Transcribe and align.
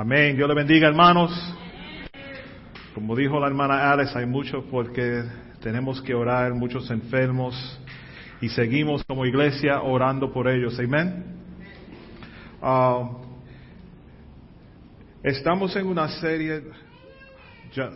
Amén. 0.00 0.34
Dios 0.34 0.48
le 0.48 0.54
bendiga, 0.54 0.88
hermanos. 0.88 1.30
Como 2.94 3.14
dijo 3.14 3.38
la 3.38 3.48
hermana 3.48 3.92
Alice, 3.92 4.18
hay 4.18 4.24
mucho 4.24 4.64
porque 4.70 5.24
tenemos 5.60 6.00
que 6.00 6.14
orar, 6.14 6.54
muchos 6.54 6.90
enfermos, 6.90 7.54
y 8.40 8.48
seguimos 8.48 9.04
como 9.04 9.26
iglesia 9.26 9.82
orando 9.82 10.32
por 10.32 10.48
ellos. 10.48 10.80
Amén. 10.80 11.22
Ah, 12.62 13.10
estamos 15.22 15.76
en 15.76 15.86
una 15.86 16.08
serie 16.08 16.62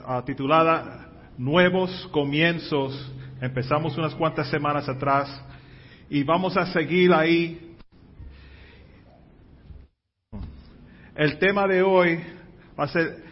ah, 0.06 0.22
titulada 0.26 1.08
Nuevos 1.38 2.06
Comienzos. 2.12 3.14
Empezamos 3.40 3.96
unas 3.96 4.14
cuantas 4.14 4.50
semanas 4.50 4.86
atrás 4.90 5.42
y 6.10 6.22
vamos 6.22 6.54
a 6.58 6.66
seguir 6.66 7.14
ahí 7.14 7.63
El 11.14 11.38
tema 11.38 11.68
de 11.68 11.80
hoy 11.80 12.20
va 12.78 12.84
a 12.84 12.88
ser 12.88 13.22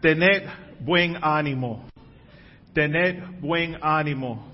tener 0.00 0.48
buen 0.80 1.16
ánimo. 1.22 1.84
Tener 2.74 3.22
buen 3.40 3.76
ánimo. 3.80 4.48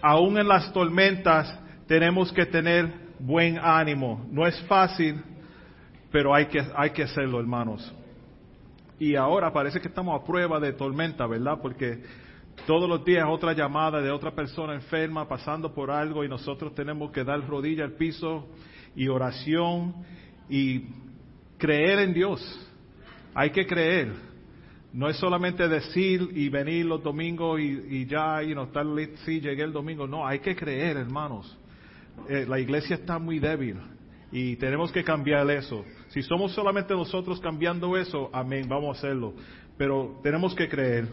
Aún 0.00 0.38
en 0.38 0.46
las 0.46 0.72
tormentas 0.72 1.58
tenemos 1.88 2.32
que 2.32 2.46
tener 2.46 2.88
buen 3.18 3.58
ánimo. 3.58 4.24
No 4.30 4.46
es 4.46 4.60
fácil, 4.62 5.22
pero 6.12 6.32
hay 6.32 6.46
que, 6.46 6.62
hay 6.76 6.90
que 6.90 7.02
hacerlo, 7.02 7.40
hermanos. 7.40 7.92
Y 9.00 9.16
ahora 9.16 9.52
parece 9.52 9.80
que 9.80 9.88
estamos 9.88 10.20
a 10.20 10.24
prueba 10.24 10.60
de 10.60 10.72
tormenta, 10.74 11.26
¿verdad? 11.26 11.58
Porque 11.60 12.00
todos 12.64 12.88
los 12.88 13.04
días 13.04 13.26
otra 13.28 13.54
llamada 13.54 14.00
de 14.00 14.12
otra 14.12 14.30
persona 14.30 14.74
enferma 14.74 15.26
pasando 15.26 15.74
por 15.74 15.90
algo 15.90 16.22
y 16.22 16.28
nosotros 16.28 16.76
tenemos 16.76 17.10
que 17.10 17.24
dar 17.24 17.44
rodilla 17.48 17.82
al 17.82 17.94
piso 17.94 18.46
y 18.94 19.08
oración 19.08 19.96
y 20.48 21.01
creer 21.62 22.00
en 22.00 22.12
Dios. 22.12 22.40
Hay 23.34 23.50
que 23.50 23.64
creer. 23.64 24.12
No 24.92 25.08
es 25.08 25.16
solamente 25.16 25.68
decir 25.68 26.28
y 26.34 26.48
venir 26.48 26.84
los 26.86 27.02
domingos 27.02 27.60
y, 27.60 28.04
ya, 28.04 28.42
y 28.42 28.52
no 28.52 28.64
estar 28.64 28.84
sí, 29.24 29.40
llegué 29.40 29.62
el 29.62 29.72
domingo. 29.72 30.08
No, 30.08 30.26
hay 30.26 30.40
que 30.40 30.56
creer, 30.56 30.96
hermanos. 30.96 31.56
Eh, 32.28 32.44
la 32.48 32.58
iglesia 32.58 32.96
está 32.96 33.18
muy 33.20 33.38
débil 33.38 33.76
y 34.32 34.56
tenemos 34.56 34.90
que 34.90 35.04
cambiar 35.04 35.48
eso. 35.52 35.84
Si 36.08 36.20
somos 36.22 36.52
solamente 36.52 36.94
nosotros 36.94 37.40
cambiando 37.40 37.96
eso, 37.96 38.28
amén, 38.32 38.66
vamos 38.68 38.96
a 38.96 38.98
hacerlo. 38.98 39.32
Pero 39.78 40.18
tenemos 40.20 40.54
que 40.56 40.68
creer. 40.68 41.08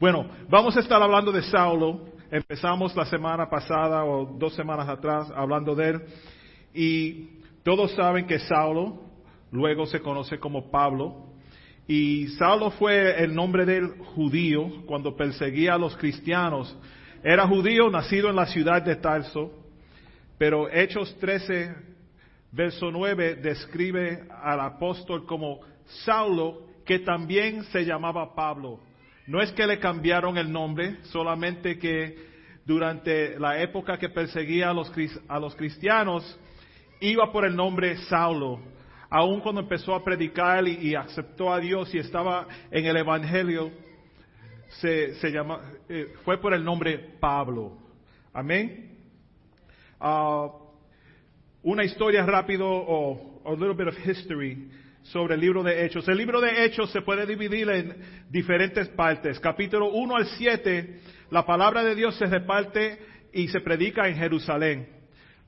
Bueno, 0.00 0.26
vamos 0.48 0.74
a 0.76 0.80
estar 0.80 1.00
hablando 1.02 1.30
de 1.30 1.42
Saulo. 1.42 2.06
Empezamos 2.30 2.96
la 2.96 3.04
semana 3.04 3.48
pasada 3.50 4.04
o 4.04 4.24
dos 4.24 4.54
semanas 4.54 4.88
atrás 4.88 5.30
hablando 5.36 5.74
de 5.74 5.90
él. 5.90 6.02
Y 6.74 7.41
todos 7.62 7.92
saben 7.92 8.26
que 8.26 8.40
Saulo 8.40 9.00
luego 9.52 9.86
se 9.86 10.00
conoce 10.00 10.38
como 10.38 10.70
Pablo. 10.70 11.26
Y 11.86 12.28
Saulo 12.38 12.70
fue 12.70 13.22
el 13.22 13.34
nombre 13.34 13.64
del 13.64 13.88
judío 14.14 14.84
cuando 14.86 15.16
perseguía 15.16 15.74
a 15.74 15.78
los 15.78 15.96
cristianos. 15.96 16.76
Era 17.22 17.46
judío, 17.46 17.90
nacido 17.90 18.30
en 18.30 18.36
la 18.36 18.46
ciudad 18.46 18.82
de 18.82 18.96
Tarso, 18.96 19.52
pero 20.38 20.68
Hechos 20.68 21.16
13, 21.20 21.74
verso 22.50 22.90
9, 22.90 23.36
describe 23.36 24.26
al 24.42 24.60
apóstol 24.60 25.24
como 25.24 25.60
Saulo, 26.04 26.66
que 26.84 26.98
también 26.98 27.62
se 27.64 27.84
llamaba 27.84 28.34
Pablo. 28.34 28.80
No 29.28 29.40
es 29.40 29.52
que 29.52 29.68
le 29.68 29.78
cambiaron 29.78 30.36
el 30.36 30.50
nombre, 30.50 30.96
solamente 31.04 31.78
que 31.78 32.32
durante 32.64 33.38
la 33.38 33.62
época 33.62 33.98
que 33.98 34.08
perseguía 34.08 34.70
a 34.70 34.74
los, 34.74 34.90
a 35.28 35.38
los 35.38 35.54
cristianos, 35.54 36.38
iba 37.02 37.30
por 37.30 37.44
el 37.44 37.54
nombre 37.54 37.96
Saulo 38.08 38.72
aun 39.12 39.40
cuando 39.40 39.60
empezó 39.60 39.94
a 39.94 40.02
predicar 40.02 40.66
y, 40.66 40.94
aceptó 40.94 41.52
a 41.52 41.60
Dios 41.60 41.94
y 41.94 41.98
estaba 41.98 42.48
en 42.70 42.86
el 42.86 42.96
Evangelio, 42.96 43.70
se, 44.80 45.30
llama, 45.30 45.60
eh, 45.86 46.14
fue 46.24 46.40
por 46.40 46.54
el 46.54 46.64
nombre 46.64 46.98
Pablo. 47.20 47.76
Amén. 48.32 48.96
Ah, 50.00 50.48
una 51.62 51.84
historia 51.84 52.24
rápido 52.24 52.66
o 52.66 53.42
a 53.44 53.50
little 53.50 53.74
bit 53.74 53.88
of 53.88 54.06
history 54.06 54.70
sobre 55.02 55.34
el 55.34 55.42
libro 55.42 55.62
de 55.62 55.84
Hechos. 55.84 56.08
El 56.08 56.16
libro 56.16 56.40
de 56.40 56.64
Hechos 56.64 56.90
se 56.90 57.02
puede 57.02 57.26
dividir 57.26 57.68
en 57.68 57.94
diferentes 58.30 58.88
partes. 58.88 59.38
Capítulo 59.40 59.90
1 59.90 60.16
al 60.16 60.26
7, 60.26 61.00
la 61.30 61.44
palabra 61.44 61.84
de 61.84 61.94
Dios 61.94 62.16
se 62.16 62.24
reparte 62.24 62.98
y 63.34 63.48
se 63.48 63.60
predica 63.60 64.08
en 64.08 64.16
Jerusalén. 64.16 65.01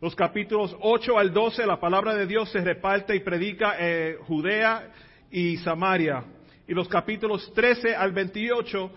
Los 0.05 0.15
capítulos 0.15 0.77
8 0.83 1.19
al 1.19 1.33
12, 1.33 1.65
la 1.65 1.81
palabra 1.81 2.15
de 2.15 2.27
Dios 2.27 2.51
se 2.51 2.61
reparte 2.61 3.17
y 3.17 3.21
predica 3.21 3.75
en 3.79 4.19
Judea 4.19 4.91
y 5.31 5.57
Samaria. 5.57 6.23
Y 6.69 6.75
los 6.75 6.89
capítulos 6.89 7.51
13 7.55 7.97
al 7.97 8.13
28, 8.13 8.91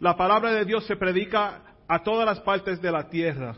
la 0.00 0.16
palabra 0.16 0.54
de 0.54 0.64
Dios 0.64 0.86
se 0.86 0.96
predica 0.96 1.60
a 1.86 2.02
todas 2.02 2.24
las 2.24 2.40
partes 2.40 2.80
de 2.80 2.90
la 2.90 3.10
tierra. 3.10 3.56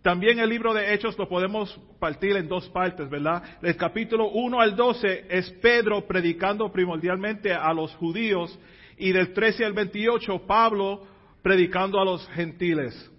También 0.00 0.38
el 0.38 0.48
libro 0.48 0.72
de 0.72 0.94
Hechos 0.94 1.18
lo 1.18 1.28
podemos 1.28 1.78
partir 2.00 2.38
en 2.38 2.48
dos 2.48 2.66
partes, 2.70 3.10
¿verdad? 3.10 3.42
El 3.60 3.76
capítulo 3.76 4.30
1 4.30 4.62
al 4.62 4.76
12 4.76 5.26
es 5.28 5.50
Pedro 5.60 6.06
predicando 6.06 6.72
primordialmente 6.72 7.52
a 7.52 7.70
los 7.74 7.94
judíos 7.96 8.58
y 8.96 9.12
del 9.12 9.34
13 9.34 9.62
al 9.62 9.74
28 9.74 10.46
Pablo 10.46 11.06
predicando 11.42 12.00
a 12.00 12.06
los 12.06 12.26
gentiles. 12.28 13.10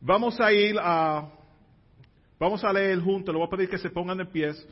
Vamos 0.00 0.38
a 0.40 0.52
ir 0.52 0.76
a, 0.78 1.28
vamos 2.38 2.62
a 2.62 2.72
leer 2.72 3.00
juntos, 3.00 3.34
le 3.34 3.38
voy 3.38 3.48
a 3.48 3.50
pedir 3.50 3.68
que 3.68 3.78
se 3.78 3.90
pongan 3.90 4.18
de 4.18 4.26
pies. 4.26 4.64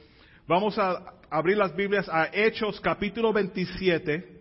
Vamos 0.47 0.79
a 0.79 1.15
abrir 1.29 1.57
las 1.57 1.75
Biblias 1.75 2.09
a 2.09 2.29
Hechos 2.33 2.81
capítulo 2.81 3.33
27. 3.33 4.37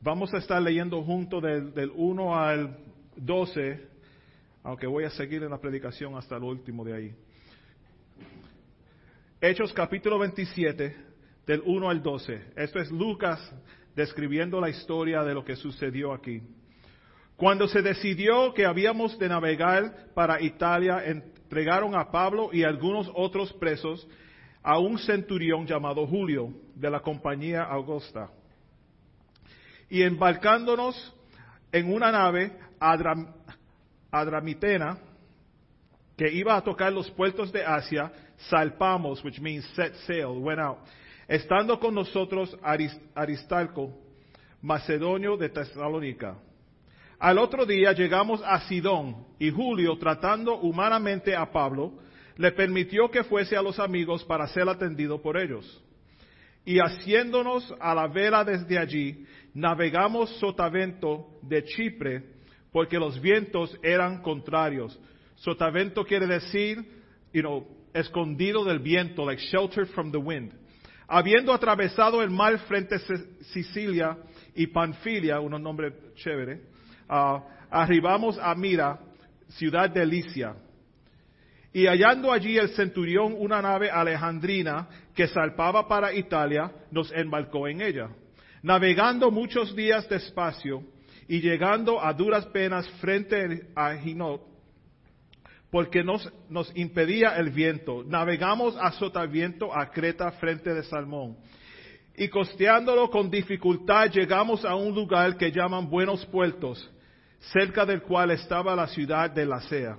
Vamos 0.00 0.32
a 0.32 0.38
estar 0.38 0.62
leyendo 0.62 1.02
juntos 1.02 1.42
del, 1.42 1.74
del 1.74 1.92
1 1.94 2.38
al 2.38 2.78
12, 3.16 3.86
aunque 4.62 4.86
voy 4.86 5.04
a 5.04 5.10
seguir 5.10 5.42
en 5.42 5.50
la 5.50 5.60
predicación 5.60 6.16
hasta 6.16 6.36
el 6.36 6.42
último 6.42 6.82
de 6.82 6.94
ahí. 6.94 7.14
Hechos 9.38 9.70
capítulo 9.74 10.18
27, 10.18 10.96
del 11.46 11.62
1 11.62 11.90
al 11.90 12.02
12. 12.02 12.40
Esto 12.56 12.78
es 12.78 12.90
Lucas 12.90 13.38
describiendo 13.94 14.62
la 14.62 14.70
historia 14.70 15.22
de 15.24 15.34
lo 15.34 15.44
que 15.44 15.56
sucedió 15.56 16.14
aquí. 16.14 16.40
Cuando 17.36 17.68
se 17.68 17.82
decidió 17.82 18.54
que 18.54 18.64
habíamos 18.64 19.18
de 19.18 19.28
navegar 19.28 20.06
para 20.14 20.40
Italia, 20.40 21.04
entregaron 21.04 21.94
a 21.94 22.10
Pablo 22.10 22.48
y 22.50 22.64
algunos 22.64 23.10
otros 23.14 23.52
presos 23.54 24.08
a 24.62 24.78
un 24.78 24.98
centurión 24.98 25.66
llamado 25.66 26.06
Julio 26.06 26.50
de 26.74 26.90
la 26.90 27.00
compañía 27.00 27.62
Augusta. 27.62 28.30
Y 29.90 30.02
embarcándonos 30.02 31.14
en 31.72 31.92
una 31.92 32.10
nave 32.10 32.52
adramitena 34.10 34.98
que 36.16 36.32
iba 36.32 36.56
a 36.56 36.64
tocar 36.64 36.90
los 36.90 37.10
puertos 37.10 37.52
de 37.52 37.62
Asia, 37.62 38.10
salpamos, 38.48 39.22
which 39.22 39.38
means 39.40 39.66
set 39.74 39.94
sail, 40.06 40.38
went 40.38 40.58
out. 40.58 40.78
Estando 41.28 41.78
con 41.78 41.94
nosotros 41.94 42.56
Aristarco, 43.14 43.92
macedonio 44.62 45.36
de 45.36 45.50
Tesalónica 45.50 46.38
al 47.18 47.38
otro 47.38 47.64
día 47.64 47.92
llegamos 47.92 48.42
a 48.44 48.60
Sidón 48.68 49.24
y 49.38 49.50
Julio, 49.50 49.96
tratando 49.98 50.58
humanamente 50.58 51.34
a 51.34 51.50
Pablo, 51.50 51.94
le 52.36 52.52
permitió 52.52 53.10
que 53.10 53.24
fuese 53.24 53.56
a 53.56 53.62
los 53.62 53.78
amigos 53.78 54.22
para 54.24 54.46
ser 54.48 54.68
atendido 54.68 55.22
por 55.22 55.38
ellos. 55.38 55.82
Y 56.64 56.78
haciéndonos 56.78 57.74
a 57.80 57.94
la 57.94 58.08
vela 58.08 58.44
desde 58.44 58.78
allí, 58.78 59.24
navegamos 59.54 60.28
sotavento 60.38 61.28
de 61.42 61.64
Chipre, 61.64 62.22
porque 62.72 62.98
los 62.98 63.20
vientos 63.20 63.74
eran 63.82 64.20
contrarios. 64.20 64.98
Sotavento 65.36 66.04
quiere 66.04 66.26
decir, 66.26 66.84
you 67.32 67.40
know, 67.40 67.66
escondido 67.94 68.64
del 68.64 68.80
viento, 68.80 69.24
like 69.24 69.40
sheltered 69.40 69.88
from 69.88 70.10
the 70.10 70.18
wind. 70.18 70.52
Habiendo 71.08 71.52
atravesado 71.52 72.20
el 72.22 72.30
mar 72.30 72.58
frente 72.66 72.96
a 72.96 72.98
Sicilia 73.52 74.18
y 74.54 74.66
Panfilia, 74.66 75.40
un 75.40 75.52
nombre 75.62 75.92
chévere, 76.16 76.75
Ah, 77.08 77.42
arribamos 77.70 78.38
a 78.38 78.54
Mira, 78.54 78.98
ciudad 79.48 79.90
de 79.90 80.04
Licia. 80.06 80.54
Y 81.72 81.86
hallando 81.86 82.32
allí 82.32 82.56
el 82.56 82.70
centurión 82.70 83.34
una 83.36 83.60
nave 83.60 83.90
alejandrina 83.90 84.88
que 85.14 85.28
salpaba 85.28 85.86
para 85.86 86.14
Italia, 86.14 86.72
nos 86.90 87.12
embarcó 87.12 87.68
en 87.68 87.82
ella. 87.82 88.08
Navegando 88.62 89.30
muchos 89.30 89.76
días 89.76 90.08
despacio 90.08 90.82
y 91.28 91.40
llegando 91.40 92.02
a 92.02 92.12
duras 92.12 92.46
penas 92.46 92.88
frente 93.00 93.68
a 93.74 93.94
Ginot, 93.96 94.40
porque 95.70 96.02
nos, 96.02 96.32
nos 96.48 96.74
impedía 96.76 97.36
el 97.36 97.50
viento, 97.50 98.02
navegamos 98.04 98.76
a 98.80 98.92
sotaviento 98.92 99.76
a 99.76 99.90
Creta 99.90 100.30
frente 100.32 100.72
de 100.72 100.82
Salmón. 100.84 101.36
Y 102.16 102.28
costeándolo 102.28 103.10
con 103.10 103.30
dificultad 103.30 104.10
llegamos 104.10 104.64
a 104.64 104.74
un 104.74 104.94
lugar 104.94 105.36
que 105.36 105.52
llaman 105.52 105.90
Buenos 105.90 106.24
Puertos, 106.26 106.90
cerca 107.38 107.84
del 107.84 108.02
cual 108.02 108.30
estaba 108.30 108.74
la 108.74 108.86
ciudad 108.88 109.30
de 109.30 109.46
la 109.46 109.60
Sea. 109.62 109.96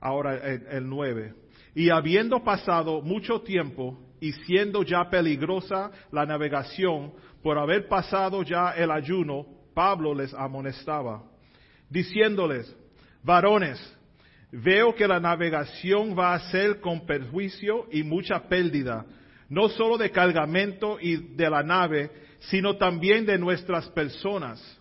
Ahora 0.00 0.36
el, 0.36 0.88
9. 0.88 1.34
Y 1.74 1.90
habiendo 1.90 2.42
pasado 2.42 3.02
mucho 3.02 3.42
tiempo 3.42 3.98
y 4.20 4.32
siendo 4.32 4.82
ya 4.82 5.08
peligrosa 5.10 5.90
la 6.10 6.24
navegación, 6.24 7.12
por 7.42 7.58
haber 7.58 7.88
pasado 7.88 8.42
ya 8.42 8.70
el 8.70 8.90
ayuno, 8.90 9.46
Pablo 9.74 10.14
les 10.14 10.32
amonestaba, 10.34 11.22
diciéndoles, 11.88 12.74
varones, 13.22 13.78
veo 14.52 14.94
que 14.94 15.06
la 15.06 15.20
navegación 15.20 16.18
va 16.18 16.34
a 16.34 16.50
ser 16.50 16.80
con 16.80 17.06
perjuicio 17.06 17.86
y 17.90 18.02
mucha 18.02 18.48
pérdida, 18.48 19.06
no 19.48 19.68
solo 19.68 19.96
de 19.96 20.10
cargamento 20.10 20.98
y 21.00 21.16
de 21.34 21.50
la 21.50 21.62
nave, 21.62 22.10
sino 22.40 22.76
también 22.76 23.26
de 23.26 23.38
nuestras 23.38 23.88
personas. 23.88 24.79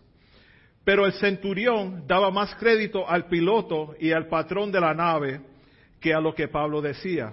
Pero 0.90 1.06
el 1.06 1.14
centurión 1.14 2.08
daba 2.08 2.32
más 2.32 2.56
crédito 2.56 3.08
al 3.08 3.28
piloto 3.28 3.94
y 4.00 4.12
al 4.12 4.26
patrón 4.26 4.72
de 4.72 4.82
la 4.82 4.96
nave 4.96 5.40
que 6.00 6.16
a 6.16 6.20
lo 6.20 6.34
que 6.34 6.48
Pablo 6.48 6.82
decía. 6.82 7.32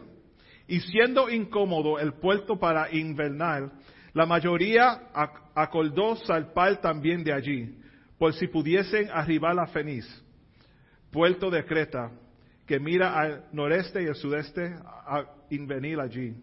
Y 0.69 0.81
siendo 0.81 1.31
incómodo 1.31 1.99
el 1.99 2.13
puerto 2.13 2.59
para 2.59 2.95
invernar, 2.95 3.73
la 4.13 4.27
mayoría 4.27 5.09
acordó 5.55 6.17
salpar 6.17 6.83
también 6.83 7.25
de 7.25 7.33
allí, 7.33 7.79
por 8.19 8.35
si 8.35 8.47
pudiesen 8.47 9.09
arribar 9.11 9.59
a 9.59 9.67
Feniz, 9.69 10.07
puerto 11.11 11.49
de 11.49 11.65
Creta, 11.65 12.13
que 12.67 12.79
mira 12.79 13.19
al 13.19 13.47
noreste 13.53 14.03
y 14.03 14.07
al 14.07 14.17
sudeste 14.17 14.75
a 14.85 15.25
invenir 15.49 15.99
allí. 15.99 16.35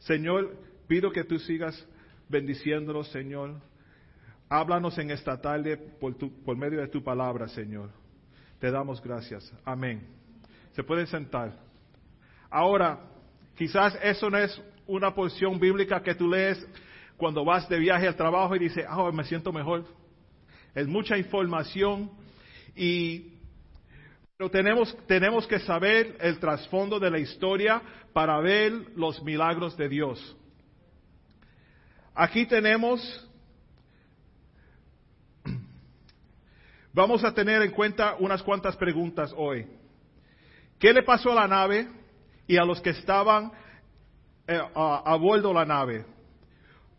Señor, 0.00 0.58
pido 0.88 1.12
que 1.12 1.22
tú 1.22 1.38
sigas 1.38 1.80
bendiciéndonos, 2.28 3.06
Señor. 3.12 3.60
Háblanos 4.48 4.96
en 4.98 5.10
esta 5.10 5.40
tarde 5.40 5.76
por, 5.76 6.56
medio 6.56 6.80
de 6.80 6.88
tu 6.88 7.02
palabra, 7.02 7.48
Señor. 7.48 7.90
Te 8.60 8.70
damos 8.70 9.02
gracias. 9.02 9.52
Amén. 9.64 10.06
Se 10.72 10.84
puede 10.84 11.06
sentar. 11.06 11.52
Ahora, 12.48 13.00
quizás 13.56 13.98
eso 14.02 14.30
no 14.30 14.38
es 14.38 14.62
una 14.86 15.14
porción 15.14 15.58
bíblica 15.58 16.02
que 16.02 16.14
tú 16.14 16.28
lees 16.28 16.64
cuando 17.16 17.44
vas 17.44 17.68
de 17.68 17.78
viaje 17.78 18.06
al 18.06 18.16
trabajo 18.16 18.54
y 18.54 18.60
dices, 18.60 18.84
ah, 18.88 19.10
me 19.12 19.24
siento 19.24 19.52
mejor. 19.52 19.84
Es 20.74 20.86
mucha 20.86 21.18
información 21.18 22.10
y 22.74 23.32
pero 24.36 24.50
tenemos, 24.50 24.94
tenemos 25.06 25.46
que 25.46 25.58
saber 25.60 26.18
el 26.20 26.38
trasfondo 26.38 27.00
de 27.00 27.10
la 27.10 27.18
historia 27.18 27.80
para 28.12 28.38
ver 28.40 28.72
los 28.94 29.22
milagros 29.22 29.76
de 29.78 29.88
Dios. 29.88 30.36
Aquí 32.14 32.44
tenemos, 32.44 33.00
vamos 36.96 37.22
a 37.24 37.34
tener 37.34 37.60
en 37.60 37.72
cuenta 37.72 38.16
unas 38.18 38.42
cuantas 38.42 38.74
preguntas 38.74 39.30
hoy. 39.36 39.66
¿Qué 40.78 40.94
le 40.94 41.02
pasó 41.02 41.30
a 41.30 41.34
la 41.34 41.46
nave 41.46 41.86
y 42.46 42.56
a 42.56 42.64
los 42.64 42.80
que 42.80 42.90
estaban 42.90 43.52
eh, 44.46 44.58
a, 44.74 45.02
a 45.04 45.16
bordo 45.16 45.48
de 45.48 45.54
la 45.54 45.66
nave? 45.66 46.06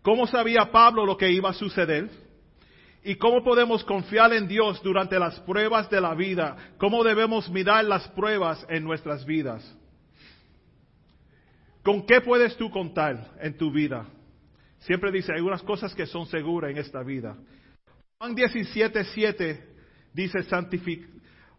¿Cómo 0.04 0.28
sabía 0.28 0.72
Pablo 0.72 1.04
lo 1.04 1.18
que 1.18 1.32
iba 1.32 1.50
a 1.50 1.54
suceder? 1.54 2.12
¿Y 3.04 3.16
cómo 3.16 3.44
podemos 3.44 3.84
confiar 3.84 4.34
en 4.34 4.48
Dios 4.48 4.82
durante 4.84 5.18
las 5.18 5.40
pruebas 5.40 5.90
de 5.90 6.00
la 6.00 6.14
vida? 6.14 6.56
¿Cómo 6.78 7.04
debemos 7.04 7.50
mirar 7.50 7.84
las 7.84 8.08
pruebas 8.10 8.64
en 8.70 8.84
nuestras 8.84 9.26
vidas? 9.26 9.64
¿Con 11.82 12.06
qué 12.06 12.22
puedes 12.22 12.56
tú 12.56 12.70
contar 12.70 13.32
en 13.42 13.58
tu 13.58 13.72
vida? 13.72 14.06
Siempre 14.80 15.12
dice, 15.12 15.34
hay 15.34 15.42
unas 15.42 15.64
cosas 15.64 15.96
que 15.96 16.06
son 16.06 16.28
seguras 16.28 16.70
en 16.70 16.78
esta 16.78 17.02
vida. 17.02 17.36
Juan 18.20 18.36
17, 18.36 19.04
7 19.04 19.77
dice, 20.18 20.40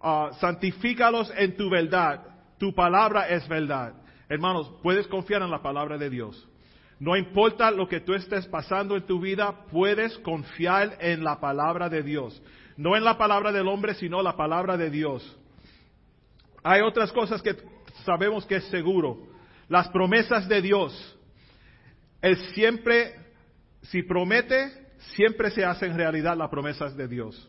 uh, 0.00 0.34
santifícalos 0.40 1.32
en 1.36 1.56
tu 1.56 1.70
verdad. 1.70 2.22
Tu 2.58 2.74
palabra 2.74 3.28
es 3.28 3.46
verdad. 3.48 3.94
Hermanos, 4.28 4.70
puedes 4.82 5.06
confiar 5.06 5.42
en 5.42 5.50
la 5.50 5.62
palabra 5.62 5.96
de 5.96 6.10
Dios. 6.10 6.46
No 6.98 7.16
importa 7.16 7.70
lo 7.70 7.86
que 7.86 8.00
tú 8.00 8.14
estés 8.14 8.46
pasando 8.48 8.96
en 8.96 9.06
tu 9.06 9.20
vida, 9.20 9.66
puedes 9.70 10.18
confiar 10.18 10.98
en 11.00 11.22
la 11.22 11.38
palabra 11.38 11.88
de 11.88 12.02
Dios. 12.02 12.42
No 12.76 12.96
en 12.96 13.04
la 13.04 13.16
palabra 13.16 13.52
del 13.52 13.68
hombre, 13.68 13.94
sino 13.94 14.20
la 14.22 14.36
palabra 14.36 14.76
de 14.76 14.90
Dios. 14.90 15.38
Hay 16.64 16.80
otras 16.80 17.12
cosas 17.12 17.40
que 17.40 17.56
sabemos 18.04 18.44
que 18.44 18.56
es 18.56 18.64
seguro. 18.64 19.28
Las 19.68 19.88
promesas 19.88 20.48
de 20.48 20.60
Dios. 20.60 21.18
Él 22.20 22.36
siempre, 22.54 23.14
si 23.82 24.02
promete, 24.02 24.88
siempre 25.14 25.52
se 25.52 25.64
hacen 25.64 25.96
realidad 25.96 26.36
las 26.36 26.50
promesas 26.50 26.96
de 26.96 27.06
Dios. 27.06 27.48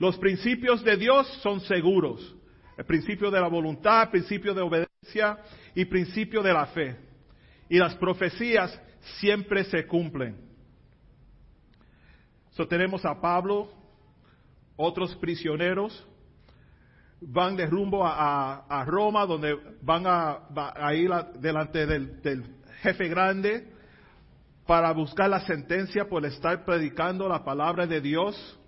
Los 0.00 0.18
principios 0.18 0.82
de 0.82 0.96
Dios 0.96 1.28
son 1.42 1.60
seguros. 1.60 2.34
El 2.76 2.86
principio 2.86 3.30
de 3.30 3.40
la 3.40 3.46
voluntad, 3.46 4.04
el 4.04 4.08
principio 4.08 4.54
de 4.54 4.62
obediencia 4.62 5.38
y 5.74 5.84
principio 5.84 6.42
de 6.42 6.52
la 6.52 6.66
fe 6.66 6.96
y 7.68 7.78
las 7.78 7.94
profecías 7.94 8.76
siempre 9.20 9.62
se 9.64 9.86
cumplen. 9.86 10.36
So, 12.52 12.66
tenemos 12.66 13.04
a 13.04 13.20
Pablo, 13.20 13.70
otros 14.76 15.14
prisioneros, 15.16 16.06
van 17.20 17.54
de 17.54 17.66
rumbo 17.66 18.04
a, 18.04 18.84
Roma, 18.86 19.26
donde 19.26 19.54
van 19.82 20.04
a, 20.06 20.94
ir 20.94 21.10
delante 21.38 21.86
del, 21.86 22.56
jefe 22.82 23.08
grande 23.08 23.68
para 24.66 24.92
buscar 24.92 25.28
la 25.28 25.40
sentencia 25.40 26.08
por 26.08 26.24
estar 26.24 26.64
predicando 26.64 27.28
la 27.28 27.44
palabra 27.44 27.86
de 27.86 28.00
Dios. 28.00 28.58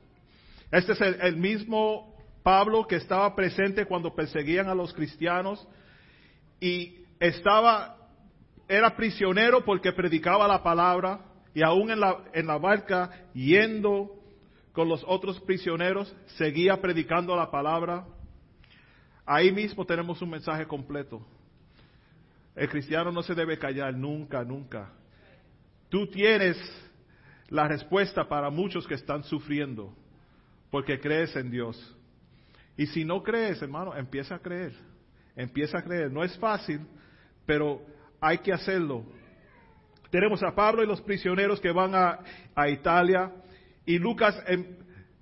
Este 0.73 0.93
es 0.93 1.01
el 1.03 1.37
mismo 1.37 2.17
Pablo 2.43 2.87
que 2.87 2.97
estaba 2.97 3.37
presente 3.37 3.85
cuando 3.85 4.15
perseguían 4.15 4.69
a 4.69 4.75
los 4.75 4.95
cristianos 4.95 5.69
y 6.59 7.05
estaba 7.21 7.99
era 8.67 8.97
prisionero 8.97 9.67
porque 9.67 9.93
predicaba 9.93 10.49
la 10.49 10.63
palabra 10.63 11.27
y 11.53 11.63
aún 11.63 11.91
en 11.91 12.01
la, 12.01 12.25
en 12.33 12.47
la 12.47 12.57
barca 12.57 13.11
yendo 13.35 14.19
con 14.73 14.89
los 14.89 15.05
otros 15.07 15.39
prisioneros 15.41 16.17
seguía 16.39 16.81
predicando 16.81 17.37
la 17.37 17.51
palabra. 17.51 18.07
Ahí 19.27 19.53
mismo 19.53 19.85
tenemos 19.85 20.23
un 20.23 20.31
mensaje 20.31 20.67
completo. 20.67 21.21
El 22.57 22.71
cristiano 22.71 23.13
no 23.13 23.23
se 23.23 23.35
debe 23.35 23.59
callar 23.59 23.93
nunca, 23.93 24.43
nunca. 24.43 24.91
Tú 25.91 26.07
tienes 26.07 26.57
la 27.51 27.69
respuesta 27.69 28.27
para 28.27 28.49
muchos 28.49 28.87
que 28.87 28.95
están 28.95 29.23
sufriendo 29.25 29.95
porque 30.73 30.99
crees 30.99 31.37
en 31.37 31.51
Dios. 31.51 31.77
Y 32.79 32.87
si 32.87 33.05
no 33.05 33.23
crees, 33.23 33.61
hermano, 33.61 33.95
empieza 33.95 34.37
a 34.37 34.39
creer. 34.39 34.73
Empieza 35.37 35.79
a 35.79 35.85
creer. 35.85 36.11
No 36.11 36.25
es 36.25 36.37
fácil, 36.39 36.81
pero 37.45 37.83
hay 38.19 38.39
que 38.39 38.55
hacerlo. 38.55 39.05
Tenemos 40.11 40.43
a 40.43 40.55
Pablo 40.55 40.83
y 40.83 40.87
los 40.87 41.03
prisioneros 41.03 41.61
que 41.61 41.71
van 41.71 41.95
a, 41.95 42.69
Italia 42.71 43.31
y 43.85 43.99
Lucas 43.99 44.43
em, 44.47 44.65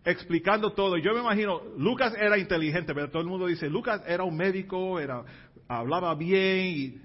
explicando 0.04 0.72
todo. 0.72 0.96
Yo 0.98 1.12
me 1.14 1.20
imagino, 1.20 1.60
Lucas 1.76 2.14
era 2.16 2.38
inteligente, 2.38 2.94
pero 2.94 3.10
todo 3.10 3.22
el 3.22 3.28
mundo 3.28 3.46
dice, 3.46 3.68
Lucas 3.68 4.02
era 4.06 4.22
un 4.22 4.36
médico, 4.36 5.00
era, 5.00 5.24
hablaba 5.66 6.14
bien 6.14 6.66
y 6.66 7.00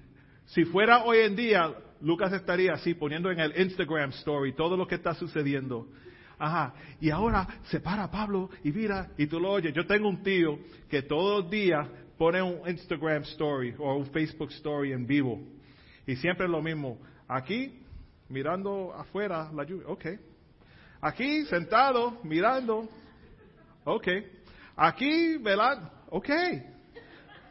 si 0.46 0.66
fuera 0.66 1.04
hoy 1.04 1.18
en 1.20 1.36
día, 1.36 1.74
Lucas 2.02 2.32
estaría 2.34 2.74
así 2.74 2.94
poniendo 2.94 3.32
en 3.32 3.40
el 3.40 3.60
Instagram 3.60 4.12
story 4.12 4.54
todo 4.54 4.78
lo 4.78 4.86
que 4.86 4.96
está 4.96 5.16
sucediendo. 5.16 5.88
Ajá. 6.38 6.74
Y 7.00 7.10
ahora 7.10 7.48
se 7.66 7.80
para 7.80 8.10
Pablo 8.10 8.50
y 8.64 8.72
mira, 8.72 9.10
y 9.18 9.28
tú 9.28 9.40
lo 9.40 9.52
oyes. 9.52 9.74
Yo 9.74 9.86
tengo 9.86 10.10
un 10.10 10.22
tío 10.24 10.60
que 10.90 11.02
todos 11.02 11.44
los 11.44 11.52
días 11.52 11.88
pone 12.18 12.42
un 12.42 12.68
Instagram 12.70 13.24
story 13.24 13.76
o 13.78 13.96
un 13.96 14.06
Facebook 14.08 14.52
story 14.52 14.92
en 14.92 15.06
vivo. 15.06 15.42
Y 16.06 16.16
siempre 16.16 16.46
es 16.46 16.52
lo 16.52 16.62
mismo. 16.62 17.00
Aquí, 17.28 17.82
mirando 18.30 18.94
afuera 18.94 19.50
la 19.54 19.64
lluvia. 19.64 19.88
Ok. 19.88 20.06
Aquí, 21.02 21.46
sentado, 21.46 22.20
mirando. 22.24 22.88
Ok. 23.84 24.08
Aquí, 24.76 25.38
velando. 25.38 25.90
Ok. 26.10 26.30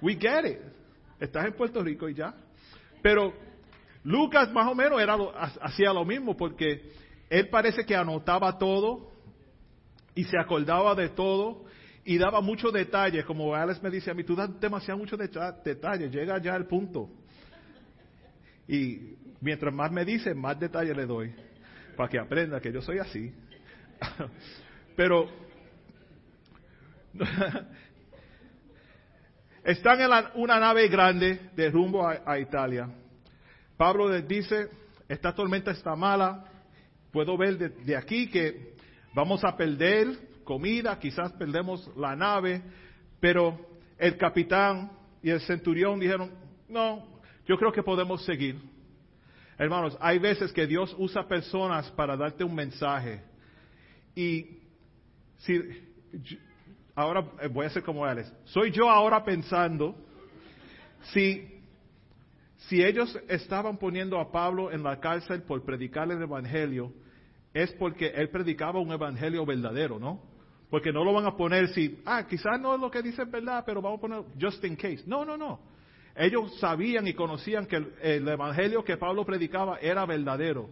We 0.02 0.14
get 0.14 0.44
it. 0.44 0.58
Estás 1.18 1.46
en 1.46 1.52
Puerto 1.54 1.82
Rico 1.82 2.08
y 2.08 2.14
ya. 2.14 2.34
Pero 3.02 3.32
Lucas 4.02 4.52
más 4.52 4.66
o 4.70 4.74
menos 4.74 5.00
hacía 5.60 5.92
lo 5.92 6.04
mismo 6.04 6.36
porque 6.36 6.92
él 7.34 7.48
parece 7.48 7.84
que 7.84 7.96
anotaba 7.96 8.56
todo 8.58 9.10
y 10.14 10.22
se 10.22 10.38
acordaba 10.38 10.94
de 10.94 11.08
todo 11.08 11.64
y 12.04 12.16
daba 12.16 12.40
muchos 12.40 12.72
detalles, 12.72 13.24
como 13.24 13.52
Alex 13.52 13.82
me 13.82 13.90
dice 13.90 14.12
a 14.12 14.14
mí, 14.14 14.22
tú 14.22 14.36
das 14.36 14.60
demasiado 14.60 14.98
muchos 14.98 15.18
detalles, 15.18 16.12
llega 16.12 16.38
ya 16.38 16.54
al 16.54 16.68
punto. 16.68 17.10
Y 18.68 19.16
mientras 19.40 19.74
más 19.74 19.90
me 19.90 20.04
dice, 20.04 20.32
más 20.32 20.60
detalle 20.60 20.94
le 20.94 21.06
doy, 21.06 21.34
para 21.96 22.08
que 22.08 22.20
aprenda 22.20 22.60
que 22.60 22.72
yo 22.72 22.80
soy 22.80 22.98
así. 22.98 23.34
Pero 24.96 25.28
están 29.64 30.00
en 30.00 30.10
una 30.36 30.60
nave 30.60 30.86
grande 30.86 31.50
de 31.56 31.68
rumbo 31.68 32.06
a, 32.06 32.38
Italia. 32.38 32.88
Pablo 33.76 34.08
les 34.08 34.28
dice, 34.28 34.68
esta 35.08 35.34
tormenta 35.34 35.72
está 35.72 35.96
mala, 35.96 36.53
puedo 37.14 37.36
ver 37.38 37.56
de, 37.56 37.96
aquí 37.96 38.28
que 38.28 38.74
vamos 39.14 39.44
a 39.44 39.56
perder 39.56 40.42
comida, 40.42 40.98
quizás 40.98 41.32
perdemos 41.34 41.88
la 41.96 42.16
nave, 42.16 42.60
pero 43.20 43.56
el 43.96 44.16
capitán 44.16 44.90
y 45.22 45.30
el 45.30 45.40
centurión 45.42 46.00
dijeron, 46.00 46.32
no, 46.68 47.06
yo 47.46 47.56
creo 47.56 47.70
que 47.70 47.84
podemos 47.84 48.24
seguir. 48.24 48.60
Hermanos, 49.56 49.96
hay 50.00 50.18
veces 50.18 50.52
que 50.52 50.66
Dios 50.66 50.92
usa 50.98 51.28
personas 51.28 51.88
para 51.92 52.16
darte 52.16 52.42
un 52.42 52.52
mensaje. 52.52 53.22
Y 54.16 54.58
si, 55.38 55.62
ahora 56.96 57.24
eh, 57.40 57.46
voy 57.46 57.66
a 57.66 57.70
ser 57.70 57.84
como 57.84 58.04
Alex. 58.04 58.32
Soy 58.46 58.72
yo 58.72 58.90
ahora 58.90 59.22
pensando, 59.22 59.94
si, 61.12 61.62
si 62.66 62.82
ellos 62.82 63.16
estaban 63.28 63.76
poniendo 63.76 64.18
a 64.18 64.32
Pablo 64.32 64.72
en 64.72 64.82
la 64.82 64.98
cárcel 64.98 65.42
por 65.42 65.64
predicar 65.64 66.10
el 66.10 66.20
Evangelio, 66.20 66.92
es 67.54 67.72
porque 67.74 68.08
él 68.08 68.28
predicaba 68.30 68.80
un 68.80 68.90
Evangelio 68.90 69.46
verdadero, 69.46 70.00
¿no? 70.00 70.20
Porque 70.68 70.92
no 70.92 71.04
lo 71.04 71.12
van 71.12 71.24
a 71.24 71.36
poner 71.36 71.68
si, 71.68 72.00
ah, 72.04 72.26
quizás 72.26 72.60
no 72.60 72.74
es 72.74 72.80
lo 72.80 72.90
que 72.90 73.00
dice 73.00 73.22
es 73.22 73.30
verdad, 73.30 73.62
pero 73.64 73.80
vamos 73.80 73.98
a 73.98 74.00
poner 74.00 74.24
just 74.40 74.62
in 74.64 74.74
case. 74.74 75.04
No, 75.06 75.24
no, 75.24 75.36
no. 75.36 75.60
Ellos 76.16 76.58
sabían 76.58 77.06
y 77.06 77.14
conocían 77.14 77.66
que 77.66 77.76
el, 78.02 78.26
evangelio 78.28 78.84
que 78.84 78.96
Pablo 78.96 79.24
predicaba 79.24 79.78
era 79.78 80.04
verdadero. 80.04 80.68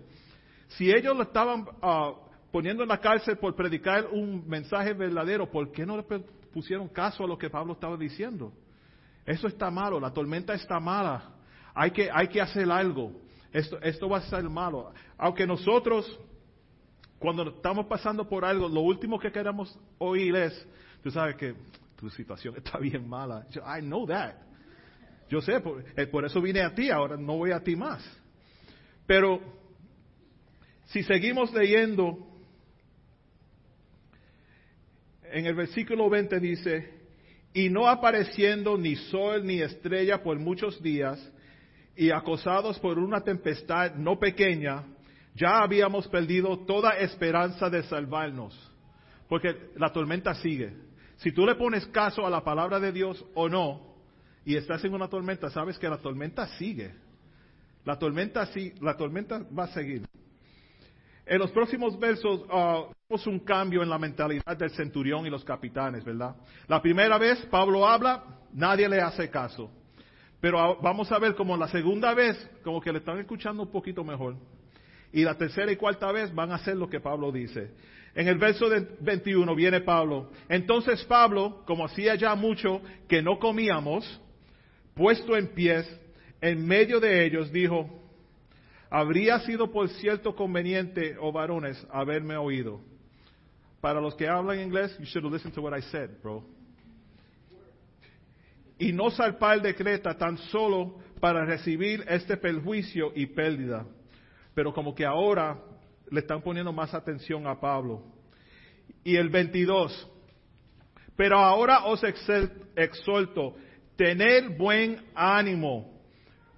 Si 0.69 0.91
ellos 0.91 1.17
lo 1.17 1.23
estaban 1.23 1.67
ah, 1.81 2.15
poniendo 2.51 2.83
en 2.83 2.89
la 2.89 2.99
cárcel 2.99 3.39
por 3.39 3.55
predicar 3.55 4.09
un 4.11 4.47
mensaje 4.49 4.93
verdadero, 4.93 5.49
¿por 5.49 5.71
qué 5.71 5.87
no 5.87 5.97
le 5.97 6.03
pusieron 6.53 6.89
caso 6.89 7.25
a 7.25 7.29
lo 7.29 7.39
que 7.39 7.49
Pablo 7.49 7.75
estaba 7.75 7.97
diciendo? 7.97 8.53
Eso 9.25 9.47
está 9.47 9.71
malo, 9.71 10.01
la 10.01 10.12
tormenta 10.12 10.53
está 10.53 10.81
mala. 10.81 11.31
Hay 11.75 11.93
que, 11.93 12.11
hay 12.12 12.27
que 12.27 12.41
hacer 12.41 12.69
algo. 12.71 13.12
Esto, 13.53 13.81
esto 13.83 14.09
va 14.09 14.19
a 14.19 14.23
ser 14.23 14.43
malo. 14.49 14.93
Aunque 15.17 15.47
nosotros, 15.47 16.19
cuando 17.23 17.49
estamos 17.49 17.87
pasando 17.87 18.29
por 18.29 18.45
algo, 18.45 18.69
lo 18.69 18.81
último 18.81 19.17
que 19.17 19.31
queremos 19.31 19.79
oír 19.99 20.35
es, 20.35 20.67
tú 21.05 21.11
sabes 21.12 21.37
que 21.37 21.55
tu 21.97 22.11
situación 22.11 22.57
está 22.59 22.79
bien 22.79 23.09
mala. 23.09 23.47
I 23.55 23.81
know 23.81 24.05
that. 24.09 24.35
Yo 25.31 25.41
sé, 25.41 25.62
eh, 25.97 26.07
por, 26.09 26.25
eso 26.25 26.43
vine 26.43 26.61
a 26.62 26.75
ti, 26.75 26.91
ahora 26.91 27.17
no 27.17 27.37
voy 27.37 27.52
a 27.52 27.61
ti 27.61 27.76
más. 27.76 28.05
Pero 29.07 29.41
si 30.87 31.05
seguimos 31.05 31.52
leyendo, 31.55 32.19
en 35.23 35.47
el 35.47 35.55
versículo 35.55 36.11
20 36.11 36.41
dice, 36.41 36.91
y 37.55 37.71
no 37.71 37.88
apareciendo 37.88 38.76
ni 38.76 38.97
sol 38.97 39.47
ni 39.47 39.62
estrella 39.62 40.25
por 40.25 40.41
muchos 40.41 40.83
días, 40.83 41.33
y 41.97 42.11
acosados 42.11 42.81
por 42.81 42.99
una 42.99 43.21
tempestad 43.23 43.95
no 43.95 44.19
pequeña, 44.19 44.85
ya 45.35 45.62
habíamos 45.62 46.09
perdido 46.09 46.59
toda 46.61 46.99
esperanza 46.99 47.71
de 47.71 47.83
salvarnos, 47.85 48.55
porque 49.29 49.71
la 49.77 49.93
tormenta 49.93 50.35
sigue. 50.35 50.77
Si 51.17 51.33
tú 51.33 51.47
le 51.47 51.55
pones 51.55 51.87
caso 51.87 52.27
a 52.27 52.31
la 52.31 52.43
palabra 52.43 52.81
de 52.81 52.93
Dios 52.93 53.25
o 53.35 53.49
no, 53.49 53.93
y 54.45 54.57
estás 54.57 54.85
en 54.85 54.95
una 54.95 55.09
tormenta, 55.09 55.51
sabes 55.51 55.79
que 55.79 55.89
la 55.89 55.99
tormenta 55.99 56.47
sigue. 56.59 56.95
La 57.85 57.99
tormenta, 57.99 58.47
sí, 58.47 58.73
la 58.81 58.97
tormenta 58.97 59.45
va 59.57 59.65
a 59.65 59.69
seguir. 59.69 60.07
En 61.25 61.39
los 61.39 61.51
próximos 61.53 61.99
versos 61.99 62.41
uh, 62.43 62.93
vemos 63.09 63.27
un 63.27 63.41
cambio 63.41 63.83
en 63.83 63.89
la 63.89 63.99
mentalidad 63.99 64.57
del 64.57 64.71
centurión 64.71 65.25
y 65.27 65.31
los 65.31 65.45
capitanes, 65.45 66.05
¿verdad? 66.05 66.35
La 66.67 66.83
primera 66.83 67.17
vez 67.19 67.47
Pablo 67.47 67.87
habla, 67.87 68.25
nadie 68.53 68.89
le 68.89 69.01
hace 69.01 69.31
caso. 69.31 69.71
Pero 70.41 70.81
vamos 70.81 71.11
a 71.12 71.19
ver 71.21 71.37
como 71.37 71.57
la 71.57 71.69
segunda 71.69 72.12
vez, 72.15 72.37
como 72.65 72.81
que 72.81 72.93
le 72.93 72.99
están 72.99 73.19
escuchando 73.21 73.62
un 73.62 73.71
poquito 73.71 74.03
mejor. 74.03 74.37
Y 75.12 75.23
la 75.23 75.37
tercera 75.37 75.71
y 75.71 75.76
cuarta 75.76 76.11
vez 76.11 76.35
van 76.35 76.52
a 76.52 76.57
hacer 76.57 76.76
lo 76.76 76.88
que 76.88 77.00
Pablo 77.00 77.31
dice. 77.31 77.71
En 78.14 78.28
el 78.28 78.38
verso 78.38 78.66
21 79.00 79.54
viene 79.54 79.81
Pablo. 79.81 80.31
Entonces 80.49 81.04
Pablo, 81.04 81.62
como 81.66 81.85
hacía 81.85 82.14
ya 82.14 82.35
mucho 82.35 82.83
que 83.09 83.23
no 83.23 83.38
comíamos, 83.38 84.21
puesto 84.95 85.37
en 85.37 85.49
pies, 85.49 85.88
en 86.40 86.66
medio 86.66 87.00
de 87.00 87.25
ellos, 87.25 87.50
dijo, 87.52 87.88
habría 88.90 89.38
sido 89.40 89.71
por 89.71 89.88
cierto 89.88 90.35
conveniente, 90.35 91.16
oh 91.19 91.33
varones, 91.33 91.87
haberme 91.90 92.37
oído. 92.37 92.81
Para 93.81 94.00
los 94.00 94.14
que 94.14 94.28
hablan 94.28 94.61
inglés, 94.61 94.97
you 94.99 95.07
should 95.07 95.25
listen 95.33 95.50
to 95.52 95.62
what 95.62 95.76
I 95.76 95.83
said, 95.83 96.11
bro. 96.23 96.45
Y 98.78 98.92
no 98.92 99.11
salpar 99.11 99.62
de 99.62 99.75
Creta 99.75 100.16
tan 100.16 100.37
solo 100.37 100.99
para 101.21 101.45
recibir 101.45 102.04
este 102.09 102.37
perjuicio 102.37 103.12
y 103.14 103.26
pérdida. 103.26 103.87
Pero 104.54 104.73
como 104.73 104.94
que 104.94 105.04
ahora 105.04 105.59
le 106.11 106.21
están 106.21 106.42
poniendo 106.42 106.73
más 106.73 106.94
atención 106.94 107.47
a 107.47 107.59
Pablo. 107.59 108.02
Y 109.04 109.16
el 109.16 109.28
22. 109.28 110.09
Pero 111.16 111.38
ahora 111.38 111.85
os 111.85 112.02
exhorto 112.04 113.54
Tener 113.97 114.49
buen 114.56 115.00
ánimo, 115.14 116.00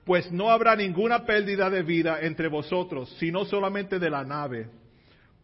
pues 0.04 0.30
no 0.30 0.50
habrá 0.50 0.76
ninguna 0.76 1.26
pérdida 1.26 1.68
de 1.68 1.82
vida 1.82 2.20
entre 2.22 2.48
vosotros, 2.48 3.14
sino 3.18 3.44
solamente 3.44 3.98
de 3.98 4.08
la 4.08 4.24
nave. 4.24 4.68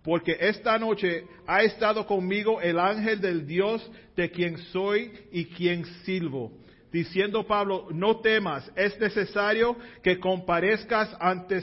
Porque 0.03 0.37
esta 0.41 0.79
noche 0.79 1.27
ha 1.47 1.63
estado 1.63 2.07
conmigo 2.07 2.61
el 2.61 2.79
ángel 2.79 3.21
del 3.21 3.47
Dios 3.47 3.91
de 4.17 4.31
quien 4.31 4.57
soy 4.57 5.13
y 5.33 5.47
quien 5.47 5.85
silbo. 6.05 6.53
Diciendo 6.93 7.47
Pablo, 7.47 7.89
no 7.91 8.21
temas, 8.21 8.71
es 8.77 8.99
necesario 8.99 9.77
que 10.03 10.19
comparezcas 10.19 11.15
ante. 11.21 11.61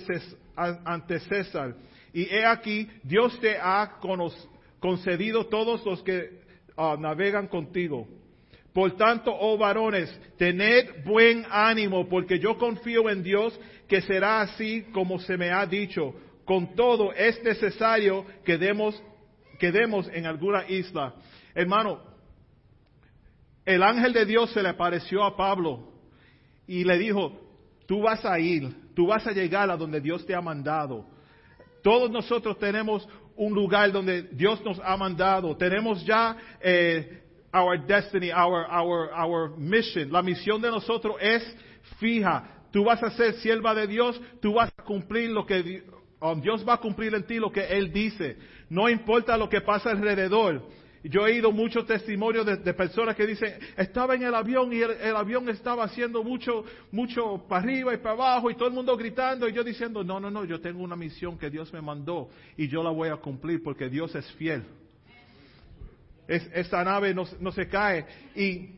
Y 2.14 2.24
he 2.24 2.46
aquí, 2.46 2.90
Dios 3.04 3.40
te 3.40 3.58
ha 3.58 4.00
concedido 4.80 5.46
todos 5.48 5.86
los 5.86 6.02
que 6.04 6.42
ah, 6.76 6.96
navegan 7.00 7.48
contigo. 7.48 8.08
Por 8.74 8.96
tanto, 8.96 9.36
oh 9.36 9.58
varones, 9.58 10.08
tened 10.38 11.04
buen 11.04 11.46
ánimo, 11.50 12.08
porque 12.08 12.38
yo 12.38 12.58
confío 12.58 13.10
en 13.10 13.24
Dios 13.24 13.60
que 13.88 14.02
será 14.02 14.42
así 14.42 14.84
como 14.94 15.20
se 15.20 15.36
me 15.36 15.50
ha 15.50 15.66
dicho. 15.66 16.14
Con 16.46 16.76
todo, 16.76 17.12
es 17.12 17.42
necesario 17.44 18.26
que 18.46 18.58
demos, 18.58 19.02
que 19.60 19.72
demos 19.72 20.08
en 20.14 20.28
alguna 20.28 20.70
isla. 20.70 21.16
Hermano, 21.56 22.02
el 23.66 23.84
ángel 23.84 24.14
de 24.14 24.26
Dios 24.26 24.52
se 24.52 24.62
le 24.62 24.70
apareció 24.70 25.24
a 25.24 25.36
Pablo 25.36 25.92
y 26.68 26.84
le 26.84 26.98
dijo, 26.98 27.38
tú 27.88 28.02
vas 28.02 28.24
a 28.26 28.40
ir, 28.40 28.74
tú 28.98 29.06
vas 29.06 29.28
a 29.28 29.32
llegar 29.32 29.70
a 29.70 29.78
donde 29.78 30.02
Dios 30.02 30.26
te 30.26 30.34
ha 30.34 30.42
mandado. 30.42 31.06
Todos 31.84 32.10
nosotros 32.10 32.58
tenemos 32.58 33.08
un 33.36 33.54
lugar 33.54 33.92
donde 33.92 34.24
Dios 34.24 34.60
nos 34.66 34.80
ha 34.84 34.98
mandado. 34.98 35.56
Tenemos 35.56 36.04
ya 36.04 36.36
eh, 36.60 37.22
our 37.54 37.78
destiny, 37.86 38.32
our, 38.32 38.66
our, 38.72 39.12
our 39.14 39.56
mission. 39.56 40.12
La 40.12 40.24
misión 40.24 40.60
de 40.64 40.72
nosotros 40.72 41.16
es 41.22 41.44
fija. 42.00 42.44
Tú 42.72 42.86
vas 42.86 43.04
a 43.04 43.12
ser 43.12 43.36
sierva 43.36 43.76
de 43.76 43.86
Dios, 43.86 44.20
tú 44.42 44.56
vas 44.56 44.72
a 44.76 44.82
cumplir 44.82 45.30
lo 45.30 45.46
que 45.46 45.84
um, 46.20 46.42
Dios 46.42 46.68
va 46.68 46.74
a 46.74 46.78
cumplir 46.78 47.14
en 47.14 47.22
ti 47.22 47.36
lo 47.36 47.52
que 47.52 47.66
Él 47.66 47.94
dice. 47.94 48.36
No 48.68 48.90
importa 48.90 49.38
lo 49.38 49.48
que 49.48 49.62
pasa 49.62 49.92
alrededor. 49.92 50.68
Yo 51.04 51.22
he 51.22 51.34
oído 51.34 51.52
muchos 51.52 51.86
testimonios 51.86 52.46
de, 52.46 52.74
personas 52.74 53.16
que 53.16 53.26
dicen, 53.26 53.54
estaba 53.78 54.16
en 54.16 54.24
el 54.24 54.36
avión 54.36 54.74
y 54.74 54.82
el, 54.82 55.16
avión 55.16 55.48
estaba 55.50 55.84
haciendo 55.84 56.24
mucho, 56.24 56.66
mucho 56.92 57.46
para 57.48 57.64
arriba 57.64 57.94
y 57.94 57.98
para 57.98 58.16
abajo 58.16 58.52
y 58.52 58.56
todo 58.56 58.68
el 58.68 58.74
mundo 58.74 58.96
gritando 58.98 59.48
y 59.48 59.54
yo 59.54 59.64
diciendo, 59.64 60.04
no, 60.04 60.20
no, 60.20 60.30
no, 60.30 60.46
yo 60.46 60.60
tengo 60.60 60.84
una 60.84 60.96
misión 60.96 61.38
que 61.38 61.50
Dios 61.50 61.72
me 61.72 61.82
mandó 61.82 62.30
y 62.58 62.68
yo 62.68 62.84
la 62.84 62.90
voy 62.90 63.10
a 63.10 63.18
cumplir 63.18 63.64
porque 63.64 63.90
Dios 63.90 64.14
es 64.16 64.30
fiel 64.34 64.64
esta 66.28 66.84
nave 66.84 67.14
no, 67.14 67.52
se 67.52 67.68
cae. 67.68 68.06
Y 68.36 68.70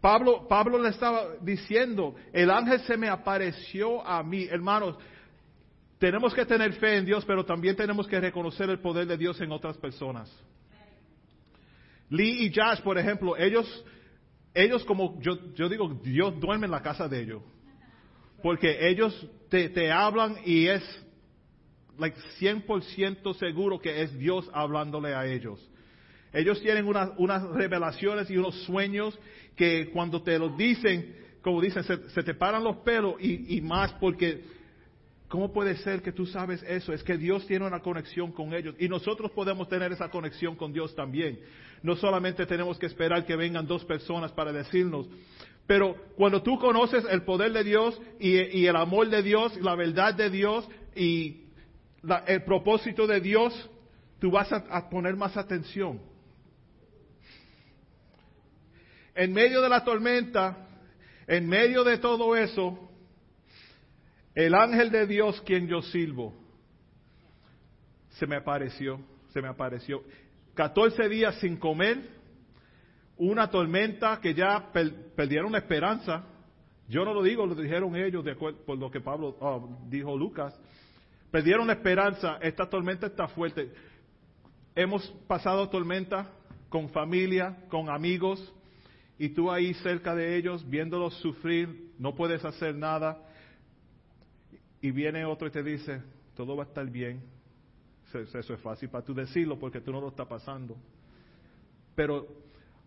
Pablo, 0.00 0.46
Pablo 0.48 0.78
le 0.82 0.90
estaba 0.90 1.36
diciendo, 1.40 2.14
el 2.32 2.50
ángel 2.50 2.80
se 2.80 2.96
me 2.96 3.08
apareció 3.08 4.06
a 4.06 4.22
mí. 4.22 4.44
Hermanos, 4.44 4.96
tenemos 5.98 6.34
que 6.34 6.44
tener 6.44 6.72
fe 6.74 6.96
en 6.96 7.06
Dios, 7.06 7.24
pero 7.24 7.44
también 7.44 7.76
tenemos 7.76 8.06
que 8.06 8.20
reconocer 8.20 8.68
el 8.68 8.80
poder 8.80 9.06
de 9.06 9.16
Dios 9.16 9.40
en 9.40 9.52
otras 9.52 9.76
personas. 9.78 10.30
Lee 12.10 12.46
y 12.46 12.52
Josh, 12.54 12.80
por 12.82 12.98
ejemplo, 12.98 13.36
ellos, 13.36 13.84
ellos 14.52 14.84
como 14.84 15.20
yo, 15.20 15.52
yo 15.54 15.68
digo, 15.68 16.00
Dios 16.02 16.38
duerme 16.40 16.66
en 16.66 16.72
la 16.72 16.82
casa 16.82 17.08
de 17.08 17.22
ellos. 17.22 17.42
Porque 18.42 18.88
ellos 18.88 19.26
te, 19.48 19.68
te 19.70 19.90
hablan 19.90 20.36
y 20.44 20.66
es 20.66 20.82
like 21.98 22.18
100% 22.40 23.34
seguro 23.34 23.80
que 23.80 24.02
es 24.02 24.16
Dios 24.18 24.48
hablándole 24.52 25.14
a 25.14 25.26
ellos. 25.26 25.60
Ellos 26.32 26.60
tienen 26.60 26.86
unas, 26.86 27.42
revelaciones 27.52 28.28
y 28.28 28.36
unos 28.36 28.60
sueños 28.64 29.16
que 29.54 29.90
cuando 29.92 30.20
te 30.22 30.36
los 30.38 30.56
dicen, 30.56 31.14
como 31.42 31.60
dicen, 31.60 31.84
se, 31.84 32.22
te 32.22 32.34
paran 32.34 32.64
los 32.64 32.78
pelos 32.78 33.14
y, 33.20 33.60
más 33.60 33.92
porque 33.94 34.42
¿Cómo 35.34 35.52
puede 35.52 35.76
ser 35.78 36.00
que 36.00 36.12
tú 36.12 36.26
sabes 36.26 36.62
eso? 36.62 36.92
Es 36.92 37.02
que 37.02 37.16
Dios 37.16 37.44
tiene 37.48 37.66
una 37.66 37.80
conexión 37.80 38.30
con 38.30 38.54
ellos 38.54 38.76
y 38.78 38.88
nosotros 38.88 39.32
podemos 39.32 39.68
tener 39.68 39.90
esa 39.90 40.08
conexión 40.08 40.54
con 40.54 40.72
Dios 40.72 40.94
también. 40.94 41.40
No 41.82 41.96
solamente 41.96 42.46
tenemos 42.46 42.78
que 42.78 42.86
esperar 42.86 43.26
que 43.26 43.34
vengan 43.34 43.66
dos 43.66 43.84
personas 43.84 44.30
para 44.30 44.52
decirnos, 44.52 45.08
pero 45.66 45.96
cuando 46.14 46.40
tú 46.40 46.56
conoces 46.60 47.04
el 47.10 47.22
poder 47.22 47.52
de 47.52 47.64
Dios 47.64 48.00
y, 48.20 48.64
el 48.64 48.76
amor 48.76 49.08
de 49.08 49.24
Dios, 49.24 49.56
la 49.60 49.74
verdad 49.74 50.14
de 50.14 50.30
Dios 50.30 50.68
y 50.94 51.46
el 52.28 52.44
propósito 52.44 53.08
de 53.08 53.20
Dios, 53.20 53.68
tú 54.20 54.30
vas 54.30 54.52
a 54.52 54.88
poner 54.88 55.16
más 55.16 55.36
atención. 55.36 56.00
En 59.16 59.32
medio 59.32 59.60
de 59.62 59.68
la 59.68 59.82
tormenta, 59.82 60.68
en 61.26 61.48
medio 61.48 61.82
de 61.82 61.98
todo 61.98 62.36
eso, 62.36 62.83
El 64.34 64.54
ángel 64.54 64.90
de 64.90 65.06
Dios 65.06 65.40
quien 65.42 65.68
yo 65.68 65.82
sirvo 65.82 66.34
se 68.10 68.26
me 68.26 68.36
apareció, 68.36 69.00
se 69.32 69.40
me 69.40 69.48
apareció. 69.48 70.02
14 70.54 71.08
días 71.08 71.34
sin 71.40 71.56
comer, 71.56 71.98
una 73.16 73.50
tormenta 73.50 74.20
que 74.20 74.34
ya 74.34 74.70
perdieron 75.16 75.52
la 75.52 75.58
esperanza. 75.58 76.24
Yo 76.88 77.04
no 77.04 77.14
lo 77.14 77.22
digo, 77.22 77.46
lo 77.46 77.54
dijeron 77.54 77.96
ellos 77.96 78.24
de 78.24 78.32
acuerdo, 78.32 78.58
por 78.64 78.78
lo 78.78 78.90
que 78.90 79.00
Pablo 79.00 79.36
oh, 79.40 79.78
dijo 79.88 80.16
Lucas. 80.16 80.58
Perdieron 81.30 81.66
la 81.66 81.72
esperanza, 81.74 82.38
esta 82.40 82.68
tormenta 82.68 83.06
está 83.06 83.26
fuerte. 83.28 83.72
Hemos 84.76 85.06
pasado 85.26 85.68
tormenta 85.68 86.30
con 86.68 86.88
familia, 86.90 87.56
con 87.68 87.88
amigos, 87.88 88.52
y 89.18 89.28
tú 89.30 89.50
ahí 89.50 89.74
cerca 89.74 90.14
de 90.14 90.36
ellos, 90.36 90.68
viéndolos 90.68 91.14
sufrir, 91.18 91.92
no 91.98 92.14
puedes 92.14 92.44
hacer 92.44 92.74
nada. 92.74 93.18
Y 94.84 94.90
viene 94.90 95.24
otro 95.24 95.48
y 95.48 95.50
te 95.50 95.62
dice, 95.62 96.02
todo 96.36 96.54
va 96.58 96.64
a 96.64 96.66
estar 96.66 96.86
bien. 96.90 97.22
Eso 98.12 98.52
es 98.52 98.60
fácil 98.60 98.90
para 98.90 99.02
tú 99.02 99.14
decirlo 99.14 99.58
porque 99.58 99.80
tú 99.80 99.90
no 99.90 99.98
lo 99.98 100.08
estás 100.08 100.26
pasando. 100.26 100.76
Pero 101.94 102.28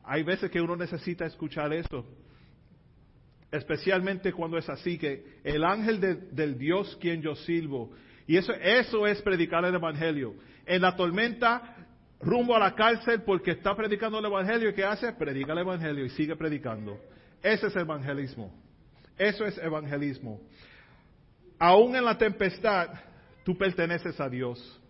hay 0.03 0.21
veces 0.21 0.51
que 0.51 0.61
uno 0.61 0.75
necesita 0.75 1.25
escuchar 1.25 1.73
eso. 1.73 2.05
Especialmente 3.49 4.31
cuando 4.31 4.59
es 4.59 4.69
así, 4.69 4.99
que 4.99 5.39
el 5.43 5.63
ángel 5.63 5.99
del 6.33 6.59
Dios 6.59 6.95
quien 7.01 7.19
yo 7.23 7.33
sirvo. 7.33 7.89
Y 8.27 8.37
eso, 8.37 8.53
eso 8.53 9.07
es 9.07 9.19
predicar 9.23 9.65
el 9.65 9.73
Evangelio. 9.73 10.35
En 10.67 10.83
la 10.83 10.95
tormenta, 10.95 11.77
rumbo 12.21 12.55
a 12.55 12.59
la 12.59 12.75
cárcel 12.75 13.23
porque 13.23 13.53
está 13.53 13.75
predicando 13.75 14.19
el 14.19 14.25
Evangelio. 14.25 14.69
¿Y 14.69 14.73
qué 14.73 14.83
hace? 14.83 15.13
Predica 15.13 15.53
el 15.53 15.59
Evangelio 15.59 16.05
y 16.05 16.09
sigue 16.09 16.35
predicando. 16.35 16.95
Ese 17.41 17.65
es 17.65 17.75
evangelismo. 17.75 18.53
Eso 19.17 19.45
es 19.45 19.57
evangelismo. 19.57 20.39
Aún 21.59 21.95
en 21.95 22.05
la 22.05 22.17
tempestad, 22.17 22.89
tú 23.43 23.57
perteneces 23.57 24.19
a 24.19 24.29
Dios. 24.29 24.81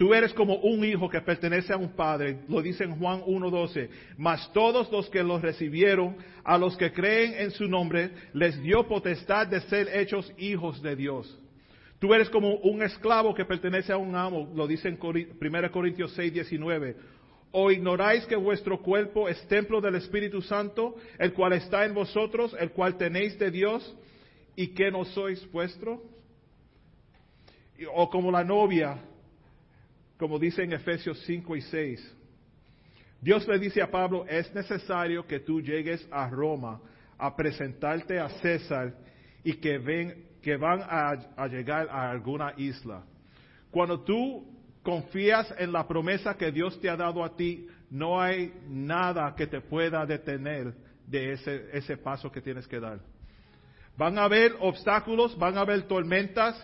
Tú 0.00 0.14
eres 0.14 0.32
como 0.32 0.54
un 0.54 0.82
hijo 0.82 1.10
que 1.10 1.20
pertenece 1.20 1.74
a 1.74 1.76
un 1.76 1.90
padre, 1.90 2.40
lo 2.48 2.62
dice 2.62 2.84
en 2.84 2.96
Juan 2.96 3.20
1.12. 3.20 3.90
Mas 4.16 4.50
todos 4.54 4.90
los 4.90 5.10
que 5.10 5.22
los 5.22 5.42
recibieron, 5.42 6.16
a 6.42 6.56
los 6.56 6.74
que 6.78 6.90
creen 6.90 7.34
en 7.36 7.50
su 7.50 7.68
nombre, 7.68 8.10
les 8.32 8.58
dio 8.62 8.88
potestad 8.88 9.46
de 9.46 9.60
ser 9.60 9.88
hechos 9.94 10.32
hijos 10.38 10.80
de 10.80 10.96
Dios. 10.96 11.38
Tú 11.98 12.14
eres 12.14 12.30
como 12.30 12.54
un 12.60 12.82
esclavo 12.82 13.34
que 13.34 13.44
pertenece 13.44 13.92
a 13.92 13.98
un 13.98 14.16
amo, 14.16 14.50
lo 14.54 14.66
dice 14.66 14.88
en 14.88 14.98
1 14.98 15.70
Corintios 15.70 16.18
6.19. 16.18 16.96
¿O 17.52 17.70
ignoráis 17.70 18.24
que 18.24 18.36
vuestro 18.36 18.80
cuerpo 18.80 19.28
es 19.28 19.46
templo 19.48 19.82
del 19.82 19.96
Espíritu 19.96 20.40
Santo, 20.40 20.94
el 21.18 21.34
cual 21.34 21.52
está 21.52 21.84
en 21.84 21.92
vosotros, 21.92 22.56
el 22.58 22.70
cual 22.70 22.96
tenéis 22.96 23.38
de 23.38 23.50
Dios, 23.50 23.94
y 24.60 24.68
que 24.74 24.90
no 24.90 25.04
sois 25.04 25.50
vuestro? 25.50 26.02
O 27.94 28.10
como 28.10 28.30
la 28.30 28.44
novia 28.44 28.98
como 30.20 30.38
dice 30.38 30.62
en 30.62 30.74
Efesios 30.74 31.18
5 31.24 31.56
y 31.56 31.62
6. 31.62 32.16
Dios 33.22 33.48
le 33.48 33.58
dice 33.58 33.80
a 33.80 33.90
Pablo, 33.90 34.26
es 34.28 34.54
necesario 34.54 35.26
que 35.26 35.40
tú 35.40 35.62
llegues 35.62 36.06
a 36.10 36.28
Roma 36.28 36.78
a 37.16 37.34
presentarte 37.34 38.18
a 38.18 38.28
César 38.42 38.94
y 39.42 39.54
que, 39.54 39.78
ven, 39.78 40.26
que 40.42 40.58
van 40.58 40.82
a, 40.82 41.12
a 41.38 41.46
llegar 41.48 41.88
a 41.88 42.10
alguna 42.10 42.52
isla. 42.58 43.02
Cuando 43.70 44.04
tú 44.04 44.46
confías 44.82 45.54
en 45.56 45.72
la 45.72 45.88
promesa 45.88 46.36
que 46.36 46.52
Dios 46.52 46.78
te 46.82 46.90
ha 46.90 46.96
dado 46.96 47.24
a 47.24 47.34
ti, 47.34 47.66
no 47.88 48.20
hay 48.20 48.52
nada 48.68 49.34
que 49.34 49.46
te 49.46 49.62
pueda 49.62 50.04
detener 50.04 50.74
de 51.06 51.32
ese, 51.32 51.70
ese 51.72 51.96
paso 51.96 52.30
que 52.30 52.42
tienes 52.42 52.68
que 52.68 52.78
dar. 52.78 53.00
Van 54.00 54.16
a 54.16 54.24
haber 54.24 54.56
obstáculos, 54.60 55.36
van 55.36 55.58
a 55.58 55.60
haber 55.60 55.82
tormentas, 55.82 56.56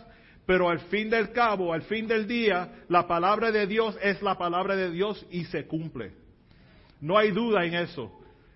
pero 0.47 0.71
al 0.71 0.81
fin 0.88 1.11
del 1.11 1.33
cabo, 1.33 1.71
al 1.71 1.83
fin 1.83 2.06
del 2.08 2.26
día, 2.26 2.84
la 2.89 3.06
palabra 3.06 3.52
de 3.52 3.67
Dios 3.67 3.95
es 4.00 4.23
la 4.23 4.39
palabra 4.39 4.75
de 4.75 4.91
Dios 4.91 5.23
y 5.30 5.45
se 5.45 5.67
cumple. 5.67 6.15
No 6.99 7.19
hay 7.19 7.32
duda 7.32 7.67
en 7.67 7.75
eso. 7.75 8.11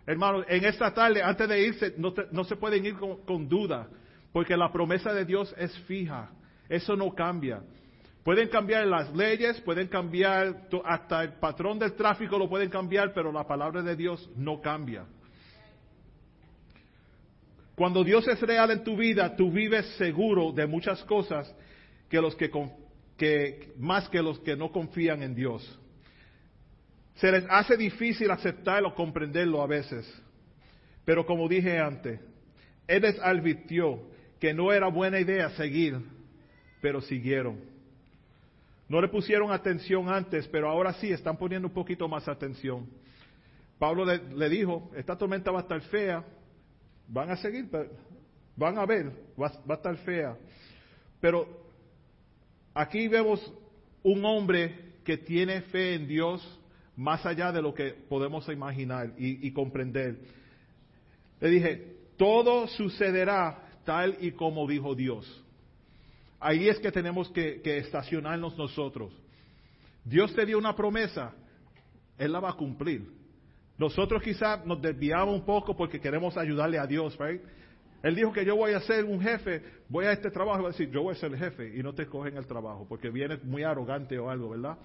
Hermano, 0.07 0.45
en 0.49 0.65
esta 0.65 0.95
tarde, 0.95 1.23
antes 1.23 1.47
de 1.47 1.61
irse, 1.61 1.95
no, 1.99 2.45
se 2.45 2.57
pueden 2.57 2.87
ir 2.87 2.97
con, 2.97 3.47
duda, 3.47 3.87
porque 4.33 4.57
la 4.57 4.73
promesa 4.73 5.13
de 5.13 5.27
Dios 5.27 5.55
es 5.59 5.79
fija. 5.81 6.31
Eso 6.67 6.97
no 6.97 7.15
cambia. 7.15 7.61
Pueden 8.25 8.49
cambiar 8.49 8.87
las 8.87 9.15
leyes, 9.15 9.61
pueden 9.61 9.89
cambiar, 9.89 10.69
hasta 10.87 11.25
el 11.25 11.35
patrón 11.35 11.79
del 11.79 11.93
tráfico 11.93 12.39
lo 12.39 12.49
pueden 12.49 12.71
cambiar, 12.71 13.13
pero 13.13 13.31
la 13.31 13.47
palabra 13.47 13.83
de 13.83 13.95
Dios 13.95 14.31
no 14.37 14.63
cambia. 14.63 15.05
Cuando 17.81 18.05
Dios 18.05 18.29
es 18.29 18.39
real 18.43 18.71
en 18.73 18.85
tu 18.85 18.95
vida, 18.95 19.35
tú 19.35 19.51
vives 19.51 19.87
seguro 19.97 20.53
de 20.53 20.67
muchas 20.67 21.03
cosas 21.05 21.51
que 22.11 22.21
los 22.21 22.37
que, 22.37 23.73
más 23.79 24.07
que 24.11 24.21
los 24.21 24.39
que 24.41 24.55
no 24.55 24.71
confían 24.71 25.23
en 25.23 25.35
Dios. 25.35 25.81
Se 27.15 27.33
les 27.33 27.43
hace 27.49 27.79
difícil 27.79 28.31
aceptarlo 28.31 28.95
comprenderlo 28.95 29.63
a 29.63 29.67
veces. 29.67 30.07
Pero 31.07 31.25
como 31.25 31.49
dije 31.49 31.79
antes, 31.79 32.21
Él 32.87 33.01
les 33.01 33.19
advirtió 33.19 34.03
que 34.39 34.53
no 34.53 34.75
era 34.75 34.89
buena 34.89 35.19
idea 35.19 35.49
seguir, 35.53 36.03
pero 36.83 37.01
siguieron. 37.01 37.61
No 38.91 39.01
le 39.01 39.09
pusieron 39.09 39.53
atención 39.53 40.11
antes, 40.11 40.47
pero 40.49 40.69
ahora 40.69 40.93
sí 40.93 41.11
están 41.11 41.39
poniendo 41.39 41.69
un 41.69 41.73
poquito 41.73 42.07
más 42.09 42.29
atención. 42.29 42.87
Pablo 43.79 44.05
le, 44.05 44.49
dijo, 44.51 44.91
esta 44.95 45.17
tormenta 45.17 45.51
va 45.51 45.61
a 45.61 45.63
estar 45.63 45.81
fea, 45.81 46.23
van 47.11 47.31
a 47.31 47.37
seguir, 47.37 47.69
van 48.57 48.79
a 48.79 48.87
ver, 48.87 49.13
va, 49.41 49.53
a 49.69 49.75
estar 49.75 49.97
fea. 49.99 50.37
Pero 51.21 51.61
Aquí 52.75 53.09
vemos 53.09 53.41
un 54.03 54.25
hombre 54.25 54.95
que 55.05 55.19
tiene 55.19 55.63
fe 55.63 55.95
en 55.95 56.07
Dios 56.07 56.41
más 56.97 57.25
allá 57.27 57.51
de 57.51 57.63
lo 57.63 57.75
que 57.75 57.91
podemos 57.91 58.49
imaginar 58.49 59.13
y, 59.19 59.51
comprender. 59.53 60.19
Le 61.41 61.49
dije, 61.49 61.97
todo 62.17 62.69
sucederá 62.69 63.67
tal 63.85 64.17
y 64.21 64.33
como 64.33 64.67
dijo 64.69 64.95
Dios. 64.95 65.45
Ahí 66.39 66.69
es 66.69 66.79
que 66.79 66.93
tenemos 66.93 67.31
que, 67.31 67.61
que 67.61 67.79
estacionarnos 67.79 68.57
nosotros. 68.57 69.13
Dios 70.05 70.35
te 70.35 70.47
dio 70.47 70.59
una 70.59 70.77
promesa, 70.77 71.35
Él 72.19 72.33
la 72.33 72.41
va 72.41 72.51
a 72.51 72.57
cumplir. 72.57 73.20
Nosotros 73.81 74.23
quizás 74.23 74.67
nos 74.67 74.83
desviamos 74.83 75.35
un 75.35 75.43
poco 75.43 75.75
porque 75.75 75.99
queremos 75.99 76.37
ayudarle 76.37 76.79
a 76.79 76.87
Dios, 76.87 77.17
right? 77.19 77.41
Él 78.03 78.15
dijo 78.15 78.31
que 78.31 78.45
yo 78.45 78.55
voy 78.55 78.75
a 78.75 78.81
ser 78.81 79.07
un 79.07 79.23
jefe, 79.23 79.63
voy 79.89 80.05
a 80.05 80.13
este 80.13 80.31
trabajo 80.31 80.59
y 80.59 80.63
va 80.65 80.69
a 80.69 80.73
decir, 80.73 80.91
yo 80.91 81.03
voy 81.03 81.15
a 81.15 81.19
ser 81.19 81.33
el 81.33 81.39
jefe 81.39 81.75
y 81.75 81.83
no 81.83 81.95
te 81.95 82.05
cogen 82.05 82.37
el 82.37 82.47
trabajo 82.47 82.85
porque 82.87 83.09
vienes 83.09 83.43
muy 83.43 83.63
arrogante 83.63 84.19
o 84.19 84.29
algo, 84.29 84.51
¿verdad? 84.51 84.77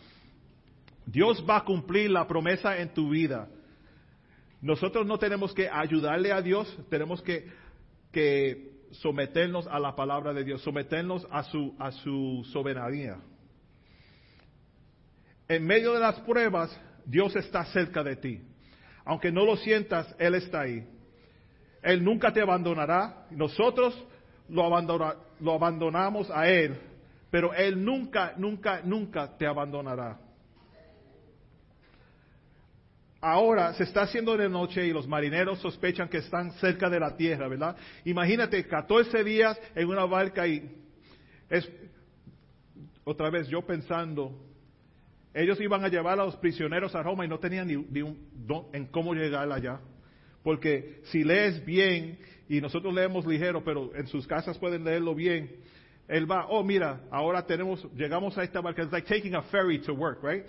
Dios 1.06 1.46
va 1.48 1.58
a 1.58 1.66
cumplir 1.66 2.10
la 2.10 2.26
promesa 2.26 2.78
en 2.78 2.94
tu 2.94 3.10
vida. 3.10 3.50
Nosotros 4.62 5.06
no 5.06 5.20
tenemos 5.20 5.54
que 5.54 5.68
ayudarle 5.68 6.32
a 6.32 6.42
Dios, 6.42 6.74
tenemos 6.90 7.22
que, 7.22 7.66
someternos 8.92 9.68
a 9.68 9.78
la 9.78 9.94
palabra 9.94 10.32
de 10.32 10.46
Dios, 10.46 10.62
someternos 10.62 11.28
a 11.30 11.44
su 11.44 12.48
soberanía. 12.54 13.18
En 15.50 15.66
medio 15.68 15.92
de 15.92 16.00
las 16.00 16.18
pruebas, 16.22 16.80
Dios 17.06 17.36
está 17.36 17.66
cerca 17.66 18.02
de 18.02 18.16
ti. 18.16 18.55
Aunque 19.06 19.32
no 19.32 19.46
lo 19.46 19.56
sientas, 19.58 20.14
Él 20.18 20.36
está 20.36 20.62
ahí. 20.62 20.86
Él 21.82 22.04
nunca 22.04 22.34
te 22.34 22.42
abandonará. 22.42 23.28
Nosotros 23.30 23.96
lo, 24.50 25.54
abandonamos 25.54 26.30
a 26.32 26.50
Él, 26.50 26.76
pero 27.30 27.54
Él 27.54 27.84
nunca, 27.84 28.34
nunca, 28.38 28.82
nunca 28.84 29.38
te 29.38 29.46
abandonará. 29.46 30.20
Ahora 33.22 33.74
se 33.74 33.84
está 33.84 34.02
haciendo 34.02 34.38
de 34.38 34.50
noche 34.50 34.86
y 34.86 34.92
los 34.92 35.08
marineros 35.08 35.60
sospechan 35.60 36.10
que 36.10 36.18
están 36.18 36.52
cerca 36.54 36.90
de 36.90 37.00
la 37.00 37.16
tierra, 37.16 37.48
¿verdad? 37.48 37.76
Imagínate 38.04 38.68
14 38.68 39.24
días 39.24 39.60
en 39.74 39.88
una 39.88 40.06
barca 40.06 40.48
y 40.48 40.70
es 41.50 41.68
otra 43.04 43.30
vez 43.30 43.48
yo 43.48 43.62
pensando, 43.64 44.32
ellos 45.36 45.60
iban 45.60 45.84
a 45.84 45.90
llevar 45.90 46.18
a 46.18 46.26
los 46.26 46.38
prisioneros 46.38 46.96
a 46.96 47.04
Roma 47.04 47.26
y 47.26 47.28
no 47.28 47.38
tenían 47.40 47.68
ni, 47.68 47.76
un, 47.76 48.18
en 48.72 48.86
cómo 48.86 49.14
llegar 49.14 49.52
allá. 49.52 49.82
Porque 50.44 51.02
si 51.12 51.26
lees 51.26 51.64
bien, 51.66 52.18
y 52.48 52.62
nosotros 52.62 52.94
leemos 52.94 53.26
ligero, 53.26 53.62
pero 53.64 53.94
en 53.96 54.08
sus 54.08 54.26
casas 54.26 54.58
pueden 54.58 54.86
leerlo 54.86 55.14
bien, 55.14 55.58
él 56.08 56.30
va, 56.30 56.48
oh 56.48 56.64
mira, 56.64 57.02
ahora 57.12 57.46
tenemos, 57.46 57.86
llegamos 57.96 58.38
a 58.38 58.44
esta 58.44 58.62
barca, 58.62 58.84
it's 58.84 58.92
like 58.94 59.08
taking 59.08 59.36
a 59.36 59.42
ferry 59.44 59.80
to 59.80 59.94
work, 59.94 60.24
right? 60.24 60.46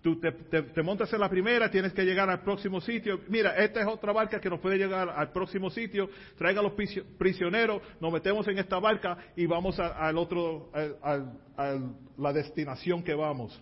Tú 0.00 0.18
te, 0.18 0.82
montas 0.82 1.12
en 1.12 1.20
la 1.20 1.28
primera, 1.28 1.70
tienes 1.70 1.92
que 1.92 2.02
llegar 2.02 2.30
al 2.30 2.40
próximo 2.40 2.80
sitio. 2.80 3.20
Mira, 3.28 3.54
esta 3.56 3.82
es 3.82 3.86
otra 3.86 4.14
barca 4.14 4.40
que 4.40 4.48
nos 4.48 4.58
puede 4.60 4.78
llegar 4.78 5.10
al 5.10 5.30
próximo 5.30 5.68
sitio. 5.68 6.08
Traiga 6.38 6.60
a 6.60 6.62
los 6.62 6.72
prisioneros, 7.18 7.82
nos 8.00 8.10
metemos 8.10 8.48
en 8.48 8.58
esta 8.58 8.78
barca 8.78 9.18
y 9.36 9.44
vamos 9.44 9.78
al 9.78 10.16
otro, 10.16 10.70
a 10.72 11.78
la 12.16 12.32
destinación 12.32 13.02
que 13.02 13.12
vamos. 13.12 13.60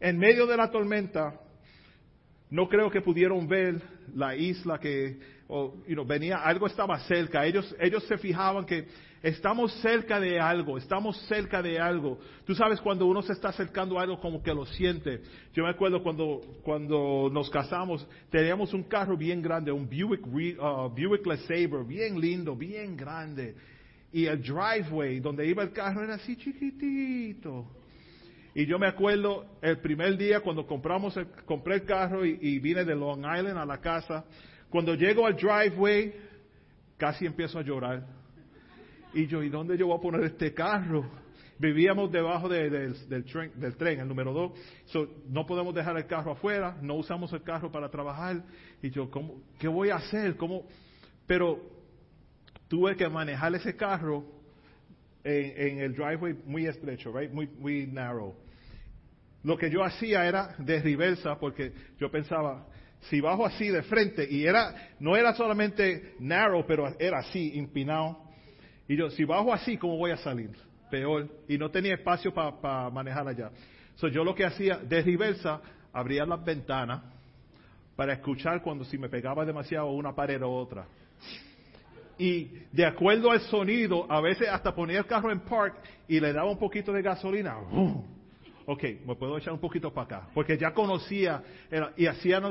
En 0.00 0.18
medio 0.18 0.46
de 0.46 0.56
la 0.56 0.70
tormenta, 0.70 1.40
no 2.50 2.68
creo 2.68 2.90
que 2.90 3.00
pudieron 3.00 3.48
ver 3.48 3.80
la 4.14 4.36
isla 4.36 4.78
que 4.78 5.18
you 5.48 5.94
know, 5.94 6.04
venía, 6.04 6.38
algo 6.38 6.66
estaba 6.66 6.98
cerca. 7.00 7.44
Ellos, 7.46 7.74
ellos 7.80 8.04
se 8.04 8.18
fijaban 8.18 8.66
que 8.66 8.86
estamos 9.22 9.72
cerca 9.80 10.20
de 10.20 10.38
algo, 10.38 10.78
estamos 10.78 11.16
cerca 11.26 11.62
de 11.62 11.78
algo. 11.78 12.18
Tú 12.44 12.54
sabes 12.54 12.80
cuando 12.80 13.06
uno 13.06 13.22
se 13.22 13.32
está 13.32 13.48
acercando 13.48 13.98
a 13.98 14.02
algo 14.02 14.20
como 14.20 14.42
que 14.42 14.52
lo 14.52 14.66
siente. 14.66 15.22
Yo 15.54 15.64
me 15.64 15.70
acuerdo 15.70 16.02
cuando, 16.02 16.40
cuando 16.62 17.30
nos 17.32 17.50
casamos, 17.50 18.06
teníamos 18.30 18.72
un 18.74 18.84
carro 18.84 19.16
bien 19.16 19.42
grande, 19.42 19.72
un 19.72 19.88
Buick, 19.88 20.26
uh, 20.26 20.88
Buick 20.90 21.26
LeSabre, 21.26 21.84
bien 21.84 22.20
lindo, 22.20 22.54
bien 22.54 22.96
grande. 22.96 23.54
Y 24.12 24.26
el 24.26 24.42
driveway 24.42 25.20
donde 25.20 25.46
iba 25.46 25.62
el 25.62 25.72
carro 25.72 26.02
era 26.02 26.14
así 26.14 26.36
chiquitito. 26.36 27.66
Y 28.58 28.64
yo 28.64 28.78
me 28.78 28.86
acuerdo 28.86 29.44
el 29.60 29.80
primer 29.80 30.16
día 30.16 30.40
cuando 30.40 30.66
compramos 30.66 31.14
compré 31.44 31.74
el 31.74 31.84
carro 31.84 32.24
y, 32.24 32.58
vine 32.58 32.86
de 32.86 32.94
Long 32.94 33.18
Island 33.18 33.58
a 33.58 33.66
la 33.66 33.82
casa, 33.82 34.24
cuando 34.70 34.94
llego 34.94 35.26
al 35.26 35.36
driveway, 35.36 36.14
casi 36.96 37.26
empiezo 37.26 37.58
a 37.58 37.62
llorar. 37.62 38.06
Y 39.12 39.26
yo, 39.26 39.42
¿y 39.42 39.50
dónde 39.50 39.76
yo 39.76 39.88
voy 39.88 39.98
a 39.98 40.00
poner 40.00 40.22
este 40.24 40.54
carro? 40.54 41.04
Vivíamos 41.58 42.10
debajo 42.10 42.48
del, 42.48 42.94
tren, 43.26 43.52
del, 43.56 43.76
tren, 43.76 44.00
el 44.00 44.08
número 44.08 44.32
dos. 44.32 44.52
no 45.28 45.44
podemos 45.44 45.74
dejar 45.74 45.98
el 45.98 46.06
carro 46.06 46.32
afuera, 46.32 46.78
no 46.80 46.94
usamos 46.94 47.30
el 47.34 47.42
carro 47.42 47.70
para 47.70 47.90
trabajar. 47.90 48.42
Y 48.80 48.88
yo, 48.88 49.10
¿cómo, 49.10 49.42
¿qué 49.58 49.68
voy 49.68 49.90
a 49.90 49.96
hacer? 49.96 50.34
¿Cómo? 50.38 50.66
Pero 51.26 51.60
tuve 52.68 52.96
que 52.96 53.06
manejar 53.06 53.54
ese 53.54 53.76
carro 53.76 54.24
en, 55.24 55.80
el 55.80 55.94
driveway 55.94 56.32
muy 56.46 56.66
estrecho, 56.66 57.12
right? 57.12 57.30
muy, 57.30 57.48
muy 57.48 57.86
narrow. 57.86 58.45
Lo 59.42 59.56
que 59.56 59.70
yo 59.70 59.84
hacía 59.84 60.26
era 60.26 60.54
de 60.58 61.36
porque 61.38 61.72
yo 61.98 62.10
pensaba, 62.10 62.66
si 63.02 63.20
bajo 63.20 63.46
así 63.46 63.68
de 63.68 63.82
frente, 63.82 64.26
y 64.28 64.44
era, 64.44 64.74
no 64.98 65.16
era 65.16 65.34
solamente 65.34 66.14
narrow, 66.18 66.64
pero 66.66 66.92
era 66.98 67.18
así, 67.18 67.52
empinado. 67.56 68.18
Y 68.88 68.96
yo, 68.96 69.10
si 69.10 69.24
bajo 69.24 69.52
así, 69.52 69.76
¿cómo 69.76 69.96
voy 69.96 70.10
a 70.10 70.16
salir? 70.16 70.50
Peor. 70.90 71.28
Y 71.48 71.58
no 71.58 71.70
tenía 71.70 71.94
espacio 71.94 72.32
para 72.32 72.90
manejar 72.90 73.26
allá. 73.28 73.50
So, 73.96 74.08
yo 74.08 74.24
lo 74.24 74.34
que 74.34 74.44
hacía, 74.44 74.78
de 74.78 75.02
reversa, 75.02 75.60
abría 75.92 76.26
las 76.26 76.44
ventanas 76.44 77.02
para 77.94 78.12
escuchar 78.12 78.62
cuando 78.62 78.84
si 78.84 78.98
me 78.98 79.08
pegaba 79.08 79.44
demasiado 79.44 79.90
una 79.90 80.14
pared 80.14 80.42
o 80.42 80.50
otra. 80.50 80.86
Y 82.18 82.50
de 82.72 82.84
acuerdo 82.84 83.30
al 83.30 83.40
sonido, 83.40 84.10
a 84.10 84.20
veces 84.20 84.48
hasta 84.48 84.74
ponía 84.74 84.98
el 84.98 85.06
carro 85.06 85.30
en 85.30 85.40
park 85.40 85.76
y 86.08 86.20
le 86.20 86.32
daba 86.32 86.50
un 86.50 86.58
poquito 86.58 86.92
de 86.92 87.02
gasolina 87.02 87.56
ok, 88.66 88.82
me 89.06 89.14
puedo 89.14 89.38
echar 89.38 89.52
un 89.52 89.60
poquito 89.60 89.92
para 89.92 90.04
acá, 90.04 90.28
porque 90.34 90.58
ya 90.58 90.74
conocía 90.74 91.42
y 91.96 92.06
hacían 92.06 92.44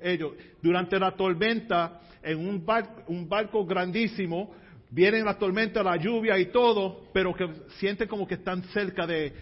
ellos. 0.00 0.32
Durante 0.62 0.98
la 0.98 1.12
tormenta, 1.12 2.00
en 2.22 2.38
un, 2.38 2.64
un 3.08 3.28
barco 3.28 3.66
grandísimo, 3.66 4.54
viene 4.90 5.20
la 5.20 5.36
tormenta, 5.36 5.82
la 5.82 5.96
lluvia 5.96 6.38
y 6.38 6.46
todo, 6.46 7.08
pero 7.12 7.34
que 7.34 7.48
siente 7.78 8.06
como 8.06 8.26
que 8.26 8.34
están 8.34 8.62
cerca 8.64 9.06
de, 9.06 9.32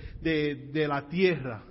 la 0.88 1.08
tierra. 1.08 1.62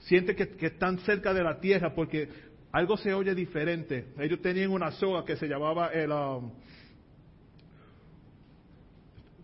Siente 0.00 0.34
que, 0.34 0.48
que, 0.48 0.66
están 0.66 0.98
cerca 0.98 1.32
de 1.32 1.42
la 1.42 1.58
tierra 1.60 1.94
porque 1.94 2.28
algo 2.72 2.96
se 2.96 3.14
oye 3.14 3.34
diferente. 3.34 4.08
Ellos 4.18 4.42
tenían 4.42 4.70
una 4.70 4.90
soga 4.90 5.24
que 5.24 5.36
se 5.36 5.46
llamaba 5.46 5.88
el... 5.88 6.10
Um, 6.10 6.50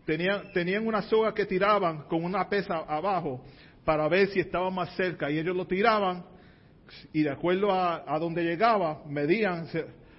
tenían, 0.05 0.53
tenían 0.53 0.87
una 0.87 1.03
soga 1.03 1.33
que 1.33 1.47
tiraban 1.47 2.03
con 2.03 2.25
una 2.25 2.49
pesa 2.49 2.79
abajo 2.79 3.45
para 3.85 4.09
ver 4.09 4.29
si 4.29 4.41
estaba 4.41 4.71
más 4.71 4.95
cerca 4.97 5.31
y 5.31 5.39
ellos 5.39 5.57
lo 5.57 5.67
tiraban 5.67 6.25
y 7.13 7.23
de 7.23 7.31
acuerdo 7.31 7.71
a, 7.73 8.05
a 8.07 8.19
donde 8.19 8.43
llegaba, 8.43 9.03
medían, 9.07 9.67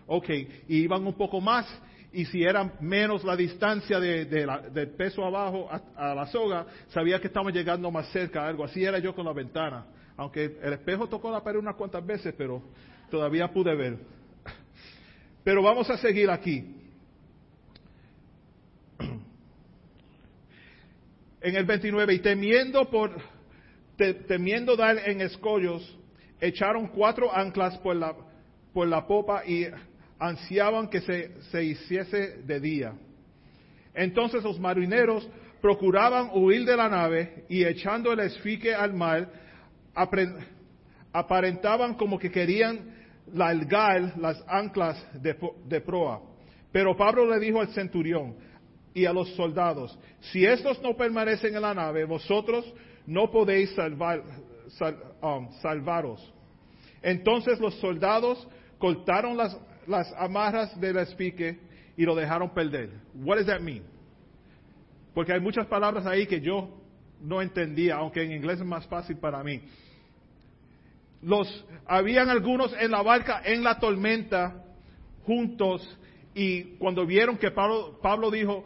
ok, 0.08 0.30
y 0.68 0.78
iban 0.84 1.06
un 1.06 1.14
poco 1.14 1.42
más 1.42 1.68
y 2.14 2.26
si 2.26 2.44
era 2.44 2.74
menos 2.82 3.24
la 3.24 3.36
distancia 3.36 4.00
de, 4.00 4.26
del 4.26 4.90
peso 4.90 5.24
abajo 5.24 5.70
a, 5.96 6.14
la 6.14 6.26
soga, 6.28 6.66
sabía 6.90 7.20
que 7.20 7.28
estamos 7.28 7.54
llegando 7.54 7.90
más 7.90 8.12
cerca, 8.12 8.46
algo 8.46 8.66
así 8.66 8.84
era 8.84 9.00
yo 9.00 9.16
con 9.16 9.26
la 9.26 9.34
ventana, 9.34 9.86
aunque 10.18 10.58
el 10.62 10.74
espejo 10.74 11.08
tocó 11.08 11.32
la 11.32 11.42
pared 11.42 11.60
unas 11.60 11.76
cuantas 11.76 12.06
veces, 12.06 12.34
pero 12.38 12.62
todavía 13.10 13.48
pude 13.52 13.74
ver. 13.76 13.98
Pero 15.44 15.64
vamos 15.64 15.90
a 15.90 15.98
seguir 15.98 16.30
aquí. 16.30 16.76
En 21.44 21.56
el 21.56 21.66
29, 21.66 22.14
y 22.14 22.20
temiendo 22.20 22.90
por 22.90 23.20
temiendo 23.98 24.76
dar 24.76 24.98
en 24.98 25.22
escollos, 25.22 25.98
echaron 26.40 26.88
cuatro 26.88 27.36
anclas 27.36 27.78
por 27.80 27.96
la, 27.96 28.16
por 28.74 28.88
la 28.88 29.06
popa 29.06 29.46
y 29.46 29.68
ansiaban 30.20 30.88
que 30.88 31.02
se, 31.02 31.42
se 31.52 31.64
hiciese 31.64 32.38
de 32.44 32.60
día. 32.60 32.94
Entonces 33.94 34.44
los 34.44 34.60
marineros 34.60 35.28
procuraban 35.62 36.30
huir 36.34 36.66
de 36.66 36.76
la 36.76 36.90
nave 36.90 37.46
y 37.48 37.64
echando 37.64 38.12
el 38.12 38.20
esfique 38.22 38.74
al 38.74 38.94
mar, 38.94 39.30
aparentaban 41.14 41.96
como 41.96 42.18
que 42.18 42.32
querían 42.32 42.96
largar 43.34 44.18
las 44.18 44.44
anclas 44.48 45.06
de, 45.22 45.38
de, 45.66 45.82
proa. 45.82 46.22
Pero 46.72 46.96
Pablo 46.98 47.26
le 47.30 47.40
dijo 47.40 47.62
al 47.62 47.70
centurión 47.70 48.36
y 48.94 49.06
a 49.06 49.14
los 49.14 49.30
soldados, 49.36 49.98
si 50.20 50.46
estos 50.46 50.82
no 50.82 50.96
permanecen 50.96 51.56
en 51.56 51.62
la 51.62 51.74
nave, 51.74 52.06
vosotros 52.06 52.66
no 53.06 53.32
podéis 53.32 53.74
salvar, 53.76 54.24
um, 55.22 55.52
salvaros. 55.62 56.34
Entonces 57.02 57.60
los 57.60 57.76
soldados 57.80 58.48
cortaron 58.78 59.38
las, 59.38 59.58
las 59.88 60.12
amarras 60.14 60.80
del 60.80 60.98
espique 60.98 61.60
y 61.98 62.04
lo 62.04 62.16
dejaron 62.16 62.54
perder. 62.54 62.90
What 63.14 63.38
does 63.38 63.48
that 63.48 63.60
mean? 63.62 63.84
Porque 65.14 65.34
hay 65.34 65.40
muchas 65.40 65.68
palabras 65.68 66.06
ahí 66.06 66.26
que 66.26 66.40
yo 66.40 66.70
no 67.22 67.42
entendía, 67.42 67.98
aunque 67.98 68.24
en 68.24 68.32
inglés 68.32 68.60
es 68.60 68.66
más 68.66 68.86
fácil 68.88 69.18
para 69.18 69.44
mí. 69.44 69.62
Los, 71.22 71.66
habían 71.86 72.30
algunos 72.30 72.74
en 72.80 72.92
la 72.92 73.02
barca 73.04 73.42
en 73.46 73.64
la 73.64 73.78
tormenta 73.80 74.64
juntos 75.26 75.98
y 76.34 76.78
cuando 76.78 77.06
vieron 77.06 77.38
que 77.38 77.52
Pablo, 77.52 78.00
Pablo 78.02 78.32
dijo, 78.32 78.64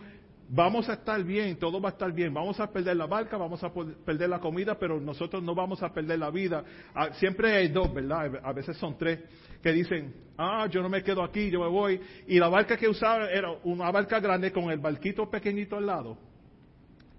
vamos 0.49 0.87
a 0.89 0.93
estar 0.93 1.23
bien, 1.23 1.57
todo 1.57 1.81
va 1.81 1.89
a 1.89 1.91
estar 1.93 2.11
bien, 2.11 2.33
vamos 2.33 2.59
a 2.59 2.71
perder 2.71 2.95
la 2.97 3.07
barca, 3.07 3.37
vamos 3.37 3.63
a 3.63 3.71
perder 3.71 4.29
la 4.29 4.39
comida, 4.39 4.77
pero 4.77 4.99
nosotros 4.99 5.41
no 5.41 5.55
vamos 5.55 5.81
a 5.81 5.91
perder 5.91 6.19
la 6.19 6.29
vida. 6.29 6.63
Ah, 6.93 7.09
siempre 7.13 7.53
hay 7.53 7.69
dos, 7.69 7.93
¿verdad? 7.93 8.39
A 8.43 8.53
veces 8.53 8.77
son 8.77 8.97
tres 8.97 9.19
que 9.61 9.71
dicen, 9.71 10.13
ah, 10.37 10.67
yo 10.69 10.81
no 10.81 10.89
me 10.89 11.03
quedo 11.03 11.23
aquí, 11.23 11.49
yo 11.49 11.61
me 11.61 11.67
voy. 11.67 11.99
Y 12.27 12.39
la 12.39 12.49
barca 12.49 12.77
que 12.77 12.87
usaban 12.87 13.29
era 13.29 13.51
una 13.63 13.89
barca 13.91 14.19
grande 14.19 14.51
con 14.51 14.69
el 14.69 14.79
barquito 14.79 15.29
pequeñito 15.29 15.77
al 15.77 15.87
lado. 15.87 16.17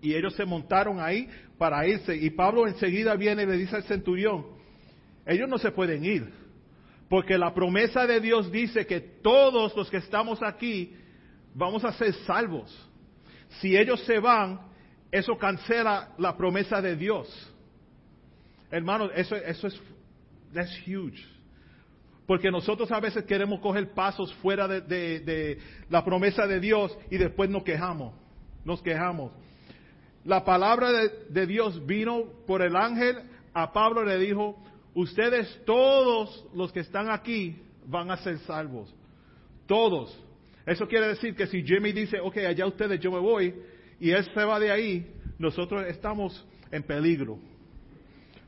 Y 0.01 0.15
ellos 0.15 0.35
se 0.35 0.45
montaron 0.45 1.01
ahí 1.01 1.29
para 1.59 1.87
irse. 1.87 2.15
Y 2.15 2.31
Pablo 2.31 2.67
enseguida 2.67 3.17
viene 3.17 3.43
y 3.43 3.47
le 3.47 3.57
dice 3.57 3.77
al 3.77 3.85
centurión, 3.85 4.47
ellos 5.25 5.49
no 5.49 5.59
se 5.59 5.73
pueden 5.73 6.05
ir. 6.05 6.33
Porque 7.09 7.39
la 7.39 7.55
promesa 7.55 8.07
de 8.07 8.21
Dios 8.21 8.51
dice 8.51 8.87
que 8.87 9.01
todos 9.01 9.75
los 9.77 9.91
que 9.91 9.99
estamos 9.99 10.43
aquí 10.43 10.95
vamos 11.55 11.85
a 11.85 11.93
ser 11.93 12.13
salvos. 12.27 12.86
Si 13.61 13.77
ellos 13.77 14.01
se 14.05 14.19
van, 14.19 14.61
eso 15.11 15.37
cancela 15.39 16.15
la 16.19 16.37
promesa 16.37 16.81
de 16.81 16.97
Dios. 16.97 17.29
Hermanos, 18.71 19.11
eso, 19.15 19.37
eso 19.37 19.69
es 19.69 19.81
that's 20.53 20.77
huge. 20.87 21.25
Porque 22.27 22.51
nosotros 22.51 22.91
a 22.91 22.99
veces 22.99 23.25
queremos 23.25 23.61
coger 23.61 23.95
pasos 23.95 24.35
fuera 24.37 24.67
de, 24.67 24.81
de, 24.81 25.59
la 25.89 26.05
promesa 26.05 26.47
de 26.47 26.59
Dios 26.59 26.97
y 27.11 27.19
después 27.19 27.49
nos 27.49 27.63
quejamos. 27.63 28.15
Nos 28.65 28.83
quejamos. 28.83 29.31
La 30.25 30.45
palabra 30.45 30.91
de, 30.91 31.09
de 31.29 31.47
Dios 31.47 31.87
vino 31.87 32.25
por 32.47 32.63
el 32.63 32.75
ángel 32.75 33.23
a 33.55 33.73
Pablo 33.73 34.05
le 34.05 34.19
dijo, 34.19 34.57
ustedes 34.95 35.63
todos 35.65 36.45
los 36.53 36.73
que 36.73 36.81
están 36.81 37.09
aquí 37.11 37.57
van 37.87 38.11
a 38.11 38.17
ser 38.17 38.39
salvos. 38.41 38.93
Todos. 39.67 40.15
Eso 40.67 40.89
quiere 40.89 41.07
decir 41.07 41.37
que 41.37 41.47
si 41.47 41.63
Jimmy 41.63 41.93
dice, 41.93 42.19
ok, 42.19 42.39
allá 42.39 42.67
ustedes, 42.67 42.99
yo 42.99 43.13
me 43.13 43.21
voy, 43.21 43.55
y 44.01 44.11
él 44.11 44.25
se 44.25 44.45
va 44.45 44.59
de 44.59 44.73
ahí, 44.73 45.07
nosotros 45.39 45.87
estamos 45.87 46.45
en 46.73 46.83
peligro. 46.83 47.39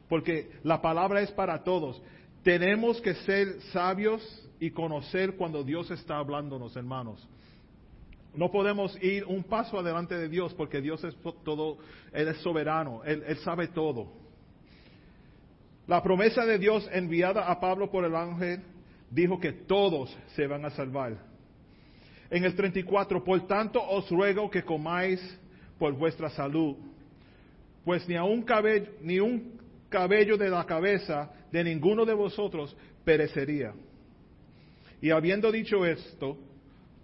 Porque 0.09 0.50
la 0.64 0.83
palabra 0.83 1.20
es 1.20 1.31
para 1.31 1.62
todos. 1.62 2.02
Tenemos 2.42 3.00
que 3.00 3.14
ser 3.14 3.61
sabios 3.72 4.20
y 4.59 4.70
conocer 4.70 5.37
cuando 5.37 5.62
Dios 5.62 5.90
está 5.92 6.18
hablándonos, 6.18 6.74
hermanos. 6.76 7.26
No 8.35 8.50
podemos 8.50 9.00
ir 9.02 9.24
un 9.24 9.44
paso 9.44 9.78
adelante 9.78 10.16
de 10.16 10.28
Dios 10.28 10.52
porque 10.54 10.81
Dios 10.81 11.02
es 11.04 11.16
todo, 11.44 11.78
Él 12.12 12.28
es 12.28 12.38
soberano, 12.38 13.02
Él, 13.04 13.22
Él 13.26 13.37
sabe 13.38 13.68
todo. 13.68 14.12
La 15.87 16.02
promesa 16.02 16.44
de 16.44 16.59
Dios 16.59 16.88
enviada 16.92 17.48
a 17.48 17.61
Pablo 17.61 17.90
por 17.90 18.04
el 18.04 18.14
ángel 18.14 18.62
dijo 19.11 19.38
que 19.38 19.52
todos 19.52 20.14
se 20.35 20.46
van 20.46 20.64
a 20.64 20.70
salvar 20.70 21.28
en 22.31 22.45
el 22.45 22.55
34, 22.55 23.25
por 23.25 23.47
tanto 23.47 23.83
os 23.83 24.11
ruego 24.11 24.51
que 24.51 24.62
comáis 24.62 25.21
por 25.79 25.93
vuestra 25.95 26.29
salud, 26.31 26.77
pues 27.85 28.07
ni, 28.09 28.17
a 28.17 28.25
un 28.25 28.43
cabello, 28.43 28.91
ni 29.01 29.19
un 29.19 29.59
cabello 29.88 30.37
de 30.37 30.51
la 30.51 30.64
cabeza 30.64 31.31
de 31.51 31.64
ninguno 31.64 32.05
de 32.05 32.14
vosotros 32.14 32.77
perecería. 33.05 33.73
Y 35.01 35.11
habiendo 35.11 35.51
dicho 35.51 35.87
esto, 35.87 36.37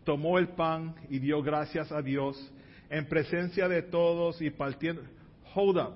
tomó 0.04 0.38
el 0.38 0.48
pan 0.48 0.94
y 1.08 1.18
dio 1.18 1.42
gracias 1.42 1.90
a 1.92 2.02
Dios 2.02 2.52
en 2.90 3.06
presencia 3.06 3.68
de 3.68 3.82
todos 3.82 4.42
y 4.42 4.50
partiendo. 4.50 5.02
Hold 5.54 5.78
up. 5.78 5.94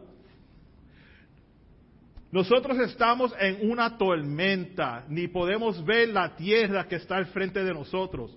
Nosotros 2.31 2.79
estamos 2.79 3.35
en 3.41 3.71
una 3.71 3.97
tormenta, 3.97 5.05
ni 5.09 5.29
podemos 5.29 5.83
ver 5.85 6.11
la 6.11 6.37
tierra 6.37 6.87
que 6.87 6.97
está 6.97 7.17
al 7.17 7.27
frente 7.27 7.65
de 7.65 7.73
nosotros. 7.73 8.37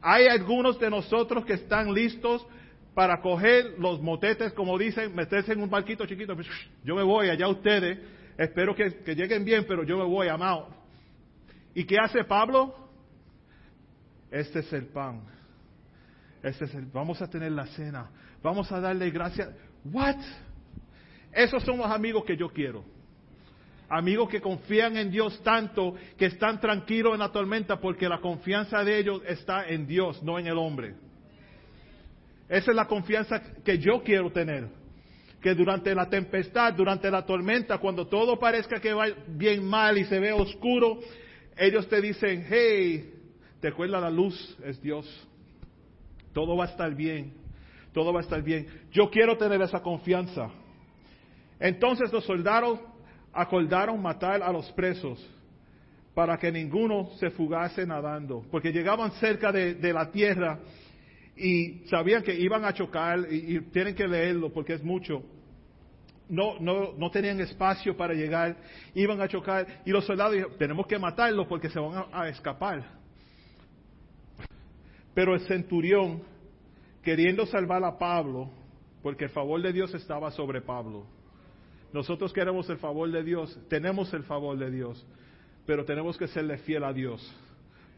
Hay 0.00 0.26
algunos 0.26 0.78
de 0.78 0.90
nosotros 0.90 1.44
que 1.44 1.54
están 1.54 1.92
listos 1.92 2.46
para 2.94 3.20
coger 3.20 3.74
los 3.78 4.00
motetes, 4.00 4.52
como 4.52 4.78
dicen, 4.78 5.14
meterse 5.14 5.52
en 5.52 5.62
un 5.62 5.70
barquito 5.70 6.06
chiquito. 6.06 6.36
Yo 6.84 6.96
me 6.96 7.02
voy, 7.02 7.28
allá 7.28 7.48
ustedes, 7.48 7.98
espero 8.36 8.74
que, 8.74 9.14
lleguen 9.14 9.44
bien, 9.44 9.64
pero 9.68 9.84
yo 9.84 9.96
me 9.96 10.04
voy, 10.04 10.28
amado. 10.28 10.68
¿Y 11.74 11.84
qué 11.84 11.96
hace 11.98 12.24
Pablo? 12.24 12.74
Este 14.30 14.60
es 14.60 14.72
el 14.72 14.86
pan. 14.86 15.22
Este 16.42 16.64
es 16.64 16.74
el, 16.74 16.86
vamos 16.86 17.20
a 17.22 17.28
tener 17.28 17.52
la 17.52 17.66
cena. 17.66 18.10
Vamos 18.42 18.70
a 18.72 18.80
darle 18.80 19.10
gracias. 19.10 19.48
What? 19.84 20.16
Esos 21.32 21.62
son 21.62 21.78
los 21.78 21.86
amigos 21.86 22.24
que 22.24 22.36
yo 22.36 22.48
quiero. 22.48 22.84
Amigos 23.90 24.28
que 24.28 24.40
confían 24.40 24.98
en 24.98 25.10
Dios 25.10 25.42
tanto 25.42 25.94
que 26.18 26.26
están 26.26 26.60
tranquilos 26.60 27.14
en 27.14 27.20
la 27.20 27.32
tormenta 27.32 27.80
porque 27.80 28.08
la 28.08 28.20
confianza 28.20 28.84
de 28.84 28.98
ellos 28.98 29.22
está 29.26 29.66
en 29.66 29.86
Dios, 29.86 30.22
no 30.22 30.38
en 30.38 30.46
el 30.46 30.58
hombre. 30.58 30.94
Esa 32.48 32.70
es 32.70 32.76
la 32.76 32.86
confianza 32.86 33.40
que 33.64 33.78
yo 33.78 34.02
quiero 34.02 34.30
tener. 34.30 34.68
Que 35.40 35.54
durante 35.54 35.94
la 35.94 36.08
tempestad, 36.08 36.74
durante 36.74 37.10
la 37.10 37.24
tormenta, 37.24 37.78
cuando 37.78 38.06
todo 38.06 38.38
parezca 38.38 38.80
que 38.80 38.92
va 38.92 39.06
bien 39.26 39.64
mal 39.64 39.96
y 39.96 40.04
se 40.04 40.18
ve 40.18 40.32
oscuro, 40.32 40.98
ellos 41.56 41.88
te 41.88 42.00
dicen, 42.02 42.46
hey, 42.48 43.14
te 43.60 43.68
acuerdas 43.68 44.02
la 44.02 44.10
luz 44.10 44.56
es 44.64 44.80
Dios. 44.82 45.06
Todo 46.34 46.56
va 46.56 46.64
a 46.64 46.68
estar 46.68 46.94
bien. 46.94 47.32
Todo 47.92 48.12
va 48.12 48.20
a 48.20 48.22
estar 48.22 48.42
bien. 48.42 48.66
Yo 48.92 49.10
quiero 49.10 49.38
tener 49.38 49.62
esa 49.62 49.80
confianza. 49.80 50.50
Entonces 51.58 52.12
los 52.12 52.24
soldados 52.24 52.80
acordaron 53.32 54.00
matar 54.00 54.42
a 54.42 54.52
los 54.52 54.70
presos 54.72 55.18
para 56.14 56.36
que 56.36 56.50
ninguno 56.50 57.10
se 57.20 57.30
fugase 57.30 57.86
nadando, 57.86 58.44
porque 58.50 58.72
llegaban 58.72 59.12
cerca 59.12 59.52
de, 59.52 59.92
la 59.92 60.10
tierra 60.10 60.58
y 61.36 61.84
sabían 61.88 62.24
que 62.24 62.34
iban 62.34 62.64
a 62.64 62.72
chocar 62.72 63.20
y, 63.30 63.60
tienen 63.70 63.94
que 63.94 64.08
leerlo 64.08 64.52
porque 64.52 64.74
es 64.74 64.82
mucho. 64.82 65.22
No, 66.28 66.58
no, 66.58 66.92
no 66.98 67.10
tenían 67.10 67.40
espacio 67.40 67.96
para 67.96 68.14
llegar, 68.14 68.56
iban 68.94 69.20
a 69.20 69.28
chocar 69.28 69.66
y 69.86 69.90
los 69.90 70.04
soldados 70.04 70.32
dijeron, 70.32 70.58
tenemos 70.58 70.86
que 70.86 70.98
matarlos 70.98 71.46
porque 71.46 71.70
se 71.70 71.78
van 71.78 72.06
a 72.12 72.28
escapar. 72.28 72.84
Pero 75.14 75.34
el 75.34 75.40
centurión, 75.42 76.22
queriendo 77.02 77.46
salvar 77.46 77.82
a 77.84 77.96
Pablo, 77.96 78.50
porque 79.02 79.24
el 79.24 79.30
favor 79.30 79.62
de 79.62 79.72
Dios 79.72 79.94
estaba 79.94 80.30
sobre 80.32 80.60
Pablo, 80.60 81.06
nosotros 81.92 82.32
queremos 82.32 82.68
el 82.68 82.78
favor 82.78 83.10
de 83.10 83.22
Dios, 83.22 83.58
tenemos 83.68 84.12
el 84.12 84.22
favor 84.24 84.58
de 84.58 84.70
Dios, 84.70 85.06
pero 85.64 85.84
tenemos 85.84 86.16
que 86.18 86.28
serle 86.28 86.58
fiel 86.58 86.84
a 86.84 86.92
Dios 86.92 87.34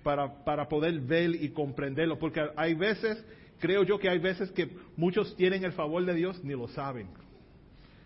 para, 0.03 0.45
para 0.45 0.69
poder 0.69 1.01
ver 1.01 1.31
y 1.35 1.51
comprenderlo, 1.51 2.19
porque 2.19 2.41
hay 2.57 2.75
veces, 2.75 3.25
creo 3.59 3.83
yo 3.83 3.99
que 3.99 4.09
hay 4.09 4.19
veces 4.19 4.51
que 4.53 4.71
muchos 4.97 5.35
tienen 5.37 5.65
el 5.65 5.73
favor 5.73 6.05
de 6.05 6.15
Dios 6.15 6.43
ni 6.45 6.53
lo 6.53 6.69
saben. 6.69 7.09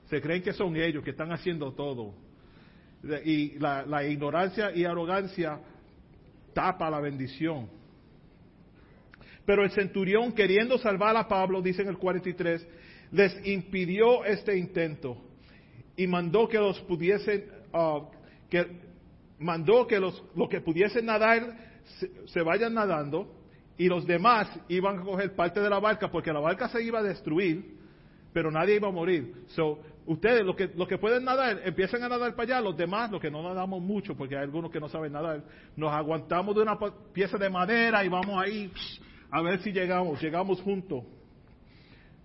Se 0.09 0.21
creen 0.21 0.43
que 0.43 0.53
son 0.53 0.77
ellos, 0.77 1.05
que 1.05 1.11
están 1.11 1.33
haciendo 1.33 1.73
todo. 1.73 2.15
Y 3.25 3.59
la, 3.59 3.85
la 3.85 4.05
ignorancia 4.05 4.75
y 4.75 4.85
arrogancia 4.85 5.61
tapa 6.55 6.89
la 6.89 7.01
bendición. 7.01 7.69
Pero 9.45 9.63
el 9.63 9.71
centurión, 9.73 10.33
queriendo 10.33 10.79
salvar 10.79 11.17
a 11.17 11.29
Pablo, 11.29 11.61
dice 11.61 11.83
en 11.83 11.89
el 11.89 11.99
43, 11.99 12.67
les 13.13 13.47
impidió 13.47 14.25
este 14.25 14.57
intento 14.57 15.19
y 15.97 16.07
mandó 16.07 16.49
que 16.49 16.59
los 16.59 16.81
pudiesen, 16.83 17.45
uh, 17.73 18.03
que 18.49 18.67
mandó 19.39 19.87
que 19.87 19.99
los, 20.01 20.23
que 20.51 20.61
pudiesen 20.61 21.07
nadar 21.07 21.57
se, 22.27 22.43
vayan 22.43 22.75
nadando 22.75 23.29
y 23.77 23.89
los 23.89 24.07
demás 24.07 24.49
iban 24.69 25.01
a 25.01 25.03
coger 25.03 25.35
parte 25.35 25.61
de 25.61 25.69
la 25.69 25.79
barca 25.79 26.11
porque 26.11 26.33
la 26.33 26.41
barca 26.41 26.69
se 26.69 26.83
iba 26.83 27.01
a 27.01 27.03
destruir, 27.03 27.77
pero 28.33 28.51
nadie 28.51 28.77
iba 28.77 28.89
a 28.89 28.93
morir. 28.93 29.45
So, 29.49 29.79
ustedes, 30.07 30.45
los 30.45 30.57
que, 30.57 30.71
los 30.75 30.89
que 30.89 30.99
pueden 30.99 31.25
nadar, 31.25 31.61
empiezan 31.65 32.03
a 32.03 32.09
nadar 32.09 32.35
para 32.35 32.57
allá, 32.57 32.61
los 32.61 32.77
demás, 32.77 33.11
los 33.11 33.21
que 33.21 33.31
no 33.31 33.43
nadamos 33.43 33.83
mucho, 33.83 34.17
porque 34.17 34.37
hay 34.37 34.43
algunos 34.43 34.71
que 34.71 34.81
no 34.81 34.89
saben 34.89 35.13
nadar, 35.13 35.43
nos 35.77 35.93
aguantamos 35.93 36.55
de 36.55 36.63
una 36.63 36.79
pieza 37.13 37.39
de 37.39 37.51
madera 37.51 38.05
y 38.05 38.09
vamos 38.09 38.37
ahí 38.43 38.71
a 39.31 39.43
ver 39.43 39.61
si 39.63 39.73
llegamos, 39.73 40.21
llegamos 40.23 40.61
juntos. 40.63 41.05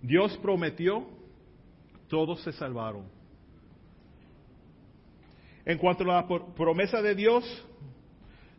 Dios 0.00 0.38
prometió, 0.38 1.06
todos 2.08 2.42
se 2.42 2.52
salvaron. 2.52 3.19
En 5.64 5.78
cuanto 5.78 6.04
a 6.04 6.22
la 6.22 6.26
promesa 6.54 7.02
de 7.02 7.14
Dios, 7.14 7.44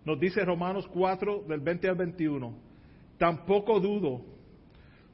nos 0.05 0.19
dice 0.19 0.43
Romanos 0.45 0.87
4 0.87 1.43
del 1.47 1.59
20 1.59 1.89
al 1.89 1.95
21, 1.95 2.55
tampoco 3.17 3.79
dudo 3.79 4.21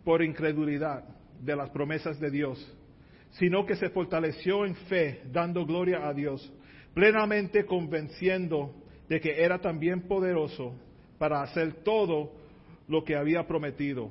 por 0.03 0.23
incredulidad 0.23 1.03
de 1.41 1.55
las 1.55 1.69
promesas 1.69 2.19
de 2.19 2.31
Dios, 2.31 2.77
sino 3.31 3.65
que 3.65 3.75
se 3.75 3.89
fortaleció 3.89 4.65
en 4.65 4.75
fe, 4.75 5.21
dando 5.31 5.65
gloria 5.65 6.07
a 6.07 6.13
Dios, 6.13 6.51
plenamente 6.93 7.65
convenciendo 7.65 8.73
de 9.07 9.19
que 9.19 9.43
era 9.43 9.59
también 9.59 10.07
poderoso 10.07 10.73
para 11.17 11.41
hacer 11.41 11.83
todo 11.83 12.33
lo 12.87 13.03
que 13.03 13.15
había 13.15 13.47
prometido. 13.47 14.09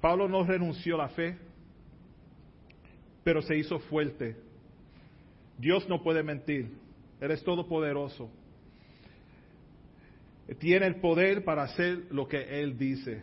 Pablo 0.00 0.28
no 0.28 0.44
renunció 0.44 0.96
a 0.96 1.04
la 1.04 1.08
fe, 1.08 1.38
pero 3.22 3.40
se 3.42 3.56
hizo 3.56 3.78
fuerte 3.78 4.36
Dios 5.58 5.88
no 5.88 6.02
puede 6.02 6.22
mentir. 6.22 6.70
Él 7.20 7.30
es 7.30 7.42
todopoderoso. 7.44 8.30
Tiene 10.58 10.86
el 10.86 10.96
poder 10.96 11.44
para 11.44 11.62
hacer 11.62 12.06
lo 12.10 12.26
que 12.26 12.60
Él 12.60 12.76
dice. 12.76 13.22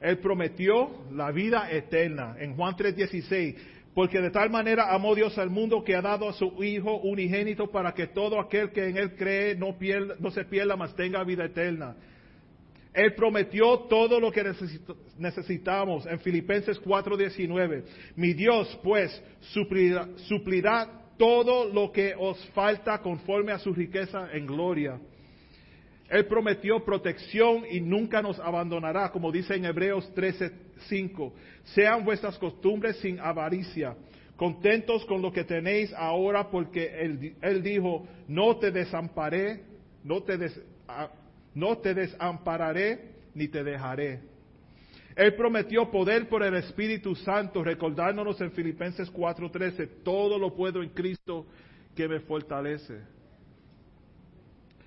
Él 0.00 0.18
prometió 0.18 0.90
la 1.12 1.30
vida 1.30 1.70
eterna 1.70 2.36
en 2.38 2.56
Juan 2.56 2.74
3:16, 2.76 3.56
porque 3.94 4.20
de 4.20 4.30
tal 4.30 4.50
manera 4.50 4.92
amó 4.92 5.14
Dios 5.14 5.38
al 5.38 5.48
mundo 5.48 5.82
que 5.82 5.94
ha 5.94 6.02
dado 6.02 6.28
a 6.28 6.34
su 6.34 6.62
Hijo 6.62 7.00
unigénito 7.00 7.70
para 7.70 7.94
que 7.94 8.08
todo 8.08 8.38
aquel 8.38 8.70
que 8.72 8.88
en 8.88 8.98
Él 8.98 9.14
cree 9.16 9.56
no, 9.56 9.76
no 10.18 10.30
se 10.30 10.44
pierda, 10.44 10.76
mas 10.76 10.94
tenga 10.94 11.24
vida 11.24 11.46
eterna. 11.46 11.96
Él 12.94 13.12
prometió 13.14 13.80
todo 13.80 14.20
lo 14.20 14.30
que 14.30 14.44
necesitamos 15.18 16.06
en 16.06 16.20
Filipenses 16.20 16.80
4:19. 16.80 17.82
Mi 18.14 18.32
Dios, 18.34 18.78
pues, 18.84 19.20
suplirá, 20.28 21.00
todo 21.18 21.72
lo 21.72 21.90
que 21.90 22.14
os 22.16 22.42
falta 22.50 22.98
conforme 22.98 23.52
a 23.52 23.58
su 23.58 23.74
riqueza 23.74 24.28
en 24.32 24.46
gloria. 24.46 25.00
Él 26.08 26.26
prometió 26.26 26.84
protección 26.84 27.64
y 27.68 27.80
nunca 27.80 28.22
nos 28.22 28.38
abandonará, 28.38 29.10
como 29.10 29.32
dice 29.32 29.56
en 29.56 29.64
Hebreos 29.64 30.12
13:5. 30.14 31.32
Sean 31.64 32.04
vuestras 32.04 32.38
costumbres 32.38 32.96
sin 32.98 33.18
avaricia, 33.18 33.96
contentos 34.36 35.04
con 35.06 35.20
lo 35.20 35.32
que 35.32 35.42
tenéis 35.42 35.92
ahora, 35.94 36.48
porque 36.48 36.92
Él, 37.40 37.62
dijo, 37.62 38.06
no 38.28 38.56
te 38.58 38.70
desamparé, 38.70 39.64
no 40.04 40.22
te 40.22 40.36
des, 40.36 40.60
no 41.54 41.78
te 41.78 41.94
desampararé 41.94 43.14
ni 43.34 43.48
te 43.48 43.62
dejaré. 43.62 44.20
Él 45.16 45.34
prometió 45.34 45.90
poder 45.90 46.28
por 46.28 46.42
el 46.42 46.54
Espíritu 46.56 47.14
Santo, 47.14 47.62
recordándonos 47.62 48.40
en 48.40 48.50
Filipenses 48.50 49.10
4:13, 49.12 50.02
todo 50.02 50.38
lo 50.38 50.54
puedo 50.54 50.82
en 50.82 50.90
Cristo 50.90 51.46
que 51.94 52.08
me 52.08 52.20
fortalece. 52.20 53.00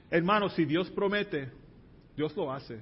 Hermanos, 0.09 0.53
si 0.53 0.65
Dios 0.65 0.89
promete, 0.91 1.49
Dios 2.15 2.35
lo 2.35 2.51
hace. 2.51 2.79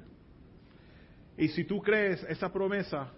Y 1.37 1.49
si 1.49 1.65
tú 1.65 1.81
crees 1.81 2.23
esa 2.29 2.51
promesa, 2.51 3.11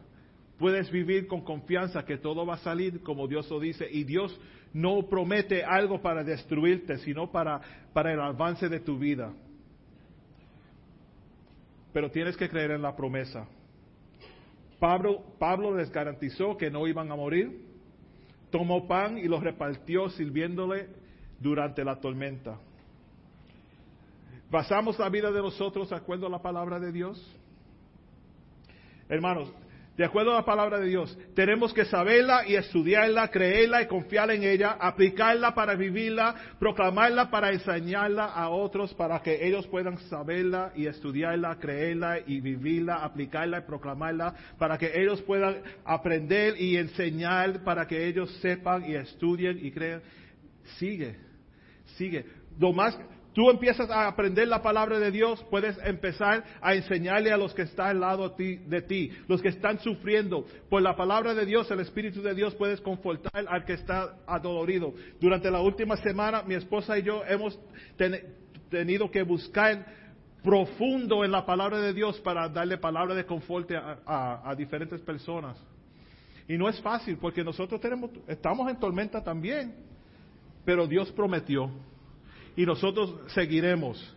puedes 0.57 0.89
vivir 0.91 1.27
con 1.27 1.41
confianza 1.41 2.03
que 2.03 2.17
todo 2.17 2.45
va 2.45 2.55
a 2.55 2.59
salir 2.59 3.01
como 3.01 3.27
Dios 3.27 3.49
lo 3.49 3.59
dice. 3.59 3.87
Y 3.89 4.03
Dios 4.03 4.37
no 4.73 5.07
promete 5.07 5.63
algo 5.63 6.01
para 6.01 6.23
destruirte, 6.23 6.97
sino 6.97 7.31
para, 7.31 7.61
para 7.93 8.11
el 8.13 8.19
avance 8.19 8.67
de 8.67 8.79
tu 8.79 8.97
vida 8.97 9.33
pero 11.97 12.11
tienes 12.11 12.37
que 12.37 12.47
creer 12.47 12.69
en 12.69 12.83
la 12.83 12.95
promesa. 12.95 13.47
Pablo, 14.79 15.75
les 15.75 15.91
garantizó 15.91 16.55
que 16.55 16.69
no 16.69 16.85
iban 16.85 17.11
a 17.11 17.15
morir, 17.15 17.59
tomó 18.51 18.87
pan 18.87 19.17
y 19.17 19.23
lo 19.23 19.39
repartió 19.39 20.07
sirviéndole 20.09 20.89
durante 21.39 21.83
la 21.83 21.99
tormenta. 21.99 22.59
¿Basamos 24.51 24.99
la 24.99 25.09
vida 25.09 25.31
de 25.31 25.41
nosotros 25.41 25.89
de 25.89 25.95
acuerdo 25.95 26.27
a 26.27 26.29
la 26.29 26.39
palabra 26.39 26.79
de 26.79 26.91
Dios? 26.91 27.35
Hermanos, 29.09 29.51
de 29.97 30.05
acuerdo 30.05 30.31
a 30.31 30.35
la 30.35 30.45
palabra 30.45 30.77
de 30.77 30.89
Dios, 30.89 31.17
tenemos 31.33 31.73
que 31.73 31.83
saberla 31.85 32.47
y 32.47 32.53
estudiarla, 32.53 33.29
creerla 33.29 33.81
y 33.81 33.87
confiar 33.87 34.29
en 34.29 34.43
ella, 34.43 34.77
aplicarla 34.79 35.55
para 35.55 35.73
vivirla, 35.73 36.35
proclamarla 36.59 37.31
para 37.31 37.51
enseñarla 37.51 38.25
a 38.25 38.49
otros 38.49 38.93
para 38.93 39.23
que 39.23 39.47
ellos 39.47 39.65
puedan 39.65 39.97
saberla 40.09 40.71
y 40.75 40.85
estudiarla, 40.85 41.57
creerla 41.57 42.19
y 42.27 42.41
vivirla, 42.41 42.97
aplicarla 42.97 43.57
y 43.57 43.61
proclamarla, 43.61 44.35
para 44.59 44.77
que 44.77 44.91
ellos 45.01 45.19
puedan 45.23 45.63
aprender 45.83 46.61
y 46.61 46.77
enseñar, 46.77 47.63
para 47.63 47.87
que 47.87 48.07
ellos 48.07 48.31
sepan 48.39 48.85
y 48.85 48.93
estudien 48.93 49.57
y 49.65 49.71
crean. 49.71 50.03
Sigue, 50.77 51.15
sigue. 51.95 52.23
Lo 52.59 52.71
más, 52.71 52.95
tú 53.37 53.51
empiezas 53.51 53.87
a 53.91 54.07
aprender 54.07 54.47
la 54.47 54.63
palabra 54.63 54.97
de 54.97 55.11
Dios, 55.11 55.45
puedes 55.51 55.77
empezar 55.85 56.43
a 56.59 56.73
enseñarle 56.73 57.31
a 57.31 57.37
los 57.37 57.53
que 57.53 57.61
están 57.61 57.89
al 57.89 57.99
lado 57.99 58.29
de 58.35 58.81
ti, 58.81 59.11
los 59.27 59.43
que 59.43 59.49
están 59.49 59.77
sufriendo. 59.77 60.43
Por 60.71 60.81
la 60.81 60.95
palabra 60.95 61.35
de 61.35 61.45
Dios, 61.45 61.69
el 61.69 61.81
Espíritu 61.81 62.23
de 62.23 62.33
Dios 62.33 62.55
puedes 62.55 62.81
confortar 62.81 63.45
al 63.47 63.63
que 63.63 63.73
está 63.73 64.17
adolorido. 64.25 64.91
Durante 65.21 65.51
la 65.51 65.61
última 65.61 65.97
semana, 65.97 66.41
mi 66.41 66.55
esposa 66.55 66.97
y 66.97 67.03
yo 67.03 67.23
hemos 67.25 67.59
tenido 68.71 69.11
que 69.11 69.21
buscar 69.21 69.85
profundo 70.41 71.23
en 71.23 71.31
la 71.31 71.45
palabra 71.45 71.79
de 71.79 71.93
Dios 71.93 72.19
para 72.21 72.49
darle 72.49 72.79
palabra 72.79 73.13
de 73.13 73.23
confort 73.23 73.69
a, 73.71 74.49
a 74.49 74.55
diferentes 74.55 74.99
personas. 75.01 75.63
Y 76.47 76.57
no 76.57 76.67
es 76.67 76.81
fácil 76.81 77.17
porque 77.17 77.43
nosotros 77.43 77.79
tenemos, 77.79 78.09
estamos 78.27 78.67
en 78.67 78.79
tormenta 78.79 79.23
también, 79.23 79.75
pero 80.65 80.87
Dios 80.87 81.11
prometió 81.11 81.69
y 82.57 82.65
nosotros 82.65 83.15
seguiremos. 83.27 84.15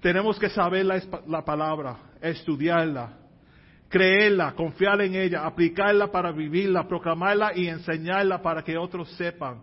Tenemos 0.00 0.38
que 0.38 0.48
saber 0.48 0.86
la, 0.86 1.44
palabra, 1.44 1.98
estudiarla, 2.22 3.18
creerla, 3.88 4.52
confiar 4.52 5.02
en 5.02 5.16
ella, 5.16 5.44
aplicarla 5.44 6.10
para 6.10 6.30
vivirla, 6.30 6.86
proclamarla 6.86 7.52
y 7.54 7.66
enseñarla 7.66 8.40
para 8.40 8.62
que 8.62 8.78
otros 8.78 9.10
sepan. 9.16 9.62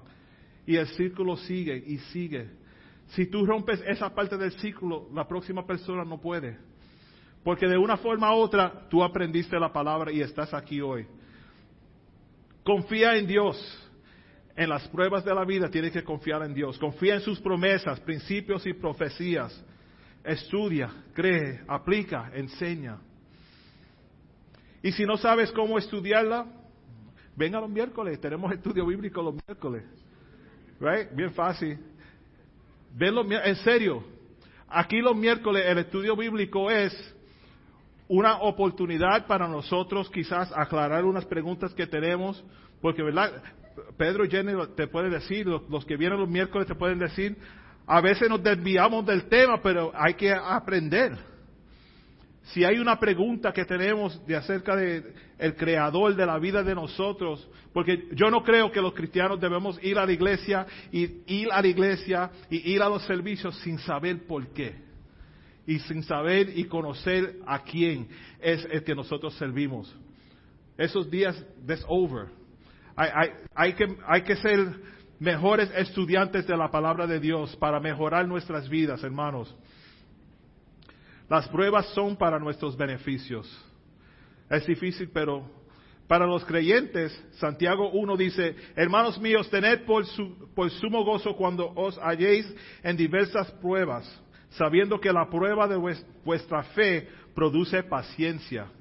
Y 0.68 0.76
el 0.76 0.88
círculo 0.90 1.38
sigue 1.38 1.82
y 1.88 1.98
sigue. 1.98 2.50
Si 3.08 3.26
tú 3.26 3.46
rompes 3.46 3.82
esa 3.88 4.14
parte 4.14 4.38
del 4.38 4.52
círculo, 4.52 5.08
la 5.14 5.26
próxima 5.26 5.66
persona 5.66 6.04
no 6.04 6.20
puede. 6.20 6.58
Porque 7.46 7.66
de 7.66 7.78
una 7.78 7.96
forma 7.96 8.36
u 8.36 8.40
otra 8.40 8.88
tú 8.90 9.02
aprendiste 9.02 9.58
la 9.58 9.72
palabra 9.72 10.12
y 10.12 10.20
estás 10.20 10.54
aquí 10.54 10.82
hoy. 10.82 11.08
Confía 12.66 13.16
en 13.16 13.26
Dios 13.26 13.87
en 14.58 14.70
las 14.70 14.88
pruebas 14.88 15.24
de 15.24 15.36
la 15.36 15.46
vida 15.46 15.70
tienes 15.70 15.92
que 15.92 16.04
confiar 16.04 16.42
en 16.42 16.56
Dios. 16.56 16.80
Confía 16.80 17.14
en 17.14 17.22
sus 17.22 17.40
promesas, 17.40 18.00
principios 18.00 18.66
y 18.66 18.74
profecías. 18.74 19.64
Estudia, 20.24 20.90
cree, 21.14 21.62
aplica, 21.68 22.32
enseña. 22.34 22.98
Y 24.82 24.92
si 24.92 25.06
no 25.06 25.16
sabes 25.16 25.52
cómo 25.52 25.78
estudiarla, 25.78 26.48
venga 27.36 27.62
los 27.62 27.70
miércoles. 27.70 28.20
Tenemos 28.20 28.52
estudio 28.52 28.84
bíblico 28.88 29.22
los 29.22 29.36
miércoles. 29.36 29.84
Right? 30.80 31.14
Bien 31.14 31.32
fácil. 31.34 31.78
Venlo, 32.96 33.24
en 33.32 33.56
serio. 33.58 34.04
Aquí 34.68 35.02
los 35.02 35.16
miércoles 35.16 35.66
el 35.68 35.78
estudio 35.78 36.16
bíblico 36.16 36.72
es 36.72 36.94
una 38.08 38.40
oportunidad 38.40 39.28
para 39.28 39.48
nosotros 39.48 40.10
quizás 40.10 40.52
aclarar 40.56 41.06
unas 41.06 41.26
preguntas 41.26 41.76
que 41.76 41.86
tenemos, 41.86 42.44
porque 42.82 43.04
verdad, 43.04 43.44
Pedro 43.98 44.26
y 44.26 44.30
Jenny 44.30 44.54
te 44.76 44.88
pueden 44.88 45.12
decir, 45.12 45.46
los, 45.46 45.86
que 45.86 45.98
vienen 45.98 46.20
los 46.20 46.30
miércoles 46.30 46.68
te 46.68 46.76
pueden 46.76 47.00
decir, 47.00 47.38
a 47.86 48.02
veces 48.02 48.30
nos 48.30 48.44
desviamos 48.44 49.06
del 49.06 49.26
tema, 49.26 49.62
pero 49.62 49.92
hay 49.96 50.14
que 50.16 50.34
aprender. 50.34 51.18
Si 52.52 52.64
hay 52.64 52.80
una 52.80 52.98
pregunta 52.98 53.52
que 53.52 53.66
tenemos 53.66 54.26
de 54.26 54.36
acerca 54.36 54.76
de 54.76 55.14
el 55.38 55.56
creador 55.56 56.16
de 56.16 56.26
la 56.26 56.40
vida 56.40 56.64
de 56.64 56.74
nosotros, 56.74 57.48
porque 57.74 58.08
yo 58.14 58.30
no 58.30 58.44
creo 58.44 58.72
que 58.72 58.82
los 58.82 58.94
cristianos 58.94 59.40
debemos 59.40 59.82
ir 59.84 60.00
a 60.00 60.06
la 60.06 60.12
iglesia 60.12 60.66
y 60.92 61.22
ir 61.28 61.50
a 61.52 61.62
la 61.62 61.68
iglesia 61.68 62.32
y 62.50 62.72
ir 62.72 62.82
a 62.82 62.90
los 62.90 63.04
servicios 63.06 63.58
sin 63.60 63.78
saber 63.80 64.26
por 64.26 64.48
qué 64.54 64.76
y 65.66 65.80
sin 65.80 66.02
saber 66.04 66.58
y 66.58 66.64
conocer 66.64 67.36
a 67.46 67.62
quién 67.64 68.08
es 68.40 68.66
el 68.72 68.84
que 68.84 68.96
nosotros 68.96 69.34
servimos. 69.36 69.94
Esos 70.78 71.10
días, 71.12 71.36
that's 71.66 71.84
over. 71.88 72.37
Hay, 72.98 73.74
que, 74.24 74.36
ser 74.38 74.72
mejores 75.20 75.70
estudiantes 75.76 76.48
de 76.48 76.58
la 76.58 76.72
palabra 76.72 77.06
de 77.06 77.20
Dios 77.20 77.56
para 77.58 77.80
mejorar 77.80 78.28
nuestras 78.28 78.68
vidas, 78.68 79.04
hermanos. 79.04 79.56
Las 81.30 81.48
pruebas 81.50 81.86
son 81.94 82.16
para 82.16 82.40
nuestros 82.40 82.76
beneficios. 82.76 83.48
Es 84.50 84.66
difícil, 84.66 85.12
pero 85.14 85.48
para 86.08 86.26
los 86.26 86.44
creyentes, 86.44 87.14
Santiago 87.34 87.92
1 87.92 88.18
dice, 88.18 88.56
hermanos 88.76 89.20
míos, 89.20 89.48
tened 89.52 89.86
por, 89.86 90.04
por 90.56 90.72
sumo 90.72 91.04
gozo 91.04 91.36
cuando 91.36 91.72
os 91.76 92.00
halléis 92.00 92.52
en 92.82 92.98
diversas 92.98 93.52
pruebas, 93.62 94.10
sabiendo 94.52 95.00
que 95.00 95.14
la 95.14 95.30
prueba 95.30 95.68
de 95.68 95.78
vuestra 96.24 96.64
fe 96.64 97.08
produce 97.36 97.84
paciencia. 97.84 98.72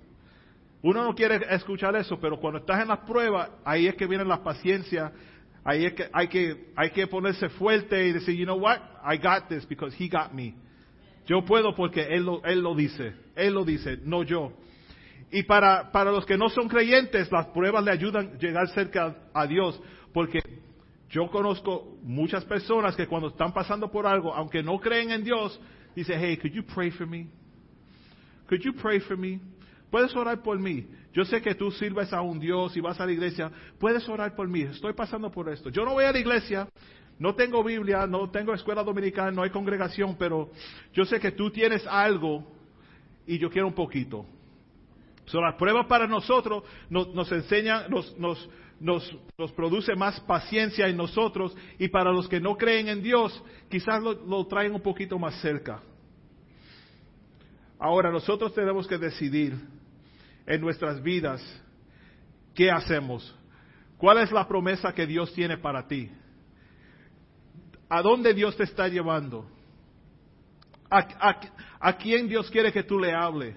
Uno 0.83 1.05
no 1.05 1.15
quiere 1.15 1.41
escuchar 1.51 1.97
eso, 1.97 2.19
pero 2.21 2.39
cuando 2.39 2.61
estás 2.61 2.83
en 2.83 2.89
las 2.89 3.01
pruebas, 3.01 3.51
ahí 3.65 3.87
es 3.87 3.95
que 3.95 4.07
viene 4.07 4.25
la 4.25 4.43
paciencia, 4.43 5.13
ahí 5.65 5.87
es 5.87 5.95
que 5.95 6.09
hay 6.13 6.29
que, 6.29 6.71
hay 6.77 6.91
que 6.91 7.07
ponerse 7.07 7.49
fuerte 7.51 8.07
y 8.07 8.13
decir, 8.13 8.37
you 8.37 8.45
know 8.45 8.59
what, 8.59 8.79
I 9.03 9.17
got 9.17 9.49
this 9.49 9.67
because 9.67 9.97
he 9.99 10.09
got 10.09 10.33
me. 10.33 10.55
Yo 11.27 11.45
puedo 11.45 11.75
porque 11.75 12.03
él 12.03 12.25
lo, 12.25 12.45
él 12.45 12.61
lo 12.61 12.75
dice, 12.75 13.15
él 13.35 13.55
lo 13.55 13.65
dice, 13.65 13.99
no 14.05 14.23
yo. 14.23 14.53
Y 15.33 15.43
para, 15.43 15.91
para 15.91 16.13
los 16.13 16.25
que 16.25 16.39
no 16.39 16.49
son 16.49 16.69
creyentes, 16.69 17.33
las 17.33 17.47
pruebas 17.49 17.83
le 17.85 17.91
ayudan 17.91 18.35
a 18.35 18.39
llegar 18.39 18.69
cerca 18.69 19.17
a 19.35 19.47
Dios, 19.47 19.81
porque 20.13 20.39
yo 21.11 21.29
conozco 21.31 21.99
muchas 22.03 22.45
personas 22.45 22.95
que 22.95 23.07
cuando 23.07 23.29
están 23.29 23.53
pasando 23.53 23.91
por 23.91 24.07
algo, 24.07 24.35
aunque 24.35 24.63
no 24.63 24.79
creen 24.79 25.11
en 25.11 25.25
Dios, 25.25 25.61
dice, 25.97 26.15
hey, 26.17 26.37
could 26.37 26.53
you 26.53 26.63
pray 26.63 26.91
for 26.91 27.07
me? 27.07 27.29
Could 28.49 28.63
you 28.63 28.73
pray 28.73 29.01
for 29.01 29.17
me? 29.17 29.41
Puedes 29.91 30.15
orar 30.17 30.43
por 30.43 30.59
mí. 30.59 30.87
Yo 31.13 31.25
sé 31.25 31.41
que 31.41 31.55
tú 31.55 31.71
sirves 31.71 32.13
a 32.13 32.21
un 32.21 32.39
Dios 32.39 32.77
y 32.77 32.81
vas 32.81 33.01
a 33.01 33.07
la 33.07 33.13
iglesia. 33.13 33.51
Puedes 33.79 34.09
orar 34.09 34.35
por 34.35 34.49
mí. 34.49 34.63
Estoy 34.63 34.93
pasando 34.93 35.31
por 35.31 35.49
esto. 35.49 35.71
Yo 35.71 35.85
no 35.85 35.93
voy 35.93 36.05
a 36.05 36.13
la 36.13 36.19
iglesia. 36.19 36.69
No 37.19 37.35
tengo 37.35 37.65
Biblia, 37.65 38.07
no 38.07 38.31
tengo 38.31 38.53
escuela 38.53 38.83
dominical, 38.83 39.35
no 39.35 39.43
hay 39.43 39.51
congregación, 39.51 40.17
pero 40.19 40.51
yo 40.93 41.07
sé 41.07 41.19
que 41.19 41.33
tú 41.33 41.51
tienes 41.51 41.87
algo 41.87 42.45
y 43.27 43.39
yo 43.39 43.49
quiero 43.49 43.69
un 43.69 43.75
poquito. 43.75 44.27
Son 45.25 45.43
las 45.43 45.55
pruebas 45.55 45.87
para 45.87 46.07
nosotros 46.07 46.63
nos, 46.91 47.33
enseñan, 47.33 47.91
nos, 47.91 48.17
nos, 48.19 48.49
nos, 48.79 49.17
nos, 49.39 49.51
produce 49.53 49.95
más 49.97 50.21
paciencia 50.21 50.87
en 50.89 50.97
nosotros 50.97 51.57
y 51.79 51.89
para 51.89 52.13
los 52.13 52.29
que 52.29 52.39
no 52.39 52.57
creen 52.57 52.89
en 52.89 53.03
Dios 53.03 53.43
quizás 53.71 54.03
lo 54.03 54.47
traen 54.47 54.75
un 54.75 54.83
poquito 54.83 55.19
más 55.19 55.41
cerca. 55.41 55.81
Ahora 57.79 58.11
nosotros 58.11 58.55
tenemos 58.55 58.87
que 58.87 58.99
decidir 58.99 59.57
en 60.47 60.61
nuestras 60.61 61.03
vidas 61.03 61.43
qué 62.55 62.71
hacemos. 62.71 63.35
¿Cuál 63.99 64.19
es 64.19 64.31
la 64.31 64.47
promesa 64.47 64.93
que 64.93 65.07
Dios 65.07 65.33
tiene 65.35 65.59
para 65.59 65.87
ti? 65.87 66.11
¿A 67.89 68.03
dónde 68.03 68.35
Dios 68.35 68.57
te 68.57 68.65
está 68.65 68.89
llevando? 68.89 69.47
¿A, 70.89 71.97
quién 71.97 72.29
Dios 72.29 72.51
quiere 72.51 72.73
que 72.73 72.83
tú 72.83 72.99
le 72.99 73.13
hables? 73.13 73.57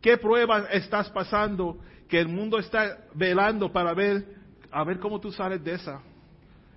¿Qué 0.00 0.18
pruebas 0.18 0.66
estás 0.70 1.10
pasando 1.10 1.78
que 2.08 2.20
el 2.20 2.28
mundo 2.28 2.58
está 2.58 2.98
velando 3.14 3.72
para 3.72 3.94
ver, 3.94 4.24
a 4.70 4.84
ver 4.84 4.98
cómo 4.98 5.18
tú 5.20 5.32
sales 5.32 5.62
de 5.64 5.74
esa? 5.74 6.02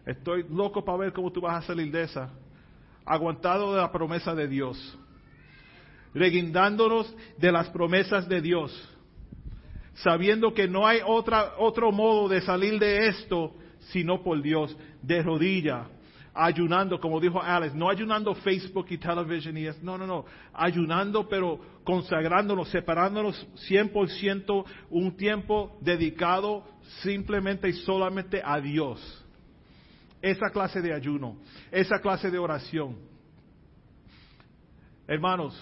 Estoy 0.05 0.45
loco 0.49 0.83
para 0.85 0.99
ver 0.99 1.13
cómo 1.13 1.31
tú 1.31 1.41
vas 1.41 1.63
a 1.63 1.67
salir 1.67 1.91
de 1.91 2.03
esa. 2.03 2.29
Aguantado 3.05 3.73
de 3.73 3.81
la 3.81 3.91
promesa 3.91 4.33
de 4.33 4.47
Dios 4.47 4.97
reguindándonos 6.17 7.13
de 7.37 7.51
las 7.51 7.69
promesas 7.69 8.27
de 8.27 8.41
Dios, 8.41 8.71
sabiendo 9.95 10.53
que 10.53 10.67
no 10.67 10.85
hay 10.85 10.99
otra, 11.05 11.53
otro 11.57 11.91
modo 11.91 12.27
de 12.27 12.41
salir 12.41 12.79
de 12.79 13.07
esto 13.07 13.53
sino 13.91 14.21
por 14.21 14.41
Dios, 14.41 14.75
de 15.01 15.21
rodilla, 15.23 15.87
ayunando, 16.33 16.99
como 16.99 17.19
dijo 17.19 17.41
Alex, 17.41 17.73
no 17.73 17.89
ayunando 17.89 18.35
Facebook 18.35 18.87
y 18.89 18.97
television 18.97 19.57
y 19.57 19.65
es, 19.65 19.81
no, 19.81 19.97
no, 19.97 20.05
no, 20.05 20.25
ayunando 20.53 21.27
pero 21.27 21.59
consagrándonos, 21.83 22.69
separándonos 22.69 23.47
100% 23.69 24.65
un 24.89 25.17
tiempo 25.17 25.77
dedicado 25.81 26.63
simplemente 27.01 27.69
y 27.69 27.73
solamente 27.73 28.41
a 28.43 28.59
Dios. 28.59 29.25
Esa 30.21 30.49
clase 30.49 30.81
de 30.81 30.93
ayuno, 30.93 31.37
esa 31.71 31.99
clase 31.99 32.29
de 32.29 32.37
oración. 32.37 32.97
Hermanos, 35.07 35.57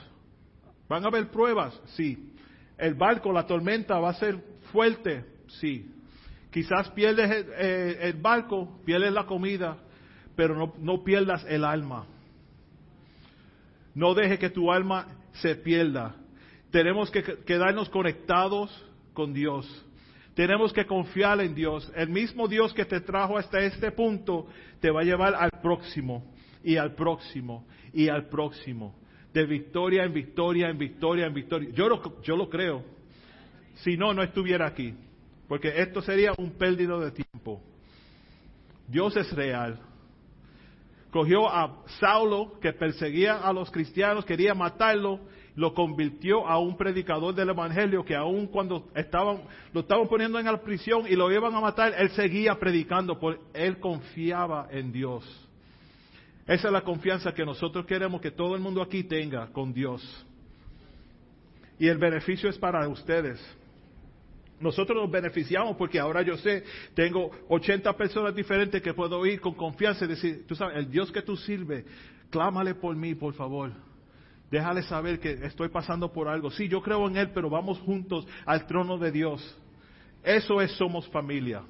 ¿Van 0.88 1.04
a 1.04 1.08
haber 1.08 1.30
pruebas? 1.30 1.80
Sí. 1.96 2.32
El 2.78 2.96
barco, 2.96 3.32
la 3.32 3.46
tormenta 3.46 4.00
va 4.00 4.10
a 4.10 4.16
ser 4.16 4.38
fuerte? 4.72 5.26
Sí. 5.60 5.92
Quizás 6.52 6.90
pierdes 6.92 7.46
el, 7.58 8.14
barco, 8.14 8.80
pierdes 8.86 9.12
la 9.12 9.26
comida, 9.26 9.78
pero 10.36 10.56
no, 10.56 10.74
no 10.80 11.04
pierdas 11.04 11.46
el 11.50 11.66
alma. 11.66 12.06
No 13.94 14.14
deje 14.14 14.38
que 14.38 14.50
tu 14.50 14.72
alma 14.72 15.08
se 15.34 15.56
pierda. 15.56 16.16
Tenemos 16.72 17.10
que 17.12 17.24
quedarnos 17.46 17.90
conectados 17.90 18.70
con 19.14 19.34
Dios. 19.34 19.66
Tenemos 20.36 20.74
que 20.74 20.86
confiar 20.86 21.40
en 21.40 21.56
Dios. 21.56 21.92
El 21.96 22.10
mismo 22.10 22.48
Dios 22.48 22.74
que 22.74 22.86
te 22.86 23.00
trajo 23.00 23.38
hasta 23.38 23.60
este 23.60 23.92
punto 23.92 24.48
te 24.82 24.92
va 24.92 25.02
a 25.02 25.06
llevar 25.06 25.34
al 25.34 25.52
próximo 25.62 26.34
y 26.64 26.76
al 26.76 26.94
próximo 26.94 27.66
y 27.94 28.10
al 28.10 28.28
próximo. 28.28 28.96
De 29.36 29.46
victoria 29.46 30.06
en 30.06 30.14
victoria, 30.14 30.70
en 30.70 30.78
victoria, 30.78 31.26
en 31.28 31.34
victoria. 31.34 31.70
Yo 31.74 31.90
lo, 31.90 32.22
yo 32.22 32.38
lo 32.38 32.50
creo. 32.50 32.84
Si 33.84 33.98
no, 33.98 34.14
no 34.14 34.24
estuviera 34.24 34.66
aquí. 34.66 34.96
Porque 35.50 35.74
esto 35.76 36.02
sería 36.02 36.32
un 36.38 36.52
pérdida 36.52 36.98
de 36.98 37.12
tiempo. 37.12 37.62
Dios 38.88 39.18
es 39.18 39.30
real. 39.34 39.78
Cogió 41.12 41.50
a 41.50 41.84
Saulo, 42.00 42.60
que 42.62 42.72
perseguía 42.72 43.38
a 43.38 43.52
los 43.52 43.70
cristianos, 43.72 44.24
quería 44.24 44.54
matarlo, 44.54 45.20
lo 45.56 45.74
convirtió 45.74 46.48
a 46.48 46.58
un 46.58 46.78
predicador 46.78 47.36
del 47.36 47.50
Evangelio 47.50 48.06
que 48.06 48.16
aun 48.16 48.48
cuando 48.48 48.88
estaban, 48.96 49.42
lo 49.74 49.82
estaban 49.82 50.08
poniendo 50.08 50.40
en 50.40 50.46
la 50.46 50.62
prisión 50.62 51.08
y 51.08 51.16
lo 51.16 51.30
iban 51.30 51.54
a 51.56 51.60
matar, 51.60 51.94
él 51.98 52.10
seguía 52.12 52.56
predicando, 52.56 53.20
porque 53.20 53.42
él 53.54 53.80
confiaba 53.80 54.68
en 54.72 54.94
Dios. 54.94 55.45
Esa 56.48 56.68
es 56.68 56.74
la 56.74 56.82
confianza 56.82 57.34
que 57.34 57.46
nosotros 57.46 57.86
queremos 57.86 58.22
que 58.22 58.32
todo 58.32 58.56
el 58.56 58.62
mundo 58.62 58.82
aquí 58.82 59.04
tenga 59.04 59.48
con 59.48 59.74
Dios. 59.74 60.26
Y 61.80 61.88
el 61.88 61.98
beneficio 61.98 62.50
es 62.50 62.58
para 62.58 62.88
ustedes. 62.88 63.44
Nosotros 64.60 65.02
nos 65.02 65.12
beneficiamos 65.12 65.76
porque 65.76 66.00
ahora 66.00 66.22
yo 66.22 66.38
sé, 66.38 66.64
tengo 66.94 67.32
80 67.50 67.92
personas 67.98 68.34
diferentes 68.34 68.82
que 68.82 68.94
puedo 68.94 69.26
ir 69.26 69.42
con 69.42 69.54
confianza 69.54 70.06
y 70.06 70.08
decir, 70.08 70.46
tú 70.48 70.56
sabes, 70.56 70.78
el 70.78 70.90
Dios 70.90 71.12
que 71.12 71.22
tú 71.22 71.36
sirves, 71.36 71.84
clámale 72.30 72.76
por 72.76 72.96
mí, 72.96 73.16
por 73.16 73.34
favor. 73.34 73.72
Déjale 74.50 74.84
saber 74.84 75.20
que 75.20 75.32
estoy 75.32 75.70
pasando 75.70 76.14
por 76.14 76.28
algo. 76.28 76.52
Sí, 76.52 76.70
yo 76.70 76.82
creo 76.82 77.08
en 77.08 77.18
Él, 77.18 77.32
pero 77.34 77.50
vamos 77.50 77.80
juntos 77.80 78.26
al 78.46 78.66
trono 78.68 78.98
de 78.98 79.12
Dios. 79.12 79.58
Eso 80.24 80.62
es 80.62 80.72
somos 80.74 81.08
familia. 81.10 81.64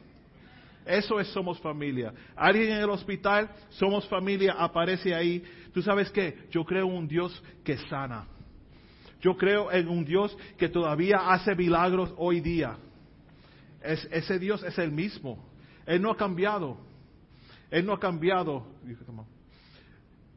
Eso 0.85 1.19
es 1.19 1.27
somos 1.29 1.59
familia. 1.59 2.13
Alguien 2.35 2.71
en 2.71 2.79
el 2.79 2.89
hospital, 2.89 3.49
somos 3.69 4.07
familia, 4.07 4.53
aparece 4.53 5.15
ahí. 5.15 5.43
Tú 5.73 5.81
sabes 5.81 6.11
qué, 6.11 6.47
yo 6.51 6.63
creo 6.63 6.87
en 6.87 6.93
un 6.93 7.07
Dios 7.07 7.43
que 7.63 7.77
sana. 7.89 8.27
Yo 9.19 9.35
creo 9.35 9.71
en 9.71 9.87
un 9.87 10.05
Dios 10.05 10.37
que 10.57 10.69
todavía 10.69 11.17
hace 11.17 11.55
milagros 11.55 12.13
hoy 12.17 12.41
día. 12.41 12.77
Es, 13.81 14.07
ese 14.11 14.37
Dios 14.37 14.61
es 14.63 14.77
el 14.77 14.91
mismo. 14.91 15.43
Él 15.87 16.01
no 16.01 16.11
ha 16.11 16.17
cambiado. 16.17 16.77
Él 17.71 17.85
no 17.85 17.93
ha 17.93 17.99
cambiado. 17.99 18.67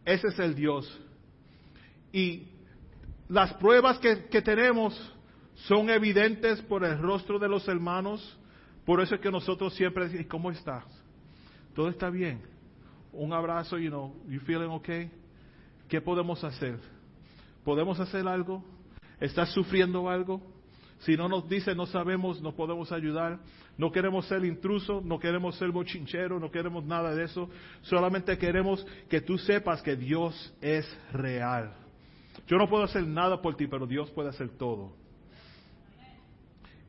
Ese 0.06 0.28
es 0.28 0.38
el 0.38 0.54
Dios. 0.54 1.00
Y 2.10 2.48
las 3.28 3.52
pruebas 3.54 3.98
que, 3.98 4.24
que 4.24 4.40
tenemos 4.40 4.98
son 5.66 5.90
evidentes 5.90 6.62
por 6.62 6.84
el 6.84 6.98
rostro 6.98 7.38
de 7.38 7.48
los 7.48 7.68
hermanos. 7.68 8.37
Por 8.88 9.02
eso 9.02 9.16
es 9.16 9.20
que 9.20 9.30
nosotros 9.30 9.74
siempre 9.74 10.04
decimos, 10.04 10.28
¿cómo 10.30 10.50
estás? 10.50 10.82
¿Todo 11.74 11.90
está 11.90 12.08
bien? 12.08 12.40
Un 13.12 13.34
abrazo, 13.34 13.76
you 13.76 13.90
know, 13.90 14.14
you 14.26 14.40
feeling 14.40 14.70
okay? 14.70 15.10
¿Qué 15.90 16.00
podemos 16.00 16.42
hacer? 16.42 16.80
¿Podemos 17.64 18.00
hacer 18.00 18.26
algo? 18.26 18.64
¿Estás 19.20 19.52
sufriendo 19.52 20.08
algo? 20.08 20.40
Si 21.00 21.18
no 21.18 21.28
nos 21.28 21.46
dice, 21.50 21.74
no 21.74 21.84
sabemos, 21.84 22.40
no 22.40 22.56
podemos 22.56 22.90
ayudar. 22.90 23.38
No 23.76 23.92
queremos 23.92 24.24
ser 24.24 24.42
intrusos, 24.46 25.04
no 25.04 25.18
queremos 25.18 25.56
ser 25.56 25.70
bochincheros, 25.70 26.40
no 26.40 26.50
queremos 26.50 26.82
nada 26.82 27.14
de 27.14 27.24
eso. 27.24 27.50
Solamente 27.82 28.38
queremos 28.38 28.86
que 29.10 29.20
tú 29.20 29.36
sepas 29.36 29.82
que 29.82 29.96
Dios 29.96 30.54
es 30.62 30.86
real. 31.12 31.74
Yo 32.46 32.56
no 32.56 32.66
puedo 32.70 32.84
hacer 32.84 33.06
nada 33.06 33.42
por 33.42 33.54
ti, 33.54 33.66
pero 33.66 33.86
Dios 33.86 34.10
puede 34.12 34.30
hacer 34.30 34.48
todo. 34.56 34.94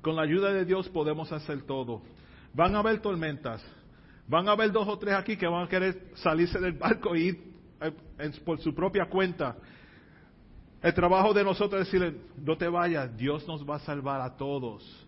Con 0.02 0.16
la 0.16 0.24
ayuda 0.24 0.52
de 0.52 0.66
Dios 0.66 0.88
podemos 0.89 1.32
hacer 1.32 1.64
todo. 1.64 2.02
Van 2.54 2.76
a 2.76 2.80
haber 2.80 3.02
tormentas. 3.02 3.64
Van 4.28 4.47
a 4.47 4.52
haber 4.52 4.72
dos 4.72 4.88
o 4.88 4.97
tres 4.97 5.16
aquí 5.16 5.36
que 5.36 5.47
van 5.47 5.66
a 5.66 5.70
querer 5.70 6.12
salirse 6.16 6.60
del 6.60 6.74
barco 6.74 7.16
y 7.16 7.30
ir 7.30 7.54
eh, 7.82 8.32
por 8.45 8.60
su 8.60 8.74
propia 8.74 9.06
cuenta. 9.06 9.56
El 10.82 10.93
trabajo 10.93 11.34
de 11.34 11.43
nosotros 11.43 11.82
es 11.82 11.88
decirle, 11.88 12.16
no 12.38 12.58
te 12.58 12.68
vayas, 12.68 13.16
Dios 13.18 13.45
nos 13.47 13.68
va 13.68 13.76
a 13.76 13.80
salvar 13.80 14.22
a 14.22 14.38
todos. 14.38 15.08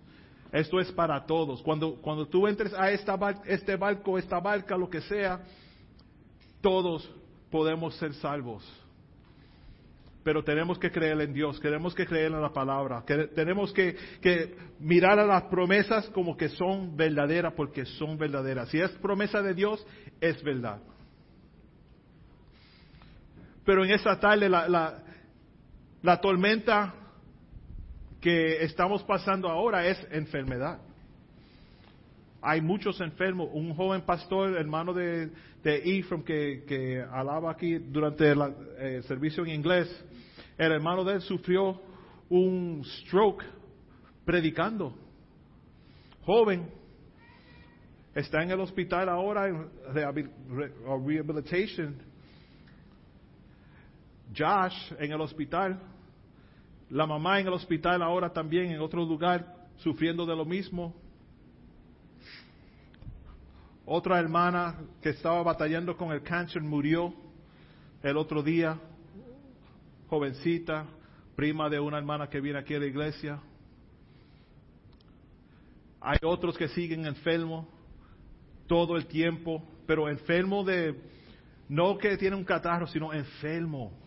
Esto 0.52 0.82
es 0.82 0.92
para 0.92 1.26
todos. 1.26 1.62
Cuando, 1.62 1.96
cuando 2.02 2.28
tú 2.28 2.46
entres 2.46 2.74
a 2.74 2.92
esta 2.92 3.18
este 3.46 3.78
barco, 3.78 4.18
esta 4.18 4.40
barca, 4.40 4.76
lo 4.76 4.90
que 4.90 5.00
sea, 5.02 5.42
todos 6.60 7.10
podemos 7.50 7.96
ser 7.96 8.14
salvos. 8.16 8.68
Pero 10.24 10.44
tenemos 10.44 10.78
que 10.78 10.92
creer 10.92 11.20
en 11.22 11.34
Dios, 11.34 11.60
tenemos 11.60 11.96
que 11.96 12.06
creer 12.06 12.32
en 12.32 12.42
la 12.42 12.54
palabra, 12.54 13.04
tenemos 13.34 13.74
que, 13.74 13.96
mirar 14.80 15.20
a 15.20 15.26
las 15.26 15.44
promesas 15.44 16.08
como 16.10 16.38
que 16.38 16.50
son 16.50 16.96
verdaderas 16.96 17.54
porque 17.54 17.86
son 17.86 18.18
verdaderas. 18.18 18.70
Si 18.70 18.80
es 18.80 18.92
promesa 19.00 19.42
de 19.42 19.56
Dios, 19.56 19.86
es 20.20 20.42
verdad. 20.44 20.80
Pero 23.66 23.84
en 23.84 23.92
esta 23.92 24.20
tarde 24.20 24.48
la, 24.48 25.02
la, 26.02 26.22
tormenta 26.22 26.94
que 28.20 28.64
estamos 28.64 29.04
pasando 29.04 29.50
ahora 29.50 29.88
es 29.88 30.08
enfermedad. 30.12 30.80
Hay 32.44 32.62
muchos 32.62 33.00
enfermos. 33.02 33.50
Un 33.54 33.74
joven 33.76 34.02
pastor, 34.02 34.56
hermano 34.58 34.94
de, 34.94 35.30
de 35.64 36.00
Ephraim, 36.00 36.24
que, 36.24 36.64
que 36.68 37.04
alaba 37.12 37.52
aquí 37.52 37.78
durante 37.78 38.32
el 38.32 39.04
servicio 39.04 39.44
en 39.46 39.52
inglés, 39.52 40.06
el 40.66 40.74
hermano 40.74 41.04
de 41.04 41.16
él 41.16 41.22
sufrió 41.22 41.82
un 42.30 42.84
stroke 42.84 43.44
predicando. 44.24 44.94
Joven, 46.24 46.70
está 48.14 48.44
en 48.44 48.52
el 48.52 48.60
hospital 48.60 49.10
ahora 49.10 49.48
en 49.48 49.68
rehabilitation. 49.92 51.96
Josh 54.38 54.94
en 55.00 55.12
el 55.12 55.20
hospital 55.20 55.82
la 56.92 57.08
mamá 57.08 57.40
en 57.40 57.48
el 57.48 57.54
hospital 57.54 58.02
ahora 58.02 58.32
también 58.32 58.72
en 58.72 58.82
otro 58.82 59.06
lugar 59.06 59.56
sufriendo 59.78 60.26
de 60.26 60.36
lo 60.36 60.46
mismo. 60.46 60.94
Otra 63.86 64.20
hermana 64.20 64.76
que 65.02 65.10
estaba 65.10 65.42
batallando 65.42 65.96
con 65.96 66.12
el 66.12 66.22
cáncer 66.22 66.62
murió 66.62 67.14
el 68.04 68.18
otro 68.18 68.44
día, 68.44 68.78
jovencita, 70.12 70.86
prima 71.38 71.70
de 71.70 71.80
una 71.80 71.98
hermana 71.98 72.28
que 72.28 72.42
viene 72.42 72.60
aquí 72.60 72.76
a 72.76 72.80
la 72.80 72.86
iglesia. 72.86 73.40
Hay 76.02 76.18
otros 76.22 76.58
que 76.58 76.68
siguen 76.68 77.06
enfermos 77.06 77.66
todo 78.68 78.98
el 78.98 79.08
tiempo, 79.08 79.64
pero 79.88 80.10
enfermo 80.10 80.66
de, 80.66 81.00
no 81.70 81.98
que 81.98 82.18
tiene 82.18 82.36
un 82.36 82.44
catarro, 82.44 82.88
sino 82.88 83.14
enfermo 83.14 84.02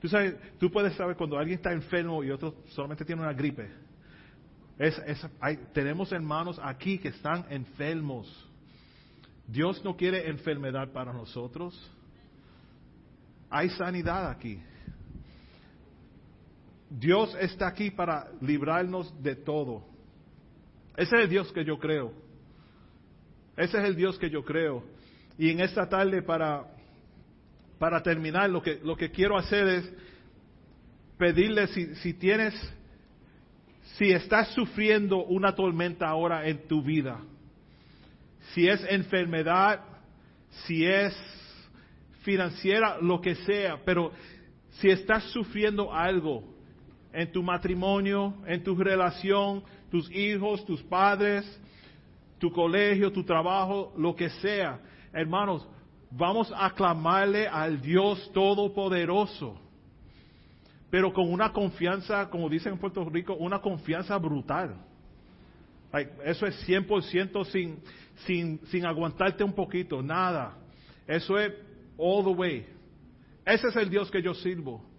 Tú, 0.00 0.08
sabes, 0.08 0.34
tú 0.58 0.70
puedes 0.70 0.94
saber 0.94 1.14
cuando 1.16 1.36
alguien 1.36 1.56
está 1.56 1.72
enfermo 1.72 2.24
y 2.24 2.30
otro 2.30 2.54
solamente 2.68 3.04
tiene 3.04 3.20
una 3.20 3.34
gripe. 3.34 3.68
tenemos 5.74 6.10
hermanos 6.12 6.58
aquí 6.62 6.98
que 6.98 7.08
están 7.08 7.44
enfermos. 7.50 8.48
Dios 9.46 9.84
no 9.84 9.96
quiere 9.96 10.30
enfermedad 10.30 10.90
para 10.92 11.12
nosotros. 11.12 11.74
Hay 13.50 13.68
sanidad 13.70 14.30
aquí. 14.30 14.62
Dios 16.90 17.36
está 17.40 17.68
aquí 17.68 17.90
para 17.90 18.28
librarnos 18.40 19.22
de 19.22 19.36
todo. 19.36 19.84
Ese 20.96 21.16
es 21.16 21.22
el 21.22 21.28
Dios 21.28 21.52
que 21.52 21.64
yo 21.64 21.78
creo. 21.78 22.12
Ese 23.56 23.78
es 23.78 23.84
el 23.84 23.96
Dios 23.96 24.18
que 24.18 24.28
yo 24.28 24.44
creo. 24.44 24.84
Y 25.38 25.50
en 25.50 25.60
esta 25.60 25.88
tarde 25.88 26.22
para 26.22 26.66
para 27.80 28.02
terminar, 28.02 28.50
lo 28.50 28.60
que, 28.60 28.78
lo 28.84 28.94
que 28.94 29.10
quiero 29.10 29.38
hacer 29.38 29.66
es 29.66 29.92
pedirle 31.16 31.66
si, 31.68 31.94
si 31.94 32.12
tienes, 32.12 32.54
si 33.96 34.12
estás 34.12 34.48
sufriendo 34.48 35.24
una 35.24 35.54
tormenta 35.54 36.06
ahora 36.06 36.46
en 36.46 36.68
tu 36.68 36.82
vida, 36.82 37.18
si 38.52 38.68
es 38.68 38.84
enfermedad, 38.86 39.80
si 40.66 40.84
es 40.84 41.16
financiera, 42.20 42.98
lo 43.00 43.18
que 43.22 43.34
sea, 43.34 43.80
pero 43.82 44.12
si 44.72 44.90
estás 44.90 45.24
sufriendo 45.30 45.90
algo 45.90 46.44
en 47.12 47.30
tu 47.32 47.42
matrimonio, 47.42 48.34
en 48.46 48.62
tu 48.62 48.74
relación, 48.76 49.62
tus 49.90 50.10
hijos, 50.10 50.64
tus 50.64 50.82
padres, 50.82 51.44
tu 52.38 52.50
colegio, 52.50 53.12
tu 53.12 53.24
trabajo, 53.24 53.92
lo 53.96 54.14
que 54.14 54.30
sea, 54.30 54.80
hermanos, 55.12 55.66
vamos 56.10 56.52
a 56.56 56.70
clamarle 56.70 57.46
al 57.46 57.80
Dios 57.80 58.30
Todopoderoso, 58.32 59.60
pero 60.90 61.12
con 61.12 61.30
una 61.32 61.52
confianza, 61.52 62.28
como 62.30 62.48
dicen 62.48 62.72
en 62.72 62.78
Puerto 62.78 63.04
Rico, 63.08 63.34
una 63.34 63.60
confianza 63.60 64.16
brutal. 64.18 64.76
eso 66.24 66.46
es 66.46 66.68
100% 66.68 67.44
sin, 67.46 67.78
sin, 68.26 68.60
sin 68.66 68.86
aguantarte 68.86 69.44
un 69.44 69.52
poquito, 69.52 70.02
nada. 70.02 70.56
Eso 71.06 71.38
es 71.38 71.52
all 71.96 72.24
the 72.24 72.30
way. 72.30 72.66
Ese 73.44 73.68
es 73.68 73.76
el 73.76 73.90
Dios 73.90 74.10
que 74.10 74.22
yo 74.22 74.34
sirvo. 74.34 74.89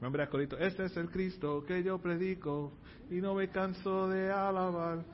That 0.00 0.30
corito? 0.30 0.56
Este 0.58 0.86
es 0.86 0.96
el 0.96 1.10
Cristo 1.10 1.62
que 1.66 1.82
yo 1.82 1.98
predico 1.98 2.72
y 3.10 3.20
no 3.20 3.34
me 3.34 3.48
canso 3.48 4.08
de 4.08 4.32
alabar. 4.32 5.04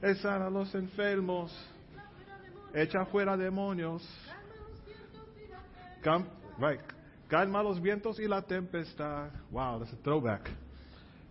Él 0.00 0.16
sana 0.18 0.46
a 0.46 0.50
los 0.50 0.72
enfermos, 0.74 1.52
echa 2.72 3.04
fuera 3.06 3.36
demonios. 3.36 4.02
Right. 6.58 6.80
Calma 7.28 7.62
los 7.62 7.80
vientos 7.82 8.18
y 8.20 8.26
la 8.26 8.42
tempestad. 8.42 9.30
Wow, 9.50 9.80
that's 9.80 9.92
a 9.92 9.96
throwback. 9.96 10.48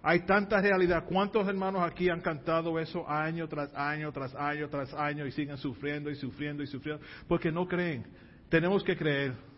Hay 0.01 0.21
tanta 0.21 0.61
realidad. 0.61 1.05
¿Cuántos 1.05 1.47
hermanos 1.47 1.81
aquí 1.81 2.09
han 2.09 2.21
cantado 2.21 2.79
eso 2.79 3.09
año 3.09 3.47
tras 3.47 3.73
año, 3.75 4.11
tras 4.11 4.35
año, 4.35 4.69
tras 4.69 4.93
año 4.93 5.25
y 5.25 5.31
siguen 5.31 5.57
sufriendo 5.57 6.09
y 6.09 6.15
sufriendo 6.15 6.63
y 6.63 6.67
sufriendo? 6.67 7.03
Porque 7.27 7.51
no 7.51 7.67
creen. 7.67 8.05
Tenemos 8.49 8.83
que 8.83 8.95
creer. 8.95 9.48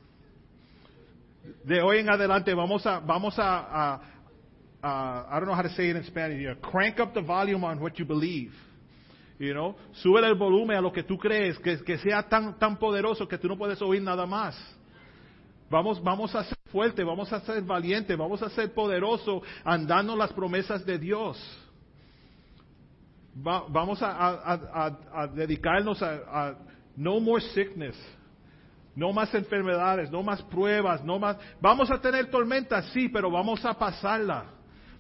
De 1.64 1.82
hoy 1.82 2.00
en 2.00 2.10
adelante 2.10 2.54
vamos 2.54 2.86
a, 2.86 3.00
vamos 3.00 3.36
a, 3.38 4.00
I 4.84 5.39
don't 5.39 5.46
know 5.46 5.56
how 5.56 5.62
to 5.62 5.70
say 5.70 5.89
it 5.89 5.96
in 5.96 6.04
Spanish 6.04 6.39
here. 6.39 6.56
Crank 6.56 7.00
up 7.00 7.14
the 7.14 7.22
volume 7.22 7.64
on 7.64 7.80
what 7.80 7.98
you 7.98 8.06
believe. 8.06 8.54
You 9.39 9.54
know, 9.54 9.76
sube 9.94 10.24
el 10.24 10.36
volumen 10.36 10.78
a 10.78 10.82
lo 10.82 10.92
que 10.92 11.02
tú 11.02 11.18
crees, 11.18 11.58
que, 11.58 11.84
que 11.84 11.98
sea 11.98 12.22
tan, 12.30 12.60
tan 12.60 12.78
poderoso 12.78 13.28
que 13.28 13.39
tú 13.39 13.48
no 13.48 13.58
puedes 13.58 13.82
oír 13.82 14.02
nada 14.02 14.28
más. 14.28 14.56
Vamos, 15.68 16.04
vamos 16.04 16.36
a 16.36 16.44
ser 16.44 16.58
fuerte, 16.72 17.04
vamos 17.04 17.32
a 17.34 17.39
ser 17.39 17.64
valiente, 17.64 18.16
vamos 18.16 18.44
a 18.44 18.50
ser 18.50 18.72
poderoso 18.72 19.42
andando 19.64 20.16
las 20.16 20.32
promesas 20.34 20.86
de 20.86 21.00
Dios. 21.00 21.39
Va, 23.36 23.66
vamos 23.68 24.00
a 24.04 25.28
dedicarnos 25.34 26.04
a, 26.04 26.56
no 26.96 27.20
more 27.20 27.42
sickness, 27.42 27.96
no 28.96 29.14
más 29.14 29.34
enfermedades, 29.34 30.12
no 30.12 30.22
más 30.22 30.42
pruebas, 30.44 31.04
no 31.04 31.18
más. 31.18 31.38
Vamos 31.62 31.89
a 31.92 32.00
tener 32.00 32.30
tormentas, 32.30 32.86
sí, 32.94 33.10
pero 33.10 33.32
vamos 33.32 33.64
a 33.66 33.74
pasarla. 33.74 34.46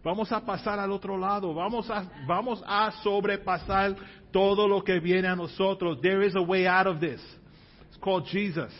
Vamos 0.03 0.31
a 0.31 0.43
pasar 0.43 0.79
al 0.79 0.91
otro 0.91 1.17
lado. 1.17 1.53
Vamos 1.53 1.89
a, 1.89 2.09
vamos 2.25 2.63
a 2.65 2.91
sobrepasar 3.03 3.95
todo 4.31 4.67
lo 4.67 4.83
que 4.83 4.99
viene 4.99 5.27
a 5.27 5.35
nosotros. 5.35 5.99
There 6.01 6.25
is 6.25 6.35
a 6.35 6.41
way 6.41 6.65
out 6.65 6.87
of 6.87 6.99
this. 6.99 7.21
It's 7.89 7.99
called 7.99 8.25
Jesus. 8.25 8.73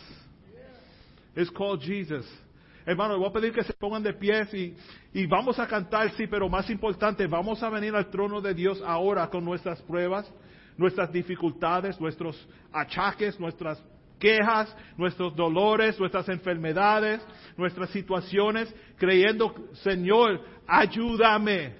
It's 1.36 1.50
called 1.50 1.80
Jesus. 1.80 2.26
Hermano, 2.84 3.16
voy 3.18 3.28
a 3.28 3.32
pedir 3.32 3.52
que 3.52 3.62
se 3.62 3.72
pongan 3.74 4.02
de 4.02 4.12
pies 4.12 4.52
y, 4.52 4.74
y 5.14 5.26
vamos 5.26 5.58
a 5.60 5.68
cantar, 5.68 6.10
sí, 6.16 6.26
pero 6.26 6.48
más 6.48 6.68
importante, 6.68 7.28
vamos 7.28 7.62
a 7.62 7.70
venir 7.70 7.94
al 7.94 8.10
trono 8.10 8.40
de 8.40 8.54
Dios 8.54 8.82
ahora 8.84 9.28
con 9.28 9.44
nuestras 9.44 9.80
pruebas, 9.82 10.28
nuestras 10.76 11.12
dificultades, 11.12 12.00
nuestros 12.00 12.36
achaques, 12.72 13.38
nuestras 13.38 13.80
quejas, 14.22 14.74
nuestros 14.96 15.34
dolores, 15.34 15.98
nuestras 15.98 16.28
enfermedades, 16.28 17.20
nuestras 17.56 17.90
situaciones, 17.90 18.72
creyendo, 18.96 19.52
Señor, 19.82 20.40
ayúdame, 20.68 21.74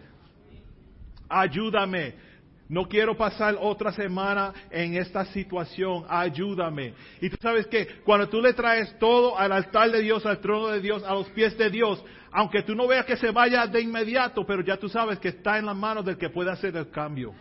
ayúdame. 1.28 2.32
No 2.68 2.88
quiero 2.88 3.14
pasar 3.16 3.55
otra 3.61 3.93
semana 3.93 4.53
en 4.70 4.95
esta 4.97 5.26
situación. 5.26 6.07
Ayúdame. 6.09 6.95
Y 7.20 7.28
tú 7.28 7.36
sabes 7.40 7.66
que 7.66 7.86
cuando 8.03 8.28
tú 8.30 8.40
le 8.40 8.55
traes 8.55 8.99
todo 8.99 9.38
al 9.38 9.53
altar 9.53 9.90
de 9.90 10.01
Dios, 10.01 10.24
al 10.24 10.40
trono 10.40 10.68
de 10.68 10.80
Dios, 10.80 11.05
a 11.05 11.12
los 11.12 11.28
pies 11.30 11.57
de 11.59 11.68
Dios, 11.68 12.03
aunque 12.32 12.62
tú 12.62 12.74
no 12.74 12.88
veas 12.88 13.05
que 13.05 13.18
se 13.18 13.30
vaya 13.30 13.66
de 13.66 13.82
inmediato, 13.82 14.47
pero 14.47 14.62
ya 14.62 14.78
tú 14.78 14.88
sabes 14.88 15.18
que 15.18 15.28
está 15.28 15.59
en 15.59 15.66
las 15.66 15.76
manos 15.76 16.05
del 16.05 16.16
que 16.16 16.30
puede 16.30 16.51
hacer 16.51 16.74
el 16.74 16.90
cambio. 16.90 17.34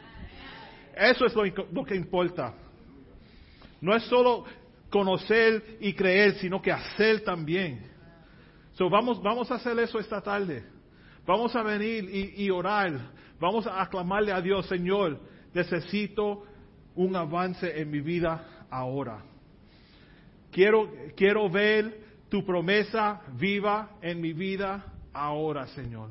Eso 0.93 1.25
es 1.25 1.33
lo, 1.33 1.85
que 1.85 1.95
importa. 1.95 2.53
No 3.79 3.95
es 3.95 4.03
solo 4.03 4.43
conocer 4.91 5.77
y 5.79 5.93
creer, 5.93 6.35
sino 6.35 6.61
que 6.61 6.71
hacer 6.71 7.23
también. 7.23 7.89
So, 8.73 8.89
vamos, 8.89 9.21
vamos 9.23 9.49
a 9.49 9.55
hacer 9.55 9.79
eso 9.79 9.97
esta 9.97 10.21
tarde. 10.21 10.63
Vamos 11.25 11.55
a 11.55 11.63
venir 11.63 12.07
y, 12.09 12.43
y 12.43 12.49
orar. 12.51 13.11
Vamos 13.39 13.65
a 13.65 13.81
aclamarle 13.81 14.31
a 14.31 14.41
Dios, 14.41 14.67
Señor, 14.67 15.19
necesito 15.53 16.43
un 16.95 17.15
avance 17.15 17.81
en 17.81 17.89
mi 17.89 18.01
vida 18.01 18.67
ahora. 18.69 19.23
Quiero, 20.51 20.91
quiero 21.15 21.49
ver 21.49 22.03
tu 22.29 22.45
promesa 22.45 23.21
viva 23.33 23.97
en 24.01 24.21
mi 24.21 24.33
vida 24.33 24.85
ahora, 25.13 25.67
Señor. 25.67 26.09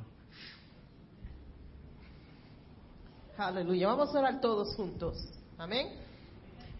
Aleluya. 3.36 3.88
Vamos 3.88 4.14
a 4.14 4.18
orar 4.18 4.40
todos 4.40 4.74
juntos. 4.74 5.16
Amén. 5.56 6.09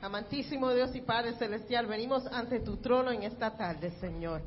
Amantísimo 0.03 0.71
Dios 0.73 0.95
y 0.97 1.03
Padre 1.03 1.35
Celestial, 1.35 1.87
venimos 1.87 2.27
ante 2.33 2.61
tu 2.61 2.79
trono 2.79 3.11
en 3.11 3.23
esta 3.23 3.55
tarde, 3.55 3.91
Señor. 4.01 4.41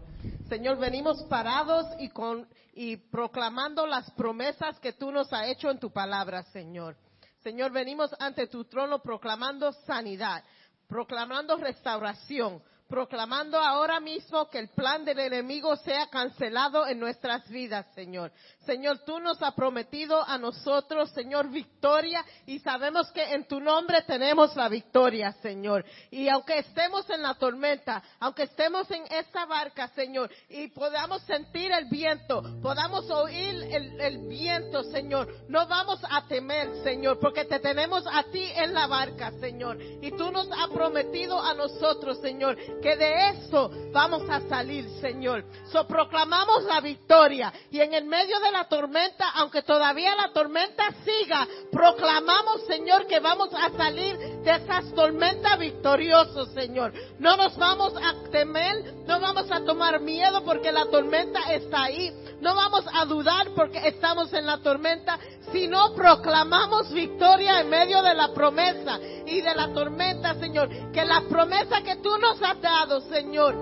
Señor, 0.50 0.80
venimos 0.80 1.22
parados 1.26 1.86
y, 2.00 2.10
con, 2.10 2.48
y 2.74 2.98
proclamando 2.98 3.86
las 3.86 4.10
promesas 4.12 4.80
que 4.80 4.94
tú 4.94 5.12
nos 5.12 5.32
has 5.32 5.50
hecho 5.50 5.70
en 5.70 5.78
tu 5.78 5.92
palabra, 5.92 6.42
Señor. 6.46 6.96
Señor, 7.44 7.72
venimos 7.72 8.10
ante 8.20 8.48
tu 8.48 8.66
trono 8.66 9.04
proclamando 9.04 9.72
sanidad, 9.86 10.44
proclamando 10.88 11.56
restauración, 11.58 12.60
proclamando 12.88 13.58
ahora 13.58 14.00
mismo 14.00 14.50
que 14.50 14.60
el 14.60 14.70
plan 14.70 15.04
del 15.06 15.20
enemigo 15.20 15.76
sea 15.78 16.08
cancelado 16.08 16.86
en 16.86 17.00
nuestras 17.00 17.48
vidas, 17.50 17.86
Señor. 17.96 18.32
Señor, 18.66 19.00
tú 19.06 19.20
nos 19.20 19.42
has 19.42 19.54
prometido 19.54 20.24
a 20.28 20.38
nosotros, 20.38 21.10
Señor, 21.12 21.50
victoria 21.50 22.24
y 22.46 22.60
sabemos 22.60 23.12
que 23.12 23.24
en 23.24 23.48
tu 23.48 23.60
nombre 23.60 24.02
tenemos 24.04 24.56
la 24.56 24.70
victoria, 24.70 25.32
Señor. 25.42 25.86
Y 26.12 26.30
aunque 26.30 26.60
estemos 26.60 27.10
en 27.10 27.22
la 27.22 27.34
tormenta, 27.36 28.04
aunque 28.20 28.44
estemos 28.44 28.90
en 28.92 29.04
esta 29.12 29.46
barca, 29.46 29.88
Señor, 29.90 30.30
y 30.50 30.68
podamos 30.68 31.22
sentir 31.24 31.72
el 31.72 31.86
viento, 31.86 32.44
podamos 32.62 33.10
oír 33.10 33.56
el, 33.72 34.00
el 34.00 34.28
viento, 34.28 34.84
Señor, 34.84 35.34
no 35.50 35.68
vamos 35.68 36.00
a 36.10 36.28
temer, 36.28 36.84
Señor, 36.84 37.20
porque 37.20 37.46
te 37.46 37.60
tenemos 37.60 38.04
a 38.12 38.24
ti 38.24 38.44
en 38.56 38.74
la 38.74 38.88
barca, 38.88 39.32
Señor. 39.40 39.82
Y 39.82 40.12
tú 40.12 40.32
nos 40.32 40.48
has 40.52 40.70
prometido 40.70 41.42
a 41.42 41.54
nosotros, 41.54 42.20
Señor, 42.22 42.58
que 42.84 42.98
de 42.98 43.30
eso 43.30 43.72
vamos 43.94 44.24
a 44.30 44.42
salir, 44.42 44.88
Señor. 45.00 45.46
So 45.72 45.88
proclamamos 45.88 46.66
la 46.66 46.82
victoria 46.82 47.52
y 47.72 47.80
en 47.80 47.94
el 47.94 48.04
medio 48.04 48.40
de 48.42 48.52
la 48.52 48.68
tormenta, 48.68 49.30
aunque 49.36 49.62
todavía 49.62 50.14
la 50.16 50.34
tormenta 50.34 50.94
siga, 51.06 51.48
proclamamos, 51.72 52.66
Señor, 52.68 53.08
que 53.08 53.22
vamos 53.22 53.50
a 53.54 53.70
salir 53.78 54.18
de 54.18 54.52
esas 54.52 54.94
tormentas 54.94 55.58
victoriosos, 55.58 56.50
Señor. 56.54 56.94
No 57.20 57.38
nos 57.38 57.58
vamos 57.58 57.94
a 57.96 58.30
temer, 58.30 58.94
no 59.08 59.20
vamos 59.22 59.50
a 59.50 59.64
tomar 59.64 60.02
miedo 60.02 60.44
porque 60.44 60.72
la 60.74 60.86
tormenta 60.88 61.40
está 61.54 61.84
ahí. 61.84 62.12
No 62.42 62.56
vamos 62.56 62.84
a 62.94 63.06
dudar 63.06 63.52
porque 63.56 63.88
estamos 63.88 64.34
en 64.34 64.46
la 64.46 64.58
tormenta, 64.58 65.18
sino 65.54 65.96
proclamamos 65.96 66.92
victoria 66.92 67.62
en 67.62 67.70
medio 67.70 68.02
de 68.02 68.14
la 68.14 68.34
promesa 68.34 69.00
y 69.26 69.40
de 69.40 69.56
la 69.56 69.72
tormenta, 69.72 70.36
Señor. 70.36 70.92
Que 70.92 71.06
las 71.06 71.24
promesas 71.24 71.82
que 71.84 71.96
tú 71.98 72.18
nos 72.18 72.42
has 72.42 72.60
Señor, 73.10 73.56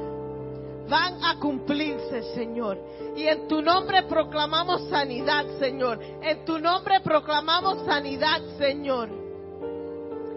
van 0.87 1.23
a 1.23 1.39
cumplirse, 1.39 2.21
Señor. 2.33 2.77
Y 3.15 3.25
en 3.27 3.47
tu 3.47 3.61
nombre 3.61 4.03
proclamamos 4.03 4.87
sanidad, 4.89 5.45
Señor. 5.59 5.99
En 6.21 6.45
tu 6.45 6.59
nombre 6.59 6.99
proclamamos 7.01 7.83
sanidad, 7.85 8.41
Señor. 8.57 9.09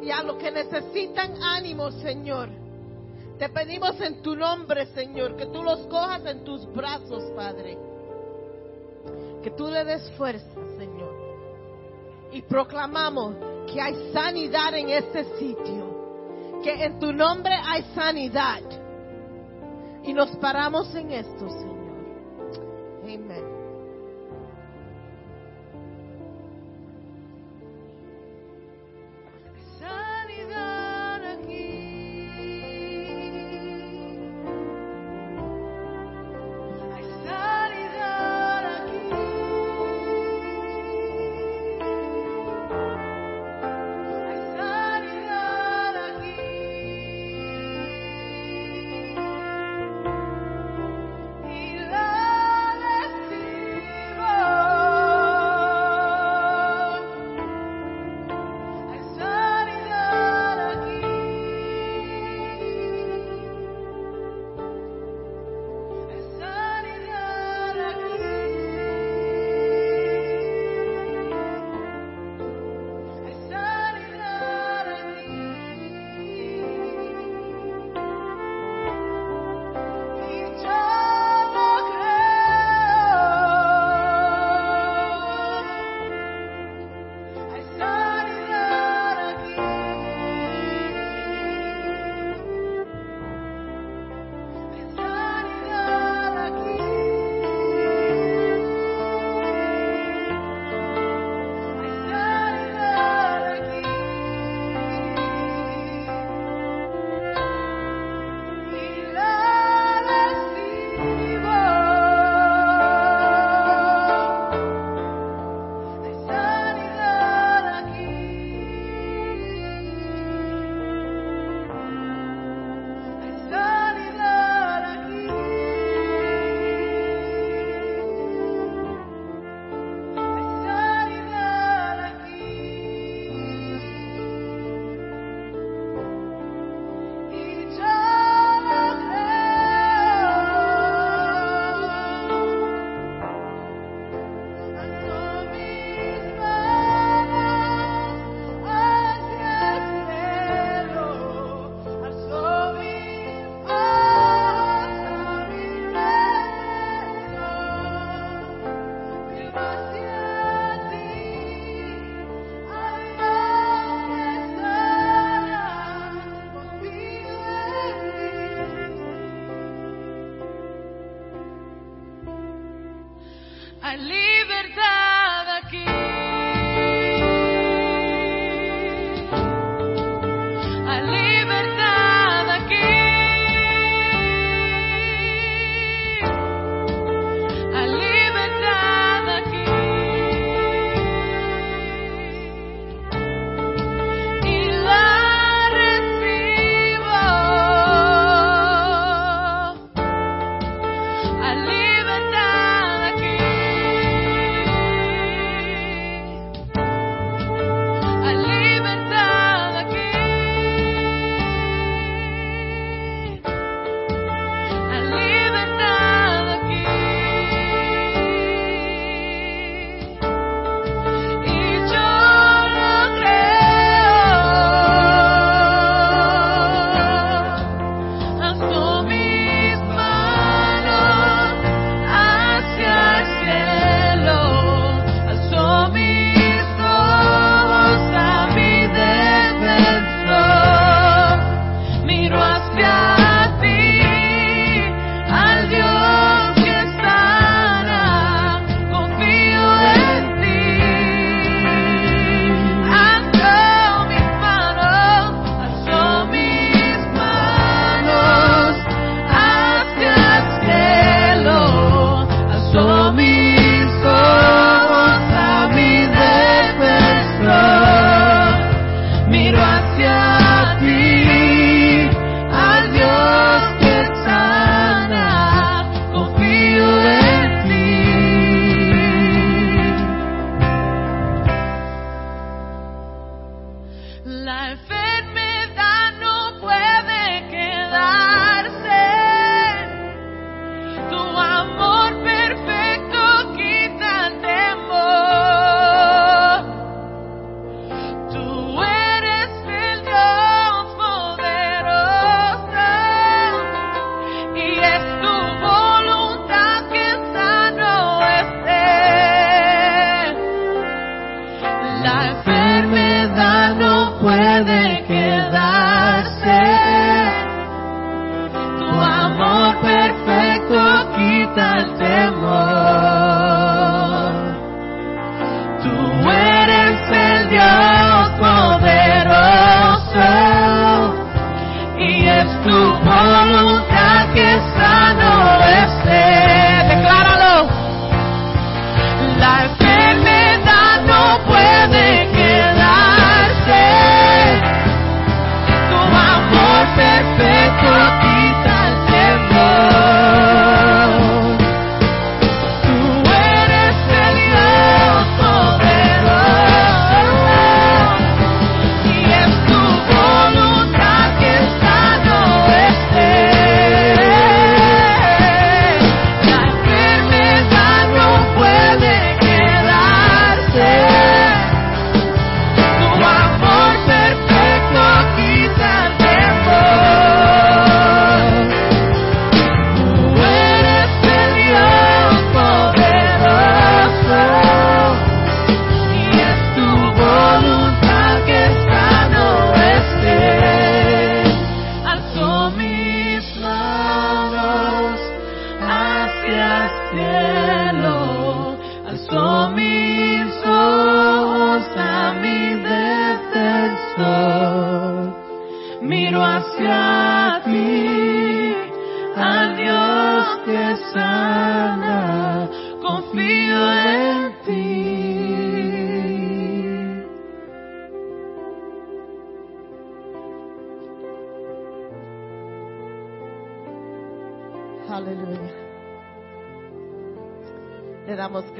Y 0.02 0.10
a 0.10 0.22
los 0.22 0.36
que 0.36 0.50
necesitan 0.50 1.42
ánimo, 1.42 1.90
Señor. 1.92 2.48
Te 3.38 3.48
pedimos 3.48 4.00
en 4.00 4.22
tu 4.22 4.36
nombre, 4.36 4.86
Señor, 4.94 5.36
que 5.36 5.46
tú 5.46 5.62
los 5.62 5.80
cojas 5.86 6.24
en 6.26 6.44
tus 6.44 6.66
brazos, 6.72 7.22
Padre. 7.36 7.76
Que 9.42 9.50
tú 9.50 9.68
le 9.68 9.84
des 9.84 10.10
fuerza, 10.12 10.60
Señor. 10.78 11.14
Y 12.32 12.42
proclamamos 12.42 13.34
que 13.72 13.80
hay 13.80 14.12
sanidad 14.12 14.74
en 14.74 14.90
este 14.90 15.24
sitio. 15.38 15.93
Que 16.64 16.82
en 16.82 16.98
tu 16.98 17.12
nombre 17.12 17.54
hay 17.54 17.82
sanidad. 17.94 18.62
Y 20.02 20.14
nos 20.14 20.34
paramos 20.36 20.94
en 20.94 21.10
esto, 21.10 21.46
Señor. 21.46 21.74
Amén. 23.02 23.53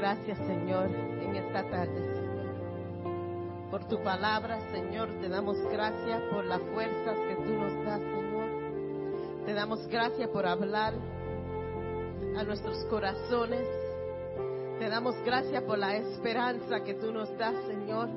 Gracias, 0.05 0.37
Señor, 0.37 0.85
en 0.85 1.35
esta 1.35 1.63
tarde. 1.67 1.99
Por 3.71 3.87
tu 3.87 4.03
palabra, 4.03 4.59
Señor, 4.71 5.09
te 5.19 5.27
damos 5.27 5.57
gracias 5.71 6.21
por 6.31 6.45
las 6.45 6.61
fuerzas 6.61 7.17
que 7.27 7.35
tú 7.37 7.49
nos 7.49 7.73
das, 7.83 7.99
Señor. 8.01 9.45
Te 9.47 9.53
damos 9.55 9.87
gracias 9.87 10.29
por 10.29 10.45
hablar 10.45 10.93
a 12.37 12.43
nuestros 12.43 12.85
corazones. 12.85 13.67
Te 14.77 14.89
damos 14.89 15.15
gracias 15.25 15.63
por 15.63 15.79
la 15.79 15.95
esperanza 15.95 16.81
que 16.81 16.93
tú 16.93 17.11
nos 17.11 17.35
das, 17.39 17.55
Señor. 17.65 18.09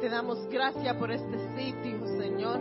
Te 0.00 0.08
damos 0.08 0.38
gracias 0.48 0.96
por 0.96 1.10
este 1.10 1.36
sitio, 1.54 1.98
Señor. 2.18 2.60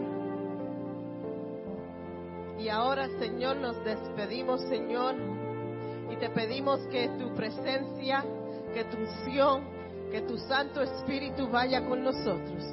Y 2.59 2.67
ahora, 2.67 3.07
Señor, 3.19 3.55
nos 3.55 3.81
despedimos, 3.85 4.59
Señor, 4.63 5.15
y 6.13 6.15
te 6.17 6.29
pedimos 6.29 6.79
que 6.91 7.09
tu 7.17 7.33
presencia, 7.33 8.23
que 8.71 8.83
tu 8.85 8.97
unción, 8.97 9.63
que 10.11 10.21
tu 10.21 10.37
Santo 10.37 10.81
Espíritu 10.81 11.47
vaya 11.49 11.83
con 11.87 12.03
nosotros. 12.03 12.63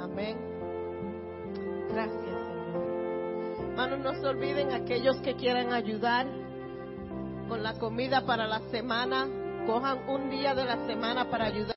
Amén. 0.00 0.38
Gracias, 1.92 2.20
Señor. 2.20 3.68
Hermanos, 3.68 3.98
no 3.98 4.14
se 4.14 4.26
olviden 4.26 4.72
aquellos 4.72 5.16
que 5.18 5.34
quieran 5.34 5.74
ayudar 5.74 6.26
con 7.48 7.62
la 7.62 7.74
comida 7.74 8.24
para 8.24 8.46
la 8.46 8.60
semana, 8.70 9.28
cojan 9.66 10.08
un 10.08 10.30
día 10.30 10.54
de 10.54 10.64
la 10.64 10.86
semana 10.86 11.28
para 11.28 11.46
ayudar. 11.46 11.68